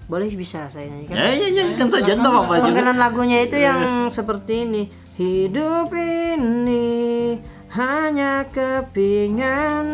Boleh 0.09 0.33
bisa 0.33 0.73
saya 0.73 0.89
nyanyikan? 0.89 1.21
Ya 1.21 1.37
ya 1.37 1.49
ya 1.53 1.65
kan 1.77 1.93
saja 1.93 2.17
juga. 2.17 2.49
Panggilan 2.49 2.97
lagunya 2.97 3.45
itu 3.45 3.61
yang 3.61 4.09
seperti 4.09 4.65
ini. 4.65 4.83
Hidup 5.21 5.93
ini 5.93 7.08
hanya 7.73 8.45
kepingan 8.49 9.87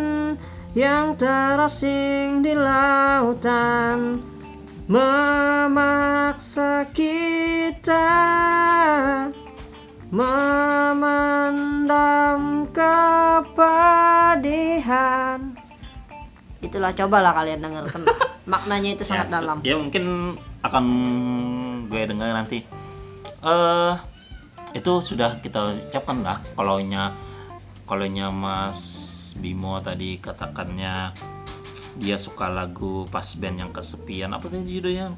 yang 0.74 1.16
terasing 1.18 2.42
di 2.42 2.54
lautan 2.54 4.22
Memaksa 4.84 6.92
kita 6.92 8.04
memendam 10.12 11.48
kepedihan. 12.68 15.56
Itulah 16.60 16.92
cobalah 16.92 17.32
kalian 17.32 17.64
dengarkan 17.64 18.04
Maknanya 18.52 19.00
itu 19.00 19.08
sangat 19.08 19.32
ya, 19.32 19.40
dalam. 19.40 19.64
Ya 19.64 19.80
mungkin 19.80 20.36
akan 20.60 20.84
gue 21.88 22.04
dengar 22.04 22.36
nanti. 22.36 22.68
Eh 23.40 23.94
itu 24.76 24.92
sudah 25.00 25.40
kita 25.40 25.88
ucapkan 25.88 26.20
lah 26.20 26.44
kalaunya 26.52 27.16
kalaunya 27.84 28.28
Mas 28.28 28.80
Bimo 29.34 29.76
tadi 29.78 30.16
katakannya 30.16 31.12
dia 31.94 32.16
suka 32.16 32.48
lagu 32.48 33.06
pas 33.06 33.26
band 33.34 33.56
yang 33.58 33.70
kesepian 33.70 34.30
apa 34.30 34.46
tadi 34.46 34.66
judulnya 34.68 35.14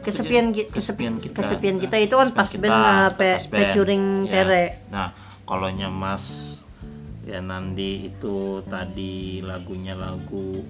kesepian 0.00 0.56
ki- 0.56 0.72
Kesepian 0.72 0.72
kesepian 0.72 1.14
kita. 1.16 1.24
kita, 1.26 1.36
kesepian 1.36 1.76
kita 1.76 1.96
itu 1.98 2.14
kan 2.16 2.28
pas 2.32 2.48
band 2.48 2.72
kita, 2.72 2.88
uh, 2.88 3.08
pe, 3.12 3.30
featuring 3.44 4.04
Ya. 4.24 4.32
Tere 4.32 4.64
Nah, 4.88 5.08
kalaunya 5.44 5.92
Mas 5.92 6.24
ya 7.22 7.38
Nandi 7.38 8.08
itu 8.08 8.64
tadi 8.64 9.44
lagunya 9.44 9.92
lagu 9.92 10.64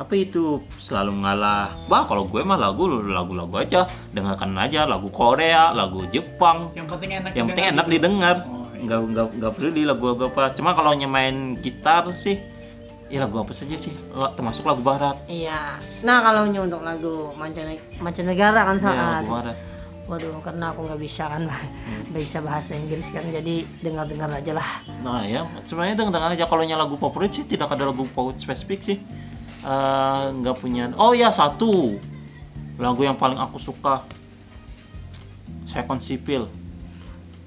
apa 0.00 0.16
itu 0.16 0.64
selalu 0.80 1.12
ngalah. 1.20 1.84
Wah, 1.84 2.08
kalau 2.08 2.24
gue 2.24 2.40
mah 2.40 2.56
lagu 2.56 2.88
lagu-lagu 2.88 3.52
aja, 3.60 3.84
dengarkan 4.16 4.56
aja 4.56 4.88
lagu 4.88 5.12
Korea, 5.12 5.76
lagu 5.76 6.08
Jepang. 6.08 6.72
Yang 6.72 6.88
penting 6.88 7.10
enak. 7.20 7.30
Yang 7.36 7.46
penting 7.52 7.66
didengar 7.68 7.74
enak 7.76 7.86
didengar. 7.92 8.36
Oh. 8.48 8.59
Nggak 8.80 9.00
nggak 9.10 9.26
nggak 9.36 9.52
perlu 9.52 9.70
di 9.70 9.82
lagu-lagu 9.84 10.28
apa. 10.28 10.52
Cuma 10.52 10.72
kalau 10.72 10.90
main 11.06 11.36
gitar 11.58 12.08
sih 12.14 12.40
ya 13.10 13.26
lagu 13.26 13.42
apa 13.42 13.50
saja 13.50 13.74
sih, 13.74 13.90
termasuk 14.38 14.62
lagu 14.62 14.86
barat. 14.86 15.18
iya 15.26 15.82
nah 16.06 16.22
kalau 16.22 16.46
untuk 16.62 16.78
lagu 16.78 17.34
mancane- 17.34 17.82
mancanegara 17.98 18.62
kan 18.62 18.78
Ya, 18.78 18.82
sama 18.86 19.18
lagu 19.18 19.34
barat. 19.34 19.56
waduh 20.06 20.38
karena 20.38 20.70
aku 20.70 20.86
nggak 20.86 21.00
bisa 21.02 21.26
kan 21.26 21.50
bisa 22.14 22.38
bahasa 22.38 22.78
Inggris 22.78 23.10
kan 23.10 23.26
jadi 23.26 23.66
dengar 23.82 24.06
dengar 24.06 24.30
aja 24.30 24.54
lah 24.54 24.70
Nah 25.02 25.26
ya, 25.26 25.42
sebenarnya 25.66 26.06
dengan 26.06 26.22
aja 26.30 26.46
kalau 26.46 26.62
lagu 26.78 26.94
favorit 26.94 27.34
sih 27.34 27.42
tidak 27.50 27.74
ada 27.74 27.90
lagu 27.90 28.06
favorit 28.14 28.38
spesifik 28.38 28.78
sih. 28.78 28.98
Eh, 29.60 30.22
nggak 30.30 30.56
punya. 30.62 30.94
Oh 30.94 31.10
ya 31.10 31.34
satu 31.34 31.98
lagu 32.78 33.00
yang 33.02 33.18
paling 33.18 33.42
aku 33.42 33.58
suka. 33.58 34.06
Second 35.66 35.98
Sipil. 35.98 36.46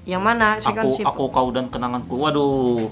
Yang 0.04 0.20
mana 0.20 0.56
second 0.58 0.84
Aku 0.84 0.94
ship 0.94 1.04
aku 1.04 1.24
kau 1.28 1.48
dan 1.48 1.66
kenanganku. 1.66 2.14
Waduh. 2.14 2.88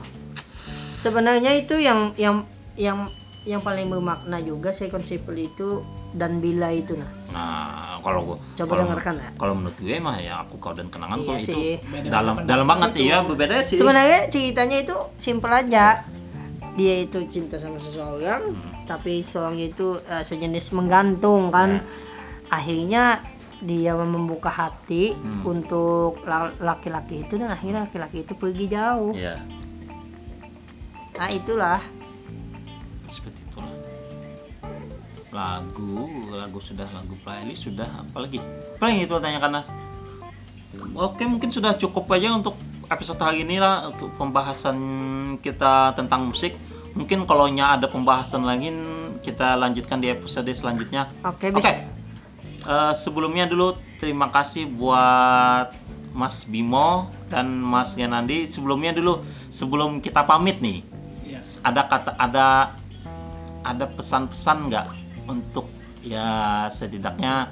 sebenarnya 0.96 1.56
itu 1.56 1.76
yang 1.76 2.14
yang 2.16 2.46
yang 2.74 3.10
yang 3.42 3.58
paling 3.58 3.86
bermakna 3.86 4.38
juga 4.38 4.70
second 4.70 5.02
sipil 5.02 5.34
itu 5.36 5.82
dan 6.12 6.38
bila 6.38 6.70
itu 6.70 6.94
nah 6.94 7.10
Nah 7.28 7.58
kalau 7.98 8.22
gua 8.24 8.36
Coba 8.54 8.68
kalau- 8.70 8.82
dengarkan, 8.86 9.14
ya. 9.16 9.28
Kalau 9.34 9.54
menurut 9.54 9.76
gue 9.76 9.96
mah 9.98 10.16
ya 10.16 10.34
aku 10.38 10.56
kau 10.58 10.70
dan 10.70 10.86
kenanganku 10.86 11.26
Iya 11.26 11.38
itu 11.38 11.48
sih. 11.48 11.68
Beda 11.82 12.08
dalam 12.12 12.34
dalam 12.44 12.66
banget 12.66 12.90
itu. 12.92 13.00
iya 13.02 13.16
berbeda 13.20 13.56
sih. 13.64 13.76
sebenarnya 13.76 14.20
ceritanya 14.28 14.78
itu 14.80 14.96
simple 15.16 15.50
aja 15.50 16.04
dia 16.72 16.94
itu 16.98 17.18
cinta 17.26 17.56
sama 17.56 17.76
seseorang 17.76 18.42
Hmm. 18.48 18.86
tapi 18.86 19.20
seorang 19.20 19.58
itu 19.58 19.98
eh, 20.02 20.22
sejenis 20.22 20.72
menggantung 20.72 21.48
kan 21.48 21.82
akhirnya 22.46 23.24
dia 23.62 23.94
membuka 23.94 24.50
hati 24.50 25.14
Hmm. 25.14 25.46
untuk 25.48 26.18
la- 26.22 26.50
laki-laki 26.58 27.22
itu 27.22 27.34
dan 27.34 27.48
akhirnya 27.48 27.86
laki-laki 27.86 28.20
itu 28.20 28.34
pergi 28.34 28.66
jauh 28.68 29.14
Iya, 29.14 29.38
nah 31.14 31.28
itulah 31.28 31.80
seperti 33.06 33.44
itulah. 33.44 33.70
Lagu, 35.30 36.04
lagu 36.28 36.58
sudah, 36.58 36.88
lagu 36.90 37.16
playlist 37.18 37.64
sudah, 37.64 37.88
apalagi? 38.02 38.36
Apa 38.76 38.88
yang 38.88 39.00
itu 39.02 39.14
tanyakan? 39.14 39.64
Oke, 40.92 41.24
mungkin 41.24 41.48
sudah 41.48 41.72
cukup 41.74 42.08
aja 42.10 42.32
untuk 42.32 42.56
episode 42.88 43.16
hari 43.16 43.40
ini 43.40 43.56
lah 43.56 43.88
untuk 43.88 44.12
pembahasan 44.16 44.76
kita 45.38 45.92
tentang 45.92 46.28
musik. 46.28 46.52
Mungkin 46.92 47.24
kalau 47.24 47.48
nya 47.48 47.76
ada 47.76 47.88
pembahasan 47.88 48.44
lagi 48.44 48.68
kita 49.20 49.56
lanjutkan 49.56 50.00
di 50.00 50.08
episode 50.08 50.48
selanjutnya. 50.50 51.08
oke 51.22 51.48
Oke. 51.48 51.56
bisa 51.56 51.70
Eh, 52.62 52.94
sebelumnya 52.94 53.50
dulu 53.50 53.74
terima 53.98 54.30
kasih 54.30 54.70
buat 54.70 55.74
Mas 56.14 56.46
Bimo 56.46 57.10
dan 57.26 57.58
Mas 57.58 57.98
Genandi. 57.98 58.46
Sebelumnya 58.46 58.94
dulu 58.94 59.26
sebelum 59.50 59.98
kita 59.98 60.22
pamit 60.22 60.62
nih, 60.62 60.86
Yes. 61.26 61.58
ada 61.66 61.90
kata 61.90 62.14
ada 62.14 62.78
ada 63.66 63.86
pesan-pesan 63.90 64.70
nggak 64.70 64.86
untuk 65.26 65.66
ya 66.06 66.66
setidaknya 66.70 67.50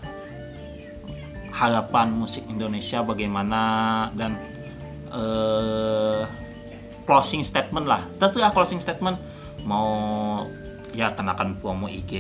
harapan 1.50 2.14
musik 2.14 2.46
Indonesia 2.46 3.02
bagaimana 3.02 3.62
dan 4.14 4.38
eh 5.10 6.22
closing 7.02 7.42
statement 7.42 7.90
lah 7.90 8.06
terserah 8.22 8.54
closing 8.54 8.78
statement 8.78 9.18
mau 9.66 9.90
ya 10.94 11.10
kenakan 11.14 11.58
promo 11.58 11.90
IG 11.90 12.14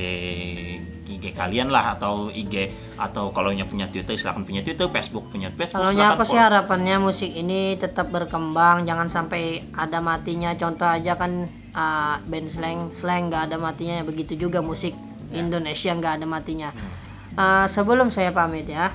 IG 1.10 1.34
kalian 1.34 1.74
lah 1.74 1.98
atau 1.98 2.30
IG 2.30 2.70
atau 2.94 3.34
kalau 3.34 3.50
nya 3.50 3.66
punya 3.66 3.90
Twitter 3.90 4.14
silakan 4.14 4.46
punya 4.46 4.62
Twitter 4.62 4.86
Facebook 4.86 5.26
punya 5.34 5.50
Facebook 5.50 5.90
Kalau 5.90 6.14
aku 6.14 6.22
sih 6.22 6.38
harapannya 6.38 7.02
musik 7.02 7.34
ini 7.34 7.74
tetap 7.74 8.14
berkembang, 8.14 8.86
jangan 8.86 9.10
sampai 9.10 9.66
ada 9.74 9.98
matinya. 9.98 10.54
Contoh 10.54 10.86
aja 10.86 11.18
kan 11.18 11.50
uh, 11.74 12.22
band 12.22 12.48
slang, 12.48 12.94
slang 12.94 13.28
nggak 13.28 13.50
ada 13.50 13.56
matinya. 13.58 14.06
Begitu 14.06 14.38
juga 14.38 14.62
musik 14.62 14.94
Indonesia 15.34 15.90
nggak 15.90 16.22
ada 16.22 16.26
matinya. 16.26 16.70
Uh, 17.34 17.66
sebelum 17.70 18.10
saya 18.10 18.34
pamit 18.34 18.66
ya, 18.66 18.94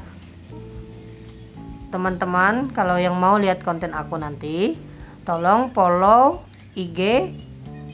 teman-teman 1.92 2.72
kalau 2.76 3.00
yang 3.00 3.16
mau 3.16 3.40
lihat 3.40 3.64
konten 3.64 3.96
aku 3.96 4.20
nanti, 4.20 4.76
tolong 5.24 5.72
follow 5.72 6.44
IG 6.76 7.32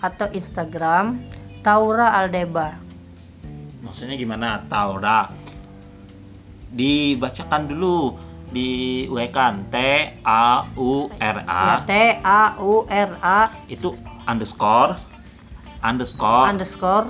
atau 0.01 0.28
Instagram 0.34 1.22
Taura 1.61 2.17
Aldeba. 2.17 2.91
Maksudnya 3.82 4.16
gimana 4.16 4.62
tahu 4.70 5.02
dah 5.02 5.34
dibacakan 6.72 7.68
dulu 7.68 8.16
diuraikan 8.52 9.68
T 9.72 9.78
A 10.24 10.70
U 10.76 11.10
R 11.20 11.38
A 11.48 11.66
Ya, 11.66 11.76
T 11.88 11.94
A 12.22 12.42
U 12.62 12.86
R 12.88 13.12
A 13.20 13.40
itu 13.68 13.96
underscore 14.30 15.00
underscore 15.82 16.48
underscore 16.48 17.08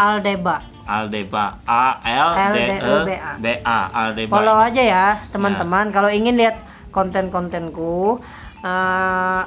Aldeba. 0.00 0.64
Aldeba 0.88 1.60
A 1.68 2.00
L 2.02 2.30
D 2.56 2.58
E. 2.80 2.96
B 3.38 3.46
A 3.62 3.78
Aldeba 3.92 4.32
Follow 4.32 4.56
aja 4.56 4.82
ya 4.82 5.06
teman-teman. 5.30 5.92
Kalau 5.92 6.08
ingin 6.08 6.40
lihat 6.40 6.56
konten-kontenku, 6.90 8.18
eh, 8.64 9.42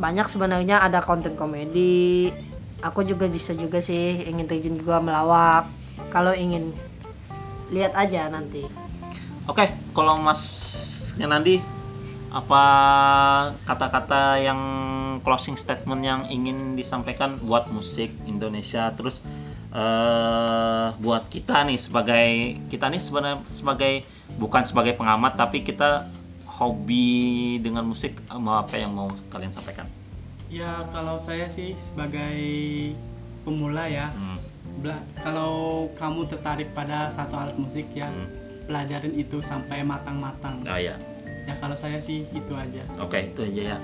banyak 0.00 0.26
sebenarnya 0.26 0.80
ada 0.80 1.04
konten 1.04 1.36
komedi. 1.36 2.32
Aku 2.80 3.04
juga 3.04 3.28
bisa 3.28 3.52
juga 3.52 3.84
sih 3.84 4.24
ingin 4.24 4.48
terjun 4.48 4.80
juga 4.80 5.04
melawak. 5.04 5.68
Kalau 6.08 6.32
ingin 6.32 6.72
lihat 7.68 7.92
aja 7.94 8.32
nanti. 8.32 8.64
Oke, 9.44 9.68
kalau 9.92 10.16
Mas 10.16 10.42
Yanandi 11.20 11.60
apa 12.30 12.64
kata-kata 13.66 14.38
yang 14.38 14.60
closing 15.26 15.58
statement 15.58 16.06
yang 16.06 16.20
ingin 16.30 16.78
disampaikan 16.78 17.42
buat 17.42 17.66
musik 17.74 18.14
Indonesia 18.30 18.94
terus 18.94 19.26
eh 19.74 20.86
buat 20.98 21.26
kita 21.26 21.66
nih 21.66 21.78
sebagai 21.78 22.28
kita 22.70 22.86
nih 22.90 23.02
sebenarnya 23.02 23.42
sebagai 23.50 24.06
bukan 24.38 24.62
sebagai 24.62 24.94
pengamat 24.94 25.34
tapi 25.34 25.66
kita 25.66 26.06
hobi 26.46 27.56
dengan 27.58 27.88
musik 27.88 28.14
mau 28.30 28.62
apa 28.62 28.78
yang 28.78 28.94
mau 28.94 29.10
kalian 29.32 29.50
sampaikan? 29.50 29.88
Ya 30.50 30.86
kalau 30.90 31.16
saya 31.16 31.46
sih 31.48 31.78
sebagai 31.78 32.36
pemula 33.46 33.88
ya, 33.88 34.12
Hmm, 34.12 34.38
kalau 35.16 35.86
kamu 35.94 36.26
tertarik 36.26 36.68
pada 36.72 37.08
satu 37.08 37.36
alat 37.36 37.56
musik 37.56 37.86
ya, 37.92 38.08
hmm. 38.08 38.66
pelajarin 38.66 39.14
itu 39.14 39.40
sampai 39.40 39.82
matang-matang. 39.82 40.64
Ah 40.64 40.80
ya, 40.80 40.96
Ya 41.48 41.54
kalau 41.56 41.74
saya 41.74 41.98
sih 41.98 42.28
itu 42.30 42.52
aja. 42.54 42.84
oke 43.00 43.16
itu 43.16 43.40
aja 43.42 43.62
ya. 43.74 43.78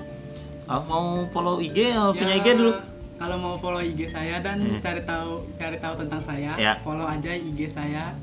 Ah, 0.67 0.83
mau 0.83 1.23
follow 1.31 1.59
IG, 1.59 1.95
oh, 1.95 2.11
punya 2.11 2.35
Ya, 2.35 2.43
IG 2.43 2.47
dulu. 2.55 2.71
Kalau 3.17 3.35
mau 3.39 3.55
follow 3.57 3.81
IG 3.81 4.05
saya 4.05 4.39
dan 4.39 4.61
Hmm. 4.61 4.77
cari 4.77 5.01
tahu 5.01 5.47
cari 5.57 5.77
tahu 5.79 5.93
tentang 6.05 6.21
saya, 6.21 6.53
Ya. 6.55 6.77
follow 6.83 7.07
aja 7.07 7.33
IG 7.33 7.65
saya 7.65 8.13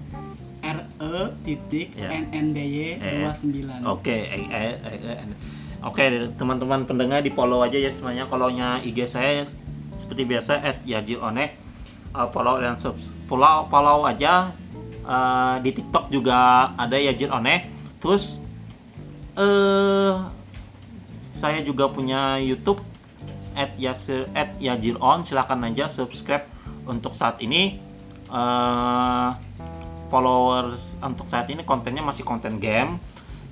re 0.64 0.85
titik 1.45 1.93
Ya. 1.93 2.09
nndy 2.14 2.97
Eh. 2.97 3.20
29. 3.20 3.85
Oke, 3.85 4.16
eh, 4.25 4.45
eh, 4.49 4.77
eh, 4.81 4.97
eh. 5.12 5.37
oke 5.83 6.05
teman-teman 6.37 6.89
pendengar 6.89 7.20
di 7.20 7.29
follow 7.29 7.61
aja 7.61 7.77
ya 7.77 7.93
semuanya. 7.93 8.25
Kalau 8.31 8.49
nya 8.49 8.81
IG 8.81 9.05
saya 9.05 9.45
seperti 9.99 10.25
biasa 10.25 10.57
at 10.57 10.77
Yajil 10.85 11.20
One. 11.20 11.64
Uh, 12.15 12.31
follow 12.31 12.62
dan 12.62 12.79
subs 12.79 13.11
follow 13.27 13.67
follow 13.69 14.07
aja. 14.07 14.55
Uh, 15.05 15.61
di 15.61 15.77
TikTok 15.77 16.09
juga 16.09 16.73
ada 16.81 16.97
Yajin 16.97 17.29
One. 17.29 17.69
Terus 18.01 18.41
eh 19.37 20.15
saya 21.35 21.61
juga 21.61 21.93
punya 21.93 22.41
YouTube 22.41 22.81
at 23.53 23.77
Yasir 23.77 24.31
at 24.33 24.57
Yajir 24.57 24.97
On 25.05 25.27
silahkan 25.27 25.61
aja 25.67 25.93
subscribe 25.93 26.49
untuk 26.89 27.12
saat 27.12 27.37
ini. 27.45 27.83
Eh, 28.35 29.29
followers 30.09 30.99
untuk 30.99 31.29
saat 31.31 31.47
ini 31.53 31.62
kontennya 31.62 32.03
masih 32.03 32.25
konten 32.27 32.59
game 32.59 32.99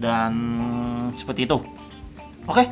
dan 0.01 0.33
seperti 1.15 1.45
itu. 1.45 1.61
Oke 2.49 2.65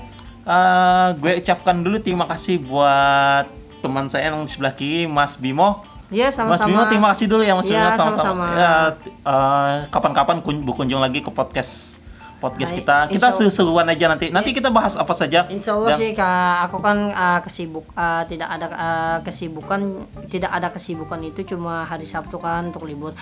eh, 0.46 1.08
gue 1.20 1.32
ucapkan 1.38 1.84
dulu 1.84 2.00
terima 2.00 2.26
kasih 2.26 2.64
buat 2.64 3.59
teman 3.80 4.06
saya 4.12 4.30
yang 4.30 4.44
di 4.44 4.50
sebelah 4.52 4.76
kiri 4.76 5.08
Mas 5.08 5.40
Bimo. 5.40 5.84
Iya, 6.10 6.28
Mas 6.28 6.36
sama-sama. 6.36 6.68
Bimo 6.68 6.82
terima 6.90 7.08
kasih 7.16 7.26
dulu 7.30 7.42
ya 7.42 7.54
Mas 7.56 7.66
Bimo. 7.66 7.80
Sama-sama. 7.90 8.16
sama-sama. 8.20 8.46
ya 8.54 8.72
eh, 9.04 9.74
kapan-kapan 9.88 10.36
kun- 10.44 10.62
berkunjung 10.62 11.00
lagi 11.00 11.24
ke 11.24 11.30
podcast 11.32 11.96
podcast 12.40 12.72
kita. 12.72 13.12
Kita 13.12 13.36
seru-seruan 13.36 13.84
aja 13.92 14.08
nanti. 14.08 14.32
Nanti 14.32 14.56
kita 14.56 14.72
bahas 14.72 14.96
apa 14.96 15.12
saja. 15.12 15.44
Insya 15.52 15.76
Allah 15.76 15.92
Dan- 15.92 16.00
sih 16.00 16.10
kak, 16.16 16.72
aku 16.72 16.80
kan 16.80 17.12
uh, 17.12 17.40
kesibuk, 17.44 17.84
uh, 17.92 18.24
tidak 18.24 18.48
ada 18.48 18.66
uh, 18.72 19.18
kesibukan, 19.20 20.08
tidak 20.32 20.48
ada 20.48 20.72
kesibukan 20.72 21.20
itu 21.20 21.44
cuma 21.44 21.84
hari 21.84 22.08
Sabtu 22.08 22.40
kan 22.40 22.72
untuk 22.72 22.88
libur. 22.88 23.12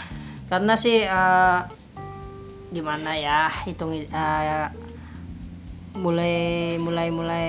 Karena 0.47 0.79
sih 0.79 1.03
uh, 1.03 1.67
gimana 2.71 3.19
ya 3.19 3.51
hitung 3.67 3.91
uh, 3.91 4.67
mulai 5.99 6.79
mulai 6.79 7.11
mulai 7.11 7.49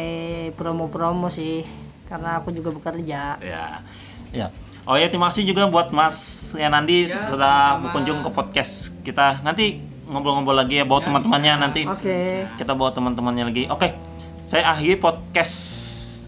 promo-promo 0.58 1.30
sih, 1.30 1.62
karena 2.10 2.30
aku 2.36 2.50
juga 2.50 2.74
bekerja. 2.74 3.38
ya 3.38 3.86
ya 4.30 4.48
oh 4.84 4.98
ya 4.98 5.08
terima 5.08 5.30
kasih 5.30 5.46
juga 5.46 5.66
buat 5.66 5.90
Mas 5.90 6.18
Yanandi 6.52 7.08
Ya, 7.08 7.30
sudah 7.30 7.38
sama-sama. 7.38 7.82
berkunjung 7.86 8.20
ke 8.22 8.30
podcast 8.32 8.74
kita 9.02 9.40
nanti 9.42 9.78
ngobrol-ngobrol 10.06 10.58
lagi 10.58 10.78
ya 10.78 10.86
bawa 10.86 11.00
Ya, 11.00 11.06
teman-temannya 11.06 11.54
bisa. 11.54 11.62
nanti 11.62 11.82
Oke. 11.86 12.20
kita 12.58 12.74
bawa 12.74 12.90
teman-temannya 12.90 13.46
lagi 13.46 13.64
oke 13.70 13.90
saya 14.44 14.66
akhiri 14.68 14.98
podcast 14.98 15.56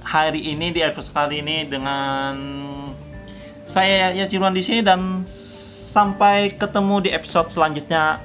hari 0.03 0.45
ini 0.47 0.69
di 0.69 0.79
episode 0.79 1.09
kali 1.11 1.41
ini 1.41 1.65
dengan 1.65 2.33
saya 3.65 4.11
ya 4.11 4.25
Ciruan 4.25 4.53
di 4.53 4.61
sini 4.61 4.81
dan 4.81 5.25
sampai 5.91 6.53
ketemu 6.53 7.01
di 7.01 7.09
episode 7.09 7.49
selanjutnya 7.49 8.21